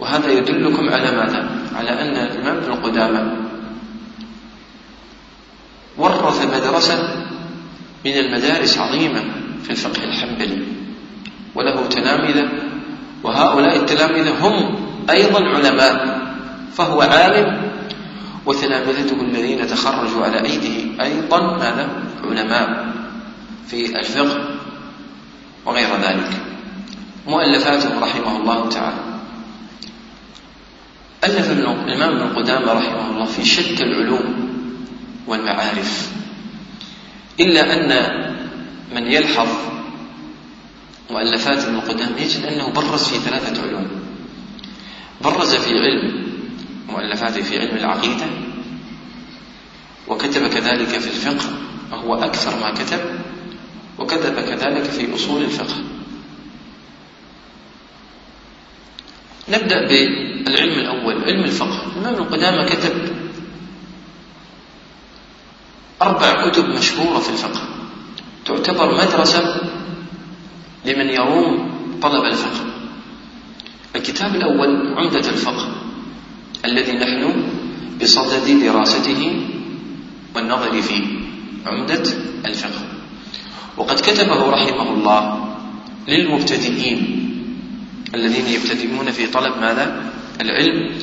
وهذا 0.00 0.28
يدلكم 0.32 0.88
على 0.88 1.16
ماذا؟ 1.16 1.42
على 1.76 1.90
أن 1.90 2.16
الإمام 2.16 2.56
ابن 2.56 2.72
قدامة 2.72 3.43
ورث 5.98 6.42
مدرسة 6.42 7.24
من 8.04 8.12
المدارس 8.12 8.78
عظيمة 8.78 9.24
في 9.64 9.70
الفقه 9.70 10.04
الحنبلي 10.04 10.62
وله 11.54 11.86
تلامذة 11.86 12.48
وهؤلاء 13.22 13.76
التلامذة 13.76 14.48
هم 14.48 14.76
أيضا 15.10 15.40
علماء 15.44 16.24
فهو 16.74 17.00
عالم 17.00 17.70
وتلامذته 18.46 19.20
الذين 19.20 19.66
تخرجوا 19.66 20.24
على 20.24 20.44
أيديه 20.44 21.02
أيضا 21.02 21.56
ماذا؟ 21.58 21.88
علماء 22.24 22.92
في 23.66 23.98
الفقه 23.98 24.54
وغير 25.66 25.88
ذلك 26.02 26.30
مؤلفاته 27.26 28.00
رحمه 28.00 28.36
الله 28.36 28.68
تعالى 28.68 29.14
ألف 31.24 31.50
الإمام 31.50 32.16
ابن 32.16 32.36
قدامة 32.36 32.72
رحمه 32.72 33.10
الله 33.10 33.24
في 33.24 33.44
شتى 33.44 33.82
العلوم 33.82 34.53
والمعارف. 35.26 36.10
إلا 37.40 37.72
أن 37.72 37.90
من 38.94 39.12
يلحظ 39.12 39.48
مؤلفات 41.10 41.58
ابن 41.58 41.80
يجد 42.18 42.44
أنه 42.44 42.68
برز 42.68 43.04
في 43.04 43.18
ثلاثة 43.18 43.62
علوم. 43.62 43.90
برز 45.20 45.54
في 45.54 45.70
علم 45.78 46.24
مؤلفاته 46.88 47.42
في 47.42 47.58
علم 47.58 47.76
العقيدة 47.76 48.26
وكتب 50.08 50.46
كذلك 50.46 50.88
في 50.88 51.06
الفقه 51.06 51.50
وهو 51.92 52.14
أكثر 52.14 52.60
ما 52.60 52.70
كتب 52.70 53.00
وكتب 53.98 54.34
كذلك 54.34 54.84
في 54.84 55.14
أصول 55.14 55.42
الفقه. 55.42 55.76
نبدأ 59.48 59.88
بالعلم 59.88 60.78
الأول 60.78 61.24
علم 61.24 61.44
الفقه. 61.44 61.86
الإمام 61.96 62.14
القدامى 62.14 62.68
كتب 62.68 63.23
أربع 66.02 66.50
كتب 66.50 66.68
مشهورة 66.68 67.18
في 67.18 67.30
الفقه. 67.30 67.60
تعتبر 68.46 68.94
مدرسة 68.94 69.60
لمن 70.84 71.08
يروم 71.08 71.70
طلب 72.02 72.24
الفقه. 72.24 72.64
الكتاب 73.96 74.34
الأول 74.34 74.94
عمدة 74.98 75.28
الفقه 75.28 75.68
الذي 76.64 76.92
نحن 76.92 77.44
بصدد 78.02 78.64
دراسته 78.64 79.46
والنظر 80.36 80.82
فيه 80.82 81.04
عمدة 81.66 82.02
الفقه. 82.46 82.82
وقد 83.76 84.00
كتبه 84.00 84.50
رحمه 84.50 84.92
الله 84.92 85.54
للمبتدئين 86.08 87.20
الذين 88.14 88.46
يبتدئون 88.46 89.10
في 89.10 89.26
طلب 89.26 89.56
ماذا؟ 89.60 90.12
العلم. 90.40 90.94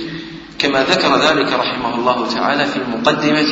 كما 0.60 0.84
ذكر 0.84 1.18
ذلك 1.18 1.54
رحمه 1.54 1.96
الله 1.96 2.28
تعالى 2.28 2.66
في 2.66 2.80
مقدمة 2.80 3.52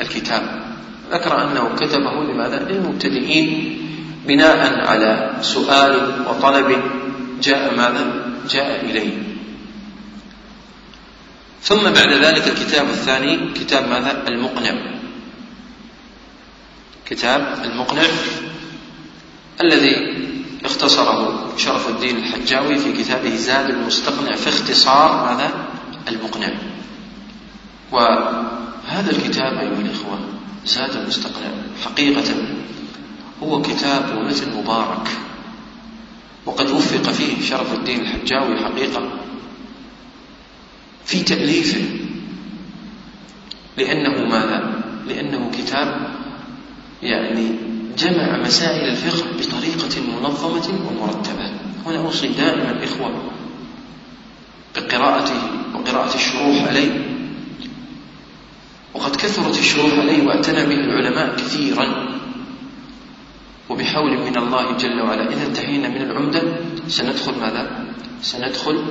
الكتاب 0.00 0.68
ذكر 1.10 1.44
أنه 1.44 1.74
كتبه 1.74 2.24
لماذا؟ 2.24 2.58
للمبتدئين 2.68 3.78
بناء 4.26 4.86
على 4.86 5.36
سؤال 5.40 6.24
وطلب 6.28 6.82
جاء 7.42 7.74
ماذا؟ 7.76 8.06
جاء 8.50 8.84
إليه 8.84 9.22
ثم 11.62 11.82
بعد 11.82 12.12
ذلك 12.12 12.48
الكتاب 12.48 12.88
الثاني 12.88 13.52
كتاب 13.54 13.88
ماذا؟ 13.88 14.28
المقنع 14.28 14.98
كتاب 17.06 17.58
المقنع 17.64 18.02
الذي 19.60 20.18
اختصره 20.64 21.48
شرف 21.56 21.88
الدين 21.88 22.16
الحجاوي 22.16 22.78
في 22.78 22.92
كتابه 22.92 23.36
زاد 23.36 23.70
المستقنع 23.70 24.36
في 24.36 24.48
اختصار 24.48 25.34
ماذا؟ 25.34 25.50
المقنع 26.08 26.48
وهذا 28.88 29.10
الكتاب 29.10 29.58
أيها 29.58 29.80
الإخوة 29.80 30.18
زاد 30.66 30.96
المستقنع 30.96 31.50
حقيقة. 31.84 32.34
هو 33.42 33.62
كتاب 33.62 34.18
ومثل 34.18 34.56
مبارك. 34.56 35.08
وقد 36.46 36.70
وفق 36.70 37.10
فيه 37.12 37.46
شرف 37.46 37.74
الدين 37.74 38.00
الحجاوي 38.00 38.58
حقيقة. 38.64 39.08
في 41.04 41.20
تأليفه 41.20 41.84
لأنه 43.76 44.24
ماذا؟ 44.28 44.82
لأنه 45.08 45.50
كتاب 45.58 46.14
يعني 47.02 47.48
جمع 47.98 48.42
مسائل 48.42 48.88
الفقه 48.88 49.26
بطريقة 49.38 50.20
منظمة 50.20 50.68
ومرتبة. 50.88 51.52
هنا 51.86 51.98
أوصي 51.98 52.28
دائما 52.28 52.84
إخوة 52.84 53.22
بقراءته 54.76 55.40
وقراءة 55.74 56.14
الشروح 56.14 56.68
عليه. 56.68 57.17
وقد 58.94 59.16
كثرت 59.16 59.58
الشروح 59.58 59.92
عليه 59.92 60.26
واعتنى 60.26 60.66
به 60.66 60.80
العلماء 60.80 61.36
كثيرا. 61.36 62.08
وبحول 63.68 64.18
من 64.18 64.36
الله 64.36 64.76
جل 64.76 65.00
وعلا 65.00 65.32
إذا 65.32 65.46
انتهينا 65.46 65.88
من 65.88 66.02
العمدة 66.02 66.42
سندخل 66.88 67.32
ماذا؟ 67.40 67.84
سندخل 68.22 68.84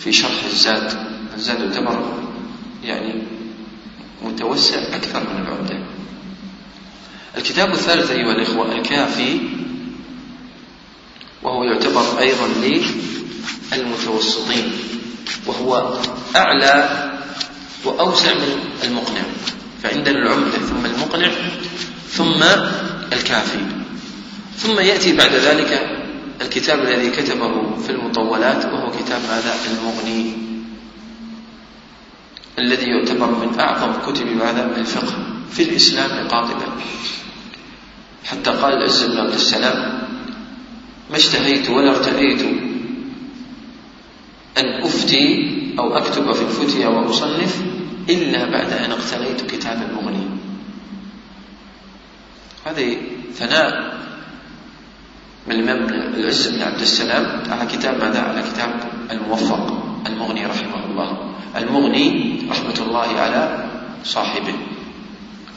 في 0.00 0.12
شرح 0.12 0.44
الزاد. 0.44 0.92
الزاد 1.34 1.60
يعتبر 1.60 2.12
يعني 2.84 3.22
متوسع 4.24 4.78
أكثر 4.78 5.20
من 5.20 5.46
العمدة. 5.46 5.78
الكتاب 7.36 7.72
الثالث 7.72 8.10
أيها 8.10 8.32
الإخوة 8.32 8.72
الكافي 8.72 9.40
وهو 11.42 11.64
يعتبر 11.64 12.18
أيضا 12.18 12.48
للمتوسطين 13.72 14.72
وهو 15.46 15.98
أعلى 16.36 17.07
وأوسع 17.84 18.34
من 18.34 18.58
المقنع 18.84 19.22
فعندنا 19.82 20.18
العمدة 20.18 20.58
ثم 20.58 20.86
المقنع 20.86 21.30
ثم 22.10 22.42
الكافي. 23.12 23.58
ثم 24.56 24.80
يأتي 24.80 25.16
بعد 25.16 25.32
ذلك 25.32 25.98
الكتاب 26.40 26.80
الذي 26.80 27.10
كتبه 27.10 27.76
في 27.76 27.90
المطولات 27.90 28.64
وهو 28.64 28.90
كتاب 28.90 29.20
ماذا؟ 29.30 29.54
المغني. 29.70 30.32
الذي 32.58 32.86
يعتبر 32.86 33.30
من 33.30 33.60
أعظم 33.60 34.12
كتب 34.12 34.26
هذا 34.42 34.76
الفقه 34.76 35.16
في 35.50 35.62
الإسلام 35.62 36.28
قاطبة 36.28 36.66
حتى 38.24 38.50
قال 38.50 38.72
العز 38.72 39.04
بن 39.04 39.18
عبد 39.18 39.34
السلام 39.34 40.08
ما 41.10 41.16
اشتهيت 41.16 41.70
ولا 41.70 41.90
ارتأيت 41.90 42.42
أن 44.58 44.82
أفتي 44.82 45.57
أو 45.78 45.96
أكتب 45.96 46.32
في 46.32 46.42
الفتيا 46.42 46.88
وأصنف 46.88 47.62
إلا 48.08 48.50
بعد 48.50 48.72
أن 48.72 48.90
اقتنيت 48.90 49.40
كتاب 49.50 49.82
المغني. 49.90 50.26
هذه 52.66 52.96
ثناء 53.34 53.98
من 55.46 55.54
الإمام 55.54 55.88
العز 56.14 56.48
بن 56.48 56.62
عبد 56.62 56.80
السلام 56.80 57.42
على 57.50 57.66
كتاب 57.66 58.00
ماذا؟ 58.00 58.20
على 58.20 58.42
كتاب 58.42 58.70
الموفق 59.10 59.82
المغني 60.06 60.46
رحمه 60.46 60.84
الله. 60.90 61.34
المغني 61.56 62.38
رحمة 62.50 62.86
الله 62.86 63.20
على 63.20 63.70
صاحبه. 64.04 64.54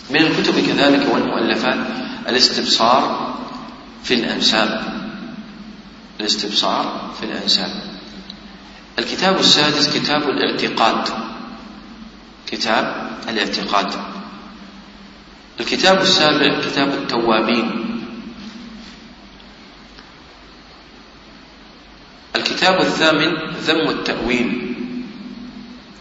من 0.09 0.17
الكتب 0.17 0.53
كذلك 0.67 1.13
والمؤلفات 1.13 1.79
الاستبصار 2.29 3.33
في 4.03 4.13
الأنساب. 4.13 4.83
الاستبصار 6.19 7.11
في 7.19 7.25
الأنساب. 7.25 7.90
الكتاب 8.99 9.39
السادس 9.39 9.97
كتاب 9.97 10.29
الاعتقاد. 10.29 11.07
كتاب 12.47 13.11
الاعتقاد. 13.29 13.93
الكتاب 15.59 16.01
السابع 16.01 16.61
كتاب 16.61 16.87
التوابين. 16.87 17.87
الكتاب 22.35 22.81
الثامن 22.81 23.33
ذم 23.51 23.89
التأويل 23.89 24.75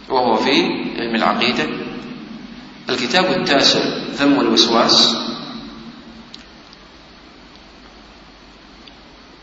وهو 0.08 0.36
في 0.36 0.50
علم 0.98 1.14
العقيدة. 1.14 1.68
الكتاب 2.88 3.24
التاسع 3.24 3.80
ذم 4.14 4.40
الوسواس. 4.40 5.16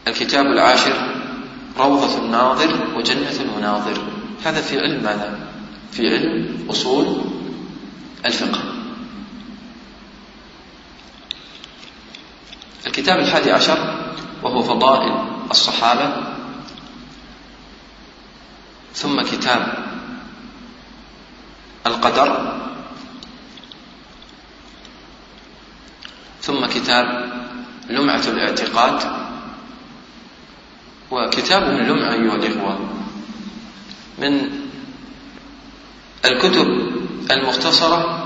الكتاب 0.07 0.45
العاشر 0.45 1.16
روضة 1.77 2.17
الناظر 2.17 2.97
وجنة 2.97 3.41
المناظر. 3.41 3.97
هذا 4.45 4.61
في 4.61 4.79
علم 4.79 5.03
ماذا؟ 5.03 5.39
في 5.91 6.09
علم 6.09 6.67
أصول 6.69 7.21
الفقه. 8.25 8.59
الكتاب 12.87 13.19
الحادي 13.19 13.51
عشر 13.51 14.11
وهو 14.43 14.63
فضائل 14.63 15.25
الصحابة. 15.51 16.33
ثم 18.93 19.21
كتاب 19.21 19.85
القدر. 21.87 22.57
ثم 26.41 26.65
كتاب 26.65 27.05
لمعة 27.89 28.23
الاعتقاد. 28.27 29.26
وكتاب 31.11 31.63
اللمعة 31.63 32.13
أيها 32.13 32.35
الإخوة 32.35 32.79
من 34.19 34.49
الكتب 36.25 36.67
المختصرة 37.31 38.23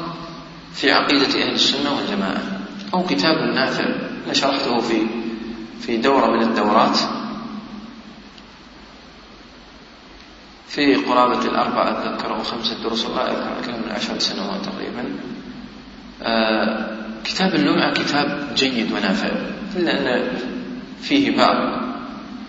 في 0.74 0.92
عقيدة 0.92 1.44
أهل 1.44 1.54
السنة 1.54 1.96
والجماعة 1.98 2.42
أو 2.94 3.04
كتاب 3.04 3.36
نافع 3.56 3.86
أنا 4.26 4.34
شرحته 4.34 4.80
في 4.80 5.02
في 5.82 5.98
دورة 5.98 6.28
من 6.28 6.42
الدورات 6.42 6.98
في 10.68 10.96
قرابة 10.96 11.46
الأربعة 11.46 11.90
أتذكر 11.92 12.36
أو 12.36 12.44
خمسة 12.44 12.84
دروس 12.84 13.06
الله 13.06 13.22
أذكر 13.22 13.60
أكثر 13.60 13.72
من 13.72 13.92
عشر 13.92 14.20
سنوات 14.20 14.66
تقريبا. 14.66 15.06
آه 16.24 16.98
كتاب 17.24 17.56
اللمعة 17.56 17.94
كتاب 17.94 18.48
جيد 18.56 18.92
ونافع 18.92 19.30
إلا 19.76 19.92
أن 20.18 20.28
فيه 21.02 21.38
بعض 21.38 21.82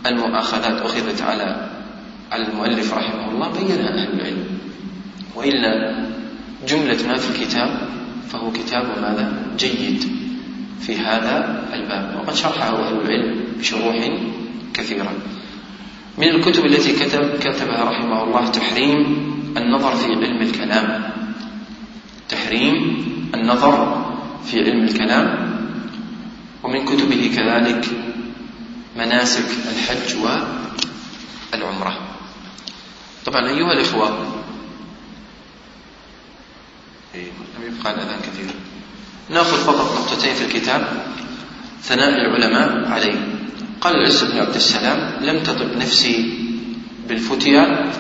المؤاخذات 0.07 0.83
أخذت 0.83 1.23
على 1.23 1.71
على 2.33 2.47
المؤلف 2.49 2.95
رحمه 2.95 3.31
الله 3.31 3.49
بينها 3.53 3.89
أهل 3.89 4.21
العلم. 4.21 4.45
وإلا 5.37 5.73
جملة 6.69 7.09
ما 7.09 7.17
في 7.17 7.31
الكتاب 7.31 7.89
فهو 8.29 8.53
كتاب 8.53 8.85
ماذا؟ 9.03 9.33
جيد 9.59 10.05
في 10.81 10.97
هذا 10.97 11.65
الباب. 11.73 12.21
وقد 12.21 12.35
شرحه 12.35 12.69
أهل 12.69 13.01
العلم 13.01 13.45
بشروح 13.59 13.97
كثيرة. 14.75 15.13
من 16.19 16.29
الكتب 16.29 16.67
التي 16.67 16.93
كتب 16.93 17.39
كتبها 17.41 17.85
رحمه 17.85 18.25
الله 18.25 18.47
تحريم 18.47 18.99
النظر 19.57 19.97
في 19.97 20.07
علم 20.07 20.43
الكلام. 20.43 21.03
تحريم 22.29 23.05
النظر 23.35 24.05
في 24.45 24.61
علم 24.61 24.85
الكلام. 24.85 25.53
ومن 26.63 26.85
كتبه 26.85 27.31
كذلك 27.37 27.87
مناسك 28.97 29.45
الحج 29.73 30.17
والعمرة. 31.53 31.99
طبعا 33.27 33.49
أيها 33.49 33.73
الإخوة 33.73 34.09
إيه، 37.15 37.27
لم 37.59 37.75
يبقى 37.75 37.95
الأذان 37.95 38.19
كثير. 38.21 38.51
نأخذ 39.31 39.57
فقط 39.57 39.99
نقطتين 39.99 40.35
في 40.35 40.45
الكتاب 40.45 41.07
ثناء 41.83 42.09
العلماء 42.09 42.93
عليه. 42.93 43.29
قال 43.81 43.95
العز 43.97 44.25
بن 44.25 44.39
عبد 44.39 44.55
السلام 44.55 45.25
لم 45.25 45.43
تطب 45.43 45.77
نفسي 45.77 46.39
بالفتيا 47.09 47.91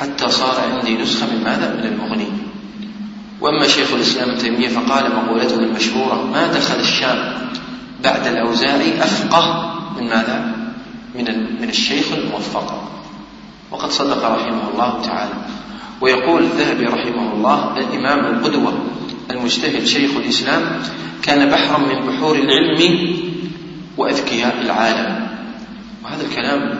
حتى 0.00 0.28
صار 0.28 0.60
عندي 0.60 0.96
نسخة 0.96 1.26
من 1.26 1.44
ماذا؟ 1.44 1.74
من 1.74 1.84
المغني. 1.86 2.28
وأما 3.40 3.68
شيخ 3.68 3.92
الإسلام 3.92 4.30
ابن 4.30 4.38
تيمية 4.38 4.68
فقال 4.68 5.16
مقولته 5.16 5.54
المشهورة 5.54 6.26
ما 6.26 6.46
دخل 6.46 6.80
الشام 6.80 7.48
بعد 8.04 8.26
الأوزاعي 8.26 9.02
أفقه 9.02 9.72
من 10.02 10.08
ماذا؟ 10.08 10.56
من 11.14 11.24
من 11.60 11.68
الشيخ 11.68 12.12
الموفق. 12.12 12.88
وقد 13.70 13.90
صدق 13.90 14.24
رحمه 14.24 14.70
الله 14.74 15.02
تعالى. 15.02 15.32
ويقول 16.00 16.42
الذهبي 16.42 16.84
رحمه 16.84 17.32
الله 17.32 17.76
الإمام 17.78 18.34
القدوة 18.34 18.72
المجتهد 19.30 19.84
شيخ 19.84 20.10
الإسلام 20.16 20.82
كان 21.22 21.50
بحرا 21.50 21.78
من 21.78 22.06
بحور 22.06 22.36
العلم 22.36 22.80
وأذكياء 23.96 24.60
العالم. 24.60 25.26
وهذا 26.04 26.26
الكلام 26.26 26.78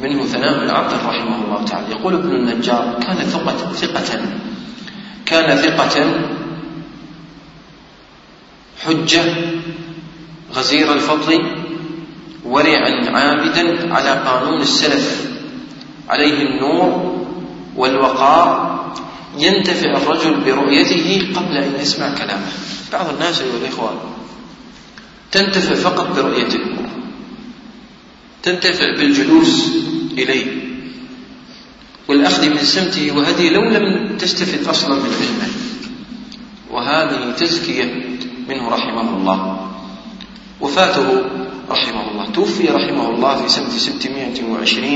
منه 0.00 0.24
ثناء 0.24 0.64
العبد 0.64 0.92
رحمه 0.92 1.44
الله 1.44 1.64
تعالى. 1.64 1.90
يقول 1.90 2.14
ابن 2.14 2.30
النجار 2.30 2.98
كان 3.06 3.16
ثقة 3.16 3.72
ثقة 3.72 4.20
كان 5.26 5.56
ثقة 5.56 5.96
حجة 8.84 9.24
غزير 10.54 10.92
الفضل 10.92 11.63
ورعا 12.44 13.10
عابدا 13.10 13.94
على 13.94 14.10
قانون 14.10 14.60
السلف. 14.60 15.30
عليه 16.08 16.42
النور 16.42 17.24
والوقار 17.76 18.74
ينتفع 19.38 19.90
الرجل 19.96 20.40
برؤيته 20.44 21.32
قبل 21.36 21.56
أن 21.56 21.72
يسمع 21.80 22.14
كلامه. 22.14 22.52
بعض 22.92 23.08
الناس 23.08 23.40
أيها 23.40 23.56
الاخوان 23.62 23.96
تنتفع 25.32 25.74
فقط 25.74 26.16
برؤيته 26.16 26.60
تنتفع 28.42 28.90
بالجلوس 28.98 29.68
إليه. 30.12 30.46
والأخذ 32.08 32.48
من 32.48 32.58
سمته 32.58 33.16
وهديه 33.16 33.50
لو 33.50 33.64
لم 33.64 34.16
تستفد 34.18 34.68
أصلا 34.68 34.94
من 34.94 35.10
علمه. 35.20 35.48
وهذه 36.70 37.34
تزكية 37.36 37.84
منه 38.48 38.68
رحمه 38.68 39.16
الله. 39.16 39.70
وفاته 40.60 41.24
رحمه 41.70 42.10
الله. 42.10 42.23
توفي 42.44 42.68
رحمه 42.68 43.08
الله 43.10 43.42
في 43.42 43.48
سنة 43.48 43.68
620 43.68 44.88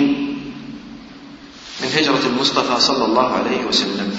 من 1.82 1.88
هجرة 1.96 2.26
المصطفى 2.26 2.80
صلى 2.80 3.04
الله 3.04 3.26
عليه 3.26 3.64
وسلم 3.64 4.12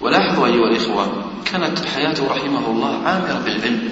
ولاحظوا 0.00 0.46
أيها 0.46 0.68
الإخوة 0.68 1.24
كانت 1.44 1.78
حياته 1.78 2.26
رحمه 2.26 2.70
الله 2.70 3.02
عامرة 3.04 3.42
بالعلم 3.44 3.88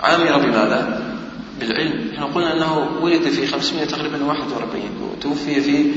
عامرة 0.00 0.36
بماذا؟ 0.38 1.12
بالعلم 1.60 2.10
إحنا 2.14 2.26
قلنا 2.26 2.52
أنه 2.56 2.88
ولد 3.02 3.28
في 3.28 3.46
500 3.46 3.84
تقريبا 3.84 4.24
41 4.24 4.82
وتوفي 5.02 5.60
في 5.60 5.92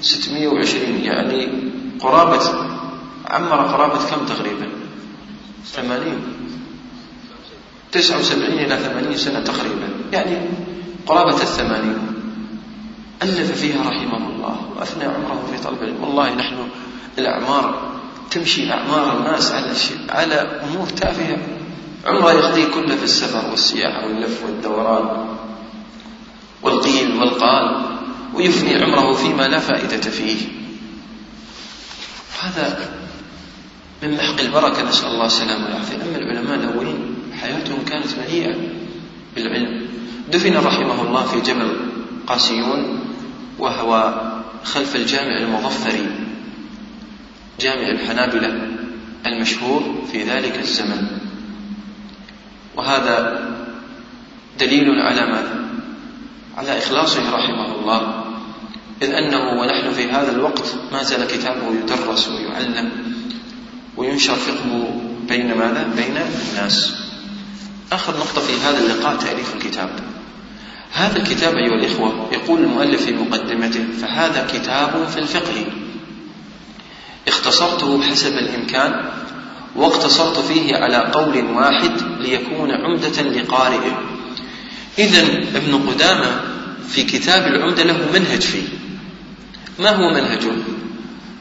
620 0.00 0.82
يعني 1.02 1.48
قرابة 2.00 2.42
عمر 3.26 3.56
قرابة 3.56 3.98
كم 4.10 4.26
تقريبا؟ 4.26 4.68
80 5.64 6.39
79 7.92 8.58
إلى 8.58 8.76
80 8.76 9.16
سنة 9.16 9.40
تقريبا. 9.40 9.88
يعني 10.12 10.48
قرابة 11.06 11.42
الثمانين. 11.42 11.98
ألف 13.22 13.60
فيها 13.60 13.80
رحمه 13.80 14.28
الله 14.28 14.72
وأثنى 14.76 15.04
عمره 15.04 15.46
في 15.52 15.64
طلب 15.64 15.82
العلم. 15.82 16.04
والله 16.04 16.34
نحن 16.34 16.56
الأعمار 17.18 17.90
تمشي 18.30 18.72
أعمار 18.72 19.18
الناس 19.18 19.52
على 19.52 19.72
على 20.08 20.34
أمور 20.34 20.88
تافهة. 20.88 21.38
عمره 22.06 22.32
يقضي 22.32 22.66
كله 22.66 22.96
في 22.96 23.04
السفر 23.04 23.50
والسياحة 23.50 24.06
واللف 24.06 24.44
والدوران 24.44 25.26
والقيل 26.62 27.16
والقال 27.16 27.86
ويفني 28.34 28.84
عمره 28.84 29.14
فيما 29.14 29.48
لا 29.48 29.58
فائدة 29.58 30.10
فيه. 30.10 30.36
هذا 32.42 32.78
من 34.02 34.16
محق 34.16 34.40
البركة. 34.40 34.82
نسأل 34.82 35.08
الله 35.08 35.26
السلامة 35.26 35.64
والعافية. 35.64 35.96
أما 35.96 36.16
العلماء 36.16 36.54
الأولين 36.54 37.19
حياتهم 37.42 37.84
كانت 37.84 38.18
مليئة 38.18 38.54
بالعلم 39.36 39.86
دفن 40.32 40.56
رحمه 40.56 41.02
الله 41.02 41.26
في 41.26 41.40
جبل 41.40 41.76
قاسيون 42.26 43.00
وهو 43.58 44.14
خلف 44.64 44.96
الجامع 44.96 45.38
المظفري 45.38 46.06
جامع 47.60 47.88
الحنابلة 47.88 48.68
المشهور 49.26 50.04
في 50.12 50.22
ذلك 50.22 50.58
الزمن 50.58 51.06
وهذا 52.76 53.48
دليل 54.60 54.90
على 54.90 55.26
ماذا؟ 55.26 55.64
على 56.56 56.78
إخلاصه 56.78 57.20
رحمه 57.20 57.74
الله 57.74 58.24
إذ 59.02 59.10
أنه 59.10 59.60
ونحن 59.60 59.92
في 59.92 60.10
هذا 60.10 60.32
الوقت 60.32 60.74
ما 60.92 61.02
زال 61.02 61.26
كتابه 61.26 61.74
يدرس 61.82 62.28
ويعلم 62.28 62.90
وينشر 63.96 64.34
فقهه 64.34 65.00
بين 65.28 65.54
ماذا؟ 65.54 65.90
بين 65.96 66.16
الناس 66.50 67.09
آخر 67.92 68.16
نقطة 68.16 68.40
في 68.40 68.60
هذا 68.60 68.78
اللقاء 68.78 69.16
تأليف 69.16 69.54
الكتاب. 69.54 69.90
هذا 70.92 71.16
الكتاب 71.16 71.54
أيها 71.54 71.74
الإخوة 71.74 72.28
يقول 72.32 72.60
المؤلف 72.60 73.04
في 73.04 73.12
مقدمته 73.12 73.84
فهذا 74.02 74.46
كتاب 74.52 75.08
في 75.08 75.18
الفقه. 75.18 75.66
اختصرته 77.28 78.02
حسب 78.02 78.32
الإمكان 78.32 79.10
واقتصرت 79.76 80.38
فيه 80.38 80.76
على 80.76 80.96
قول 80.96 81.44
واحد 81.44 81.92
ليكون 82.20 82.70
عمدة 82.70 83.22
لقارئه. 83.22 84.02
إذا 84.98 85.22
ابن 85.54 85.88
قدامة 85.88 86.40
في 86.88 87.02
كتاب 87.02 87.46
العمدة 87.46 87.82
له 87.82 87.98
منهج 88.14 88.40
فيه. 88.40 88.68
ما 89.78 89.90
هو 89.90 90.10
منهجه؟ 90.10 90.52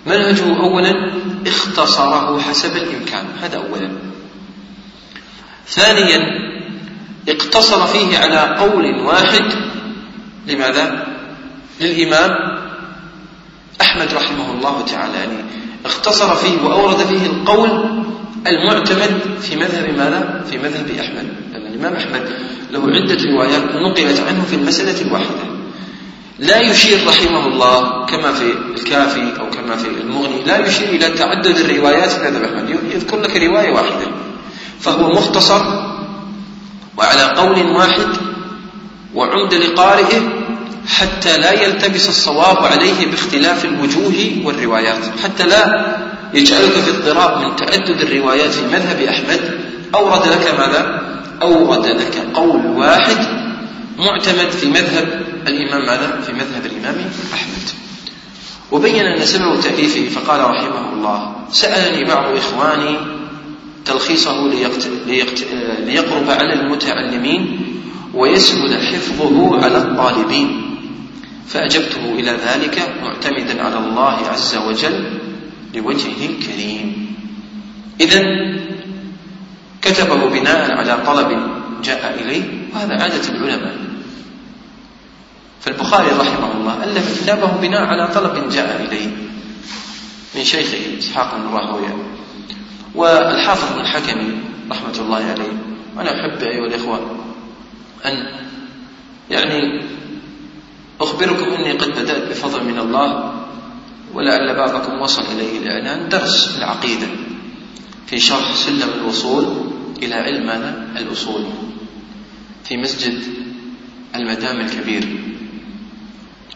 منهجه 0.06 0.60
أولا 0.60 1.14
اختصره 1.48 2.40
حسب 2.40 2.78
الإمكان. 2.78 3.26
هذا 3.42 3.58
أولا. 3.58 4.09
ثانيا 5.70 6.50
اقتصر 7.30 7.88
فيه 7.88 8.18
على 8.18 8.56
قول 8.60 9.00
واحد 9.00 9.46
لماذا؟ 10.48 11.08
للإمام 11.82 12.32
أحمد 13.82 14.14
رحمه 14.14 14.52
الله 14.52 14.86
تعالى. 14.86 15.18
يعني 15.18 15.38
اختصر 15.86 16.36
فيه 16.36 16.62
وأورد 16.64 16.98
فيه 16.98 17.26
القول 17.26 17.70
المعتمد 18.48 19.20
في 19.42 19.56
مذهب 19.56 19.98
ماذا؟ 19.98 20.46
في 20.52 20.58
مذهب 20.58 20.90
أحمد. 21.00 21.28
لأن 21.54 21.68
الإمام 21.74 21.94
أحمد 21.94 22.30
له 22.72 22.80
عدة 22.80 23.18
روايات 23.32 23.64
نقلت 23.64 24.20
عنه 24.20 24.44
في 24.50 24.56
المسألة 24.56 25.02
الواحدة. 25.02 25.50
لا 26.40 26.60
يشير 26.60 27.08
رحمه 27.08 27.48
الله 27.48 28.06
كما 28.06 28.34
في 28.34 28.54
الكافي 28.76 29.40
أو 29.40 29.50
كما 29.50 29.76
في 29.76 29.88
المغني 29.88 30.44
لا 30.46 30.68
يشير 30.68 30.90
إلى 30.90 31.10
تعدد 31.10 31.58
الروايات 31.58 32.12
في 32.12 32.20
مذهب 32.20 32.44
أحمد. 32.44 32.70
يذكر 32.70 33.22
لك 33.22 33.38
رواية 33.38 33.72
واحدة. 33.72 34.08
فهو 34.80 35.14
مختصر 35.14 35.62
وعلى 36.98 37.24
قول 37.24 37.72
واحد 37.72 38.08
وعمد 39.16 39.54
لقارئه 39.54 40.22
حتى 40.88 41.38
لا 41.38 41.52
يلتبس 41.52 42.10
الصواب 42.10 42.58
عليه 42.58 43.08
باختلاف 43.12 43.66
الوجوه 43.66 44.46
والروايات 44.46 45.04
حتى 45.24 45.44
لا 45.44 45.96
يجعلك 46.34 46.72
في 46.72 46.90
اضطراب 46.90 47.46
من 47.46 47.56
تعدد 47.56 48.02
الروايات 48.02 48.52
في 48.52 48.66
مذهب 48.66 49.02
أحمد 49.02 49.60
أورد 49.96 50.28
لك 50.28 50.60
ماذا؟ 50.60 51.02
أورد 51.42 51.86
لك 51.86 52.28
قول 52.34 52.66
واحد 52.66 53.18
معتمد 53.98 54.50
في 54.50 54.68
مذهب 54.68 55.22
الإمام 55.48 55.86
ماذا؟ 55.86 56.22
في 56.26 56.34
مذهب 56.34 56.66
الإمام 56.66 56.96
أحمد 57.34 57.70
وبين 58.72 59.06
أن 59.06 59.26
سبب 59.26 59.62
تأليفه 59.62 60.20
فقال 60.20 60.40
رحمه 60.40 60.94
الله 60.94 61.36
سألني 61.52 62.04
بعض 62.04 62.36
إخواني 62.36 63.19
تلخيصه. 63.86 64.48
ليقرب 65.86 66.30
على 66.30 66.54
المتعلمين 66.54 67.60
ويسهل 68.14 68.88
حفظه 68.88 69.64
على 69.64 69.78
الطالبين. 69.78 70.66
فأجبته 71.48 72.14
إلى 72.14 72.32
ذلك 72.32 72.96
معتمدا 73.04 73.64
على 73.64 73.78
الله 73.78 74.18
عز 74.28 74.56
وجل 74.56 75.20
لوجهه 75.76 76.26
الكريم. 76.30 77.16
إذا 78.02 78.24
كتبه 79.82 80.30
بناء 80.30 80.72
على 80.72 81.04
طلب 81.06 81.50
جاء 81.84 82.20
إليه 82.22 82.44
وهذا 82.74 82.94
عادة 82.94 83.30
العلماء. 83.30 83.78
فالبخاري 85.62 86.08
رحمه 86.20 86.52
الله 86.52 86.84
ألف 86.84 87.24
كتابه 87.24 87.48
بناء 87.62 87.82
على 87.82 88.08
طلب 88.08 88.50
جاء 88.50 88.86
إليه 88.88 89.08
من 90.36 90.44
شيخه 90.44 91.00
إسحاق 91.00 91.36
بن 91.38 91.54
راهوية. 91.54 91.96
والحافظ 92.96 93.74
بن 93.74 93.82
الحكمي 93.82 94.38
رحمة 94.72 95.00
الله 95.00 95.18
عليه 95.18 95.52
وأنا 95.98 96.10
أحب 96.12 96.44
أيها 96.44 96.66
الإخوة 96.66 97.00
أن 98.06 98.14
يعني 99.32 99.86
أخبركم 101.02 101.54
أني 101.54 101.72
قد 101.72 101.90
بدأت 101.90 102.30
بفضل 102.30 102.64
من 102.64 102.80
الله 102.80 103.34
ولعل 104.14 104.56
بعضكم 104.56 105.02
وصل 105.02 105.24
إليه 105.36 105.58
الإعلان 105.60 106.10
درس 106.10 106.58
العقيدة 106.58 107.08
في 108.08 108.20
شرح 108.20 108.56
سلم 108.56 108.90
الوصول 109.02 109.46
إلى 110.04 110.16
علم؟ 110.16 110.50
الأصول 110.98 111.46
في 112.64 112.78
مسجد 112.78 113.22
المدام 114.16 114.60
الكبير 114.60 115.20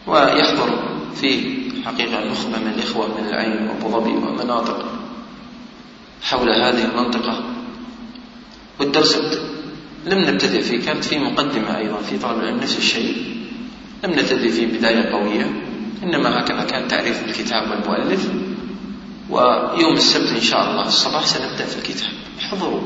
ويحضر 0.06 0.98
فيه 1.14 1.64
حقيقة 1.84 2.24
نخبة 2.24 2.58
من 2.58 2.72
الإخوة 2.76 3.20
من 3.20 3.28
العين 3.28 3.68
وأبو 3.68 3.88
ظبي 3.88 4.10
ومناطق 4.10 5.03
حول 6.24 6.50
هذه 6.50 6.84
المنطقة. 6.84 7.44
والدرس 8.80 9.18
لم 10.06 10.18
نبتدئ 10.18 10.60
فيه 10.60 10.80
كانت 10.80 11.04
في 11.04 11.18
مقدمة 11.18 11.78
أيضا 11.78 11.96
في 11.96 12.18
طلب 12.18 12.38
العلم 12.38 12.56
نفس 12.56 12.78
الشيء. 12.78 13.36
لم 14.04 14.10
نبتدئ 14.10 14.48
فيه 14.48 14.66
بداية 14.66 15.02
قوية 15.02 15.62
إنما 16.02 16.40
هكذا 16.40 16.64
كان 16.64 16.88
تعريف 16.88 17.28
الكتاب 17.28 17.70
والمؤلف. 17.70 18.30
ويوم 19.30 19.92
السبت 19.92 20.28
إن 20.28 20.40
شاء 20.40 20.70
الله 20.70 20.86
الصباح 20.86 21.26
سنبدأ 21.26 21.64
في 21.64 21.76
الكتاب. 21.78 22.10
احضروا 22.40 22.80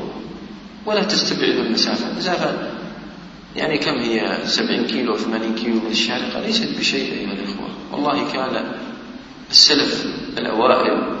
ولا 0.85 1.03
تستبعدوا 1.03 1.63
المسافة. 1.63 2.11
المسافة 2.11 2.71
يعني 3.55 3.77
كم 3.77 3.95
هي؟ 3.95 4.37
سبعين 4.45 4.87
كيلو 4.87 5.17
ثمانين 5.17 5.55
كيلو 5.55 5.75
من 5.75 5.91
الشارقة. 5.91 6.39
ليست 6.39 6.79
بشيء 6.79 7.13
أيها 7.13 7.33
الإخوة. 7.33 7.69
والله 7.91 8.31
كان 8.33 8.71
السلف 9.49 10.05
الأوائل 10.37 11.19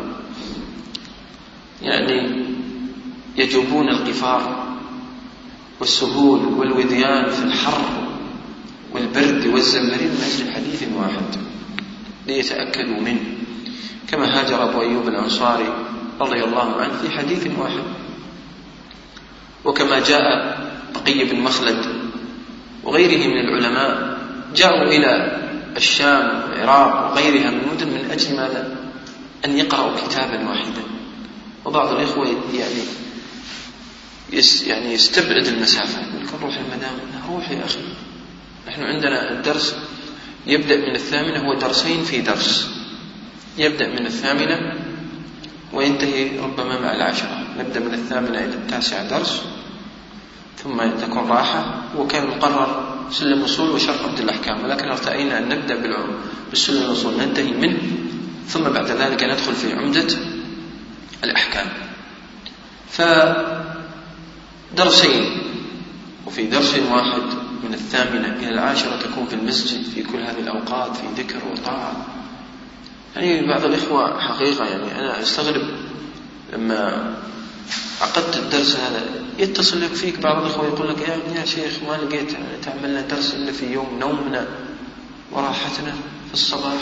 يعني 1.81 2.45
يجوبون 3.37 3.89
القفار 3.89 4.69
والسهول 5.79 6.39
والوديان 6.45 7.29
في 7.29 7.43
الحر 7.43 7.81
والبرد 8.93 9.47
والزمهرير 9.47 10.07
من 10.07 10.23
أجل 10.23 10.51
حديث 10.51 10.83
واحد 10.95 11.35
ليتأكدوا 12.27 13.01
منه. 13.01 13.23
كما 14.07 14.39
هاجر 14.39 14.69
أبو 14.69 14.81
أيوب 14.81 15.07
الأنصاري 15.07 15.73
رضي 16.21 16.43
الله 16.43 16.81
عنه 16.81 16.93
في 17.01 17.09
حديث 17.09 17.47
واحد. 17.59 17.83
وكما 19.65 19.99
جاء 19.99 20.57
بقي 20.95 21.23
بن 21.25 21.39
مخلد 21.39 21.85
وغيره 22.83 23.27
من 23.27 23.39
العلماء 23.39 24.19
جاءوا 24.55 24.87
إلى 24.87 25.39
الشام 25.77 26.41
والعراق 26.49 27.11
وغيرها 27.11 27.51
من 27.51 27.59
المدن 27.59 27.87
من 27.87 28.11
أجل 28.11 28.35
ماذا؟ 28.35 28.77
أن 29.45 29.57
يقرأوا 29.57 29.95
كتابا 29.95 30.49
واحدا. 30.49 30.98
وبعض 31.69 31.91
الإخوة 31.91 32.27
يعني 32.53 32.81
يعني 34.67 34.93
يستبعد 34.93 35.47
المسافة. 35.47 35.99
يقول 35.99 36.41
روح 36.41 36.57
المدام 36.57 36.95
روح 37.29 37.51
يا 37.51 37.65
أخي. 37.65 37.79
نحن 38.67 38.83
عندنا 38.83 39.31
الدرس 39.31 39.75
يبدأ 40.47 40.75
من 40.75 40.95
الثامنة 40.95 41.39
هو 41.39 41.53
درسين 41.53 42.03
في 42.03 42.21
درس. 42.21 42.69
يبدأ 43.57 43.87
من 43.87 44.05
الثامنة 44.05 44.73
وينتهي 45.73 46.39
ربما 46.39 46.79
مع 46.79 46.95
العشرة. 46.95 47.43
نبدأ 47.59 47.79
من 47.79 47.93
الثامنة 47.93 48.39
إلى 48.39 48.53
التاسعة 48.53 49.09
درس 49.09 49.41
ثم 50.63 50.77
تكون 51.01 51.27
راحة. 51.27 51.83
وكان 51.97 52.27
مقرر 52.27 52.97
سلم 53.11 53.39
الأصول 53.39 53.69
وشرح 53.69 54.01
عبد 54.03 54.19
الأحكام. 54.19 54.63
ولكن 54.63 54.89
ارتأينا 54.89 55.37
أن 55.37 55.49
نبدأ 55.49 55.75
بالسلم 56.49 56.81
الأصول 56.81 57.13
ننتهي 57.17 57.51
منه. 57.51 57.81
ثم 58.47 58.63
بعد 58.63 58.91
ذلك 58.91 59.23
ندخل 59.23 59.53
في 59.53 59.73
عمدة 59.73 60.38
الأحكام. 61.23 61.67
فدرسين 64.71 65.41
وفي 66.27 66.47
درس 66.47 66.75
واحد 66.91 67.21
من 67.63 67.73
الثامنة 67.73 68.35
إلى 68.35 68.49
العاشرة 68.49 68.97
تكون 69.01 69.25
في 69.25 69.33
المسجد 69.33 69.83
في 69.83 70.03
كل 70.03 70.19
هذه 70.19 70.39
الأوقات 70.39 70.97
في 70.97 71.21
ذكر 71.21 71.39
وطاعة. 71.51 72.05
يعني 73.15 73.47
بعض 73.47 73.65
الإخوة 73.65 74.19
حقيقة 74.19 74.65
يعني 74.65 74.99
أنا 74.99 75.21
أستغرب 75.21 75.67
لما 76.53 77.13
عقدت 78.01 78.37
الدرس 78.37 78.75
هذا 78.75 79.05
يتصل 79.39 79.81
لك 79.81 79.93
فيك 79.93 80.19
بعض 80.19 80.41
الإخوة 80.45 80.65
يقول 80.67 80.89
لك 80.89 81.01
يا, 81.01 81.39
يا 81.39 81.45
شيخ 81.45 81.73
ما 81.87 81.93
لقيت 81.93 82.31
تعملنا 82.63 83.01
درس 83.01 83.33
إلا 83.33 83.51
في 83.51 83.73
يوم 83.73 83.99
نومنا 83.99 84.47
وراحتنا 85.31 85.91
في 86.27 86.33
الصباح. 86.33 86.81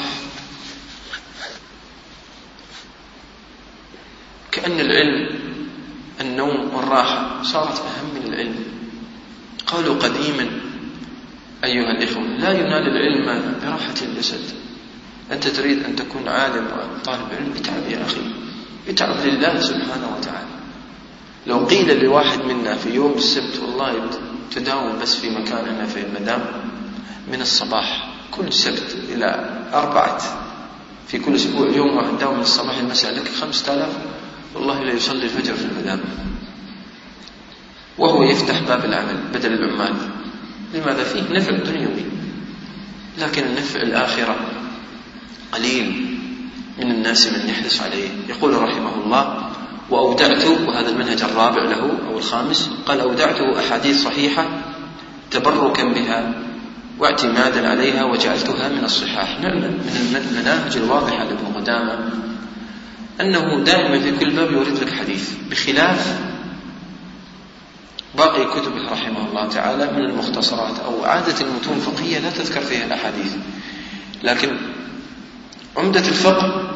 كأن 4.58 4.80
العلم 4.80 5.30
النوم 6.22 6.74
والراحة 6.76 7.44
صارت 7.44 7.80
أهم 7.80 8.16
من 8.16 8.34
العلم. 8.34 8.56
قالوا 9.68 9.96
قديما 9.96 10.48
أيها 11.64 11.92
الإخوة 11.92 12.24
لا 12.24 12.52
ينال 12.52 12.88
العلم 12.88 13.54
براحة 13.64 13.94
الجسد. 14.02 14.42
أنت 15.32 15.48
تريد 15.48 15.84
أن 15.84 15.96
تكون 15.96 16.28
عالم 16.28 16.66
وطالب 16.66 17.28
علم 17.40 17.54
اتعب 17.58 17.92
يا 17.92 18.06
أخي. 18.06 18.22
اتعب 18.90 19.26
لله 19.26 19.60
سبحانه 19.62 20.16
وتعالى. 20.18 20.48
لو 21.48 21.66
قيل 21.66 22.04
لواحد 22.04 22.40
منا 22.42 22.76
في 22.76 22.90
يوم 22.90 23.14
السبت 23.14 23.60
والله 23.62 24.10
تداوم 24.56 25.00
بس 25.02 25.16
في 25.16 25.30
مكاننا 25.30 25.86
في 25.86 26.00
المدام 26.00 26.46
من 27.32 27.42
الصباح 27.42 28.10
كل 28.32 28.54
سبت 28.54 28.96
إلى 29.10 29.50
أربعة 29.74 30.18
في 31.08 31.20
كل 31.20 31.36
أسبوع 31.36 31.70
يوم 31.70 31.98
واحد 31.98 32.18
داوم 32.20 32.36
من 32.36 32.42
الصباح 32.42 32.78
المساء 32.78 33.16
لك 33.16 33.28
خمسة 33.28 33.74
آلاف 33.74 33.98
والله 34.58 34.84
لا 34.84 34.94
يصلي 34.94 35.24
الفجر 35.24 35.54
في 35.54 35.66
المدام. 35.66 36.00
وهو 37.98 38.24
يفتح 38.24 38.60
باب 38.60 38.86
العمل 38.86 39.18
بدل 39.34 39.54
العمال. 39.54 39.94
لماذا 40.74 41.04
فيه؟ 41.04 41.22
نفع 41.32 41.52
دنيوي 41.52 42.06
لكن 43.18 43.44
النفع 43.44 43.82
الآخرة 43.82 44.36
قليل 45.52 46.06
من 46.80 46.92
الناس 46.92 47.28
من 47.28 47.50
يحرص 47.50 47.82
عليه. 47.82 48.10
يقول 48.30 48.62
رحمه 48.62 49.04
الله 49.06 49.50
وأودعت 49.90 50.46
وهذا 50.68 50.90
المنهج 50.90 51.24
الرابع 51.24 51.62
له 51.64 51.92
أو 52.08 52.18
الخامس 52.18 52.72
قال 52.86 53.00
أودعته 53.00 53.60
أحاديث 53.60 54.04
صحيحة 54.04 54.48
تبركا 55.32 55.84
بها 55.84 56.34
واعتمادا 57.00 57.70
عليها 57.70 58.04
وجعلتها 58.04 58.70
من 58.70 58.84
الصحاح. 58.84 59.40
نعم 59.42 59.58
من 59.58 60.24
المناهج 60.30 60.78
الواضحة 60.78 61.24
لابن 61.24 61.46
قدامة. 61.56 62.10
أنه 63.22 63.64
دائما 63.64 64.00
في 64.00 64.18
كل 64.18 64.36
باب 64.36 64.52
يورد 64.52 64.78
لك 64.84 64.94
حديث 64.94 65.32
بخلاف 65.52 66.20
باقي 68.18 68.46
كتبه 68.46 68.92
رحمه 68.92 69.28
الله 69.30 69.48
تعالى 69.50 69.92
من 69.92 70.06
المختصرات 70.06 70.80
أو 70.80 71.06
عادة 71.06 71.42
المتون 71.42 71.78
الفقهية 71.78 72.20
لا 72.20 72.30
تذكر 72.30 72.62
فيها 72.62 72.86
الأحاديث. 72.86 73.36
لكن 74.24 74.58
عمدة 75.78 76.00
الفقه 76.00 76.72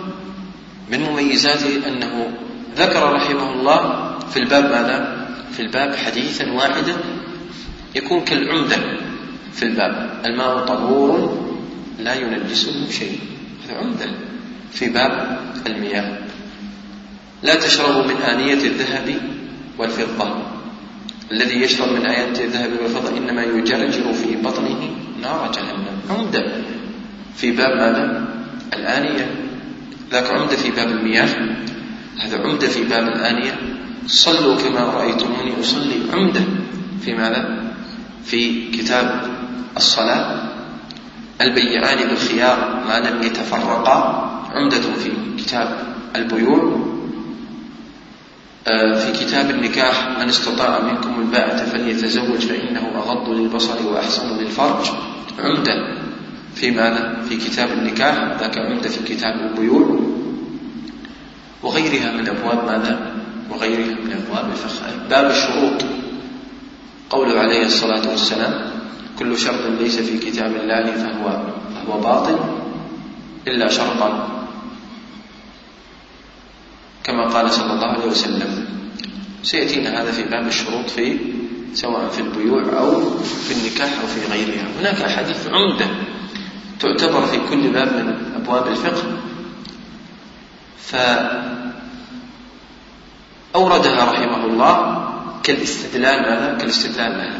من 0.92 1.00
مميزاته 1.00 1.88
أنه 1.88 2.32
ذكر 2.78 3.14
رحمه 3.14 3.54
الله 3.54 4.12
في 4.34 4.40
الباب 4.40 4.64
ماذا؟ 4.64 5.28
في 5.54 5.62
الباب 5.62 5.96
حديثا 5.96 6.52
واحدا 6.52 6.94
يكون 7.96 8.22
كالعمدة 8.22 8.78
في 9.54 9.64
الباب. 9.64 10.22
الماء 10.26 10.66
طهور 10.66 11.38
لا 12.00 12.14
ينجسه 12.14 12.90
شيء. 12.90 13.20
هذا 13.66 13.78
عمدة 13.78 14.12
في 14.72 14.90
باب 14.90 15.40
المياه. 15.68 16.18
لا 17.44 17.56
تشربوا 17.56 18.04
من 18.04 18.16
آنية 18.16 18.54
الذهب 18.54 19.16
والفضة. 19.78 20.36
الذي 21.32 21.62
يشرب 21.62 21.88
من 21.88 22.06
آيات 22.06 22.42
الذهب 22.42 22.70
والفضة 22.84 23.18
إنما 23.18 23.44
يجرجر 23.44 24.14
في 24.14 24.36
بطنه 24.36 24.96
نار 25.22 25.52
جهنم. 25.52 25.98
عمدة. 26.10 26.52
في 27.36 27.52
باب 27.52 27.78
ماذا؟ 27.78 28.28
الآنية. 28.74 29.36
ذاك 30.12 30.32
عمدة 30.32 30.56
في 30.56 30.72
باب 30.72 30.88
المياه. 30.88 31.56
هذا 32.20 32.38
عمدة 32.38 32.68
في 32.68 32.84
باب 32.84 33.08
الآنية. 33.08 33.60
صلوا 34.08 34.56
كما 34.56 34.80
رأيتموني 34.80 35.60
أصلي. 35.60 35.96
عمدة. 36.14 36.42
في 37.02 37.14
ماذا؟ 37.14 37.72
في 38.26 38.72
كتاب 38.72 39.30
الصلاة. 39.78 40.42
البيعان 41.42 42.08
بالخيار 42.10 42.84
ما 42.88 43.10
لم 43.10 43.24
يتفرقا. 43.24 43.98
عمدة 44.56 44.82
في 44.82 45.12
كتاب 45.38 45.96
البيوع. 46.16 47.01
في 48.66 49.12
كتاب 49.12 49.50
النكاح 49.50 50.20
من 50.20 50.30
استطاع 50.30 50.80
منكم 50.80 51.22
الباءة 51.22 51.66
فليتزوج 51.66 52.40
فإنه 52.40 52.92
أغض 52.96 53.30
للبصر 53.30 53.88
وأحسن 53.88 54.38
للفرج. 54.38 54.86
عمدة. 55.40 55.98
في 56.56 56.72
ماذا؟ 56.72 57.22
في 57.30 57.38
كتاب 57.38 57.70
النكاح 57.70 58.40
ذاك 58.40 58.58
عمدة 58.58 58.90
في 58.90 59.04
كتاب 59.04 59.34
البيوع. 59.34 60.00
وغيرها 61.64 62.12
من 62.12 62.30
أبواب 62.30 62.66
ماذا؟ 62.66 63.12
وغيرها 63.52 63.96
من 64.06 64.14
أبواب 64.14 64.52
الفقه 64.52 65.08
باب 65.10 65.32
الشروط. 65.32 65.86
قوله 67.10 67.40
عليه 67.40 67.66
الصلاة 67.66 68.10
والسلام 68.10 68.72
كل 69.20 69.38
شرط 69.38 69.66
ليس 69.80 70.00
في 70.00 70.18
كتاب 70.18 70.56
الله 70.56 70.92
فهو 70.92 71.42
فهو 71.76 72.02
باطل 72.02 72.40
إلا 73.48 73.68
شرطا. 73.68 74.41
كما 77.04 77.28
قال 77.28 77.52
صلى 77.52 77.74
الله 77.74 77.88
عليه 77.88 78.06
وسلم 78.06 78.66
سيأتينا 79.44 80.02
هذا 80.02 80.12
في 80.12 80.24
باب 80.24 80.48
الشروط 80.48 80.90
في 80.90 81.18
سواء 81.74 82.10
في 82.10 82.22
البيوع 82.22 82.80
أو 82.80 83.18
في 83.20 83.54
النكاح 83.54 84.00
أو 84.02 84.08
في 84.08 84.32
غيرها. 84.32 84.68
هناك 84.80 85.02
أحاديث 85.02 85.48
عمدة 85.48 85.88
تعتبر 86.80 87.26
في 87.26 87.40
كل 87.50 87.72
باب 87.72 87.94
من 87.94 88.34
أبواب 88.36 88.68
الفقه. 88.68 89.18
فأوردها 93.54 94.12
رحمه 94.12 94.46
الله 94.46 95.08
كالاستدلال 95.44 96.22
ماذا؟ 96.22 96.58
كالاستدلال 96.60 97.18
لها 97.18 97.40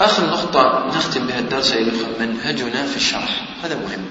آخر 0.00 0.26
نقطة 0.26 0.86
نختم 0.96 1.26
بها 1.26 1.38
الدرس 1.38 1.72
أيها 1.72 2.08
منهجنا 2.20 2.86
في 2.86 2.96
الشرح. 2.96 3.48
هذا 3.64 3.74
مهم. 3.74 4.04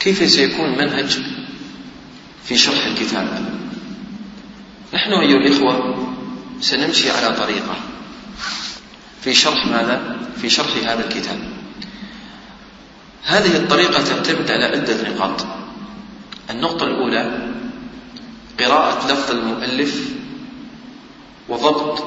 كيف 0.00 0.30
سيكون 0.30 0.78
منهج 0.78 1.18
في 2.44 2.58
شرح 2.58 2.86
الكتاب 2.86 3.28
نحن 4.94 5.12
أيها 5.12 5.36
الإخوة 5.36 6.06
سنمشي 6.60 7.10
على 7.10 7.36
طريقة 7.36 7.76
في 9.22 9.34
شرح 9.34 9.66
ماذا؟ 9.66 10.16
في 10.40 10.50
شرح 10.50 10.76
هذا 10.86 11.06
الكتاب 11.06 11.38
هذه 13.24 13.56
الطريقة 13.56 14.04
تعتمد 14.04 14.50
على 14.50 14.64
عدة 14.64 15.10
نقاط 15.10 15.46
النقطة 16.50 16.86
الأولى 16.86 17.50
قراءة 18.60 19.12
لفظ 19.12 19.30
المؤلف 19.30 20.10
وضبط 21.48 22.04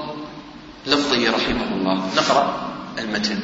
لفظه 0.88 1.32
رحمه 1.32 1.76
الله 1.76 2.10
نقرأ 2.18 2.74
المتن 3.00 3.40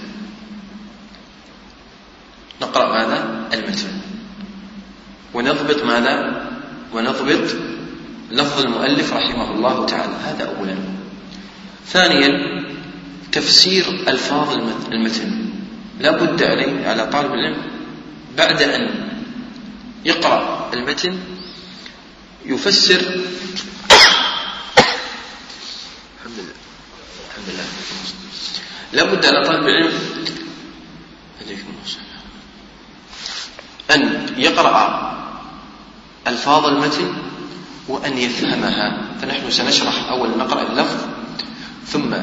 نقرأ 2.62 2.88
ماذا؟ 2.90 3.50
المتن 3.54 3.92
ونضبط 5.34 5.84
ماذا؟ 5.84 6.49
ونضبط 6.94 7.56
لفظ 8.32 8.60
المؤلف 8.62 9.14
رحمه 9.14 9.52
الله 9.52 9.86
تعالى. 9.86 10.14
هذا 10.24 10.56
أولا. 10.58 10.78
ثانيا 11.88 12.32
تفسير 13.32 13.90
ألفاظ 14.08 14.52
المتن. 14.92 15.50
لا 16.00 16.12
بد 16.12 16.44
عليه 16.44 16.88
على 16.88 17.08
طالب 17.08 17.34
العلم 17.34 17.62
بعد 18.38 18.62
أن 18.62 19.10
يقرأ 20.06 20.70
المتن 20.74 21.20
يفسر. 22.46 23.02
الحمد 26.18 26.38
لله 26.38 26.58
الحمد 27.30 27.48
لله 27.50 27.66
لا 28.94 29.04
بد 29.04 29.26
على 29.26 29.48
طالب 29.48 29.68
العلم 29.68 29.94
أن 33.92 34.26
يقرأ 34.38 35.10
ألفاظ 36.28 36.66
المتن 36.66 37.14
وأن 37.88 38.18
يفهمها. 38.18 38.98
فنحن 39.22 39.52
سنشرح 39.52 40.10
أول 40.10 40.38
نقرأ 40.38 40.62
اللفظ 40.62 40.98
ثم 41.88 42.16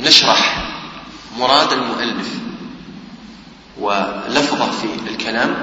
نشرح 0.00 0.70
مراد 1.38 1.72
المؤلف 1.72 2.28
ولفظه 3.80 4.70
في 4.70 5.10
الكلام 5.10 5.56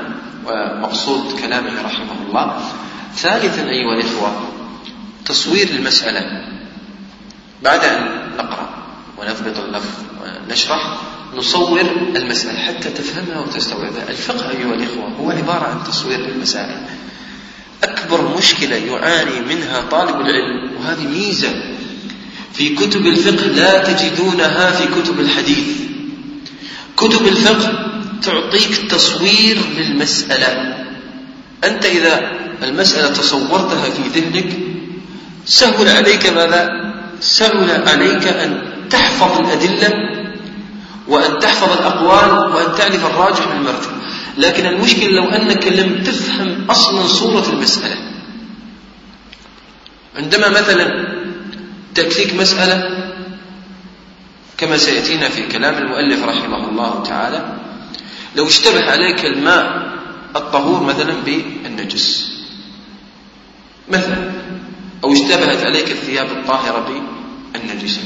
ومقصود 0.46 1.40
كلامه 1.40 1.82
رحمه 1.82 2.16
الله. 2.28 2.62
ثالثا 3.16 3.70
أيها 3.70 3.94
الإخوة 3.96 4.32
تصوير 5.26 5.70
المسألة. 5.70 6.48
بعد 7.64 7.84
أن 7.84 8.32
نقرأ 8.38 8.70
ونضبط 9.18 9.60
اللفظ 9.60 10.04
ونشرح 10.22 10.98
نصور 11.36 11.82
المسألة 12.16 12.60
حتى 12.60 12.90
تفهمها 12.90 13.40
وتستوعبها. 13.40 14.10
الفقه 14.10 14.50
أيها 14.50 14.74
الإخوة 14.74 15.10
هو 15.20 15.32
عبارة 15.32 15.68
عن 15.68 15.84
تصوير 15.84 16.20
للمسائل 16.20 16.86
أكبر 17.84 18.38
مشكلة 18.38 18.76
يعاني 18.76 19.40
منها 19.50 19.82
طالب 19.92 20.16
العلم 20.22 20.72
وهذه 20.80 21.08
ميزة. 21.08 21.50
في 22.54 22.76
كتب 22.76 23.06
الفقه 23.08 23.46
لا 23.48 23.84
تجدونها 23.84 24.72
في 24.72 25.02
كتب 25.02 25.20
الحديث. 25.20 25.68
كتب 26.98 27.28
الفقه 27.28 27.92
تعطيك 28.22 28.78
تصوير 28.92 29.58
للمسألة. 29.78 30.78
أنت 31.64 31.86
إذا 31.86 32.32
المسألة 32.64 33.14
تصورتها 33.14 33.90
في 33.90 34.20
ذهنك 34.20 34.58
سهل 35.46 35.90
عليك 35.90 36.28
ماذا؟ 36.28 36.70
سهل 37.22 37.88
عليك 37.88 38.28
أن 38.28 38.62
تحفظ 38.90 39.40
الأدلة 39.40 39.94
وأن 41.08 41.40
تحفظ 41.40 41.72
الأقوال 41.72 42.54
وأن 42.54 42.76
تعرف 42.76 43.06
الراجح 43.06 43.48
من 43.48 43.68
لكن 44.38 44.66
المشكلة 44.66 45.10
لو 45.10 45.30
أنك 45.30 45.68
لم 45.68 46.04
تفهم 46.04 46.66
أصلا 46.70 47.08
صورة 47.08 47.50
المسألة. 47.50 47.96
عندما 50.16 50.50
مثلا 50.50 51.08
تأتيك 51.96 52.34
مسألة 52.36 53.02
كما 54.58 54.78
سيأتينا 54.78 55.30
في 55.30 55.48
كلام 55.48 55.78
المؤلف 55.78 56.24
رحمه 56.24 56.70
الله 56.70 57.04
تعالى 57.04 57.58
لو 58.36 58.48
اشتبه 58.48 58.92
عليك 58.92 59.26
الماء 59.26 59.92
الطهور 60.36 60.84
مثلا 60.84 61.14
بالنجس 61.26 62.32
مثلا 63.90 64.32
أو 65.04 65.14
اشتبهت 65.14 65.64
عليك 65.64 65.92
الثياب 65.92 66.32
الطاهرة 66.32 67.02
بالنجسة 67.54 68.02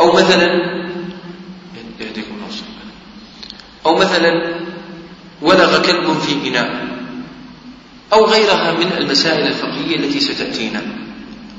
أو 0.00 0.12
مثلا 0.12 0.48
أو 3.86 3.96
مثلا 3.96 4.53
ولغ 5.44 5.82
كلب 5.82 6.18
في 6.18 6.48
إناء 6.48 6.70
أو 8.12 8.24
غيرها 8.24 8.72
من 8.72 8.92
المسائل 8.98 9.46
الفقهية 9.46 9.96
التي 9.96 10.20
ستأتينا. 10.20 10.82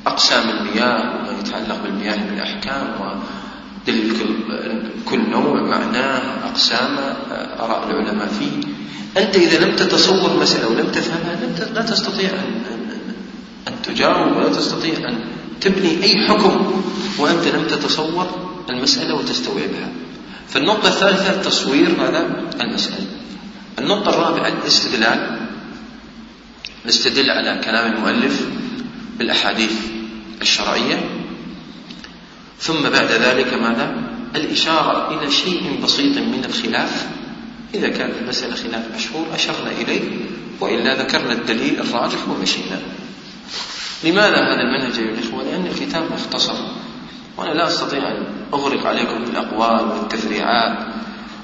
أقسام 0.08 0.50
المياه 0.50 1.00
وما 1.00 1.40
يتعلق 1.40 1.84
بالمياه 1.84 2.18
من 2.18 2.40
أحكام 2.40 2.88
ودليل 3.02 4.14
كل 5.06 5.30
نوع 5.30 5.62
معناه 5.62 6.22
أقسام 6.50 6.98
آراء 7.60 7.90
العلماء 7.90 8.28
فيه. 8.28 8.54
أنت 9.22 9.36
إذا 9.36 9.66
لم 9.66 9.76
تتصور 9.76 10.40
مسألة 10.42 10.68
ولم 10.68 10.88
تفهمها 10.92 11.36
لا 11.74 11.82
تستطيع 11.82 12.30
أن 12.30 12.62
أن 13.68 13.74
تجاوب 13.84 14.38
ولا 14.38 14.50
تستطيع 14.50 15.10
أن 15.10 15.20
تبني 15.62 16.04
أي 16.04 16.28
حكم 16.28 16.82
وأنت 17.20 17.48
لم 17.48 17.64
تتصور 17.68 18.28
المسألة 18.70 19.16
وتستوعبها. 19.16 19.90
فالنقطة 20.50 20.88
الثالثة 20.88 21.42
تصوير 21.42 21.90
هذا 22.00 22.22
المسألة. 22.62 23.06
النقطة 23.80 24.10
الرابعة 24.10 24.48
الاستدلال. 24.48 25.40
نستدل 26.86 27.30
على 27.30 27.62
كلام 27.64 27.94
المؤلف 27.94 28.48
بالأحاديث 29.18 29.74
الشرعية. 30.42 31.10
ثم 32.60 32.90
بعد 32.90 33.12
ذلك 33.12 33.54
ماذا؟ 33.54 33.96
الإشارة 34.36 35.20
إلى 35.20 35.32
شيء 35.32 35.80
بسيط 35.84 36.18
من 36.18 36.46
الخلاف. 36.46 37.08
إذا 37.74 37.88
كان 37.88 38.12
المسألة 38.22 38.56
خلاف 38.56 38.84
مشهور 38.96 39.26
أشرنا 39.36 39.72
إليه 39.72 40.02
وإلا 40.60 41.04
ذكرنا 41.04 41.34
الدليل 41.34 41.80
الراجح 41.80 42.28
ومشينا. 42.30 42.82
لماذا 44.04 44.38
هذا 44.38 44.62
المنهج 44.62 45.00
أيها 45.00 45.10
الإخوة؟ 45.10 45.44
لأن 45.44 45.66
الكتاب 45.66 46.04
مختصر. 46.12 46.56
وأنا 47.38 47.54
لا 47.54 47.68
أستطيع 47.68 48.12
أن 48.12 48.26
أغرق 48.54 48.88
عليكم 48.88 49.26
بالأقوال 49.26 49.98
والتفريعات 49.98 50.88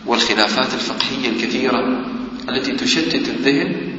والخلافات 0.06 0.74
الفقهية 0.74 1.30
الكثيرة. 1.30 2.06
التي 2.50 2.72
تشتت 2.72 3.30
الذهن 3.30 3.92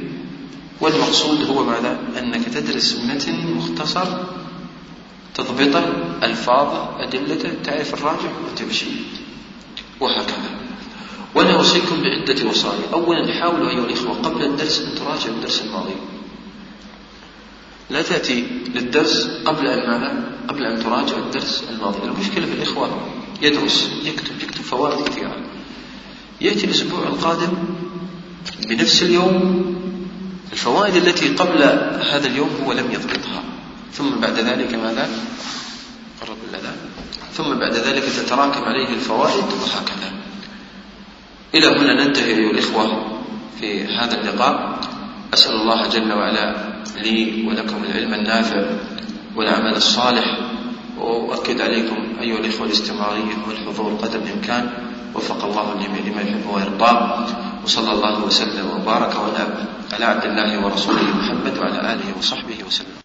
والمقصود 0.81 1.43
هو 1.43 1.63
ماذا؟ 1.63 1.99
أنك 2.19 2.45
تدرس 2.45 2.99
متن 3.09 3.53
مختصر 3.55 4.07
تضبطه 5.35 5.85
ألفاظه 6.23 7.03
أدلته 7.03 7.49
تعرف 7.63 7.93
الراجح 7.93 8.31
وتمشي. 8.45 8.85
وهكذا. 9.99 10.59
وأنا 11.35 11.55
أوصيكم 11.55 12.01
بعدة 12.01 12.49
وصايا. 12.49 12.89
أولا 12.93 13.33
حاولوا 13.33 13.69
أيها 13.69 13.85
الإخوة 13.85 14.13
قبل 14.13 14.43
الدرس 14.43 14.79
أن 14.81 14.95
تراجعوا 14.95 15.35
الدرس 15.35 15.61
الماضي. 15.61 15.95
لا 17.89 18.01
تأتي 18.01 18.43
للدرس 18.75 19.27
قبل 19.45 19.67
أن 19.67 19.89
ماذا؟ 19.89 20.31
قبل 20.47 20.65
أن 20.65 20.83
تراجع 20.83 21.17
الدرس 21.17 21.63
الماضي. 21.69 22.07
المشكلة 22.07 22.45
في 22.45 22.53
الإخوة 22.53 23.07
يدرس 23.41 23.89
يكتب 24.05 24.43
يكتب 24.43 24.61
فوائد 24.61 25.07
كثيرة. 25.07 25.37
يأتي 26.41 26.65
الأسبوع 26.65 27.03
القادم 27.03 27.53
بنفس 28.69 29.03
اليوم 29.03 29.65
الفوائد 30.51 30.95
التي 30.95 31.27
قبل 31.27 31.63
هذا 32.11 32.27
اليوم 32.27 32.49
هو 32.65 32.73
لم 32.73 32.91
يضبطها. 32.91 33.43
ثم 33.93 34.09
بعد 34.09 34.39
ذلك 34.39 34.73
ماذا؟ 34.75 35.09
قرب 36.21 36.37
لنا 36.49 36.75
ثم 37.33 37.59
بعد 37.59 37.75
ذلك 37.75 38.03
تتراكم 38.03 38.63
عليه 38.63 38.89
الفوائد 38.89 39.43
وهكذا. 39.43 40.11
إلى 41.55 41.67
هنا 41.67 42.05
ننتهي 42.05 42.33
أيها 42.33 42.51
الإخوة 42.51 43.17
في 43.59 43.83
هذا 43.85 44.21
اللقاء. 44.21 44.79
أسأل 45.33 45.55
الله 45.55 45.87
جل 45.87 46.13
وعلا 46.13 46.73
لي 46.97 47.45
ولكم 47.47 47.83
العلم 47.83 48.13
النافع 48.13 48.65
والعمل 49.35 49.75
الصالح. 49.75 50.39
وأؤكد 50.97 51.61
عليكم 51.61 52.19
أيها 52.21 52.37
الإخوة 52.37 52.67
الاستمرارية 52.67 53.37
والحضور 53.47 53.93
قدر 53.93 54.19
الإمكان. 54.19 54.71
وفق 55.15 55.45
الله 55.45 55.73
لما 56.07 56.21
يحب 56.21 56.45
ويرضى. 56.53 57.25
وصلى 57.63 57.91
الله 57.91 58.15
وسلم 58.27 58.65
وبارك 58.75 59.13
على 59.93 60.05
عبد 60.05 60.25
الله 60.25 60.49
ورسوله 60.65 61.03
محمد 61.15 61.53
وعلى 61.57 61.79
آله 61.93 62.07
وصحبه 62.19 62.59
وسلم. 62.67 62.97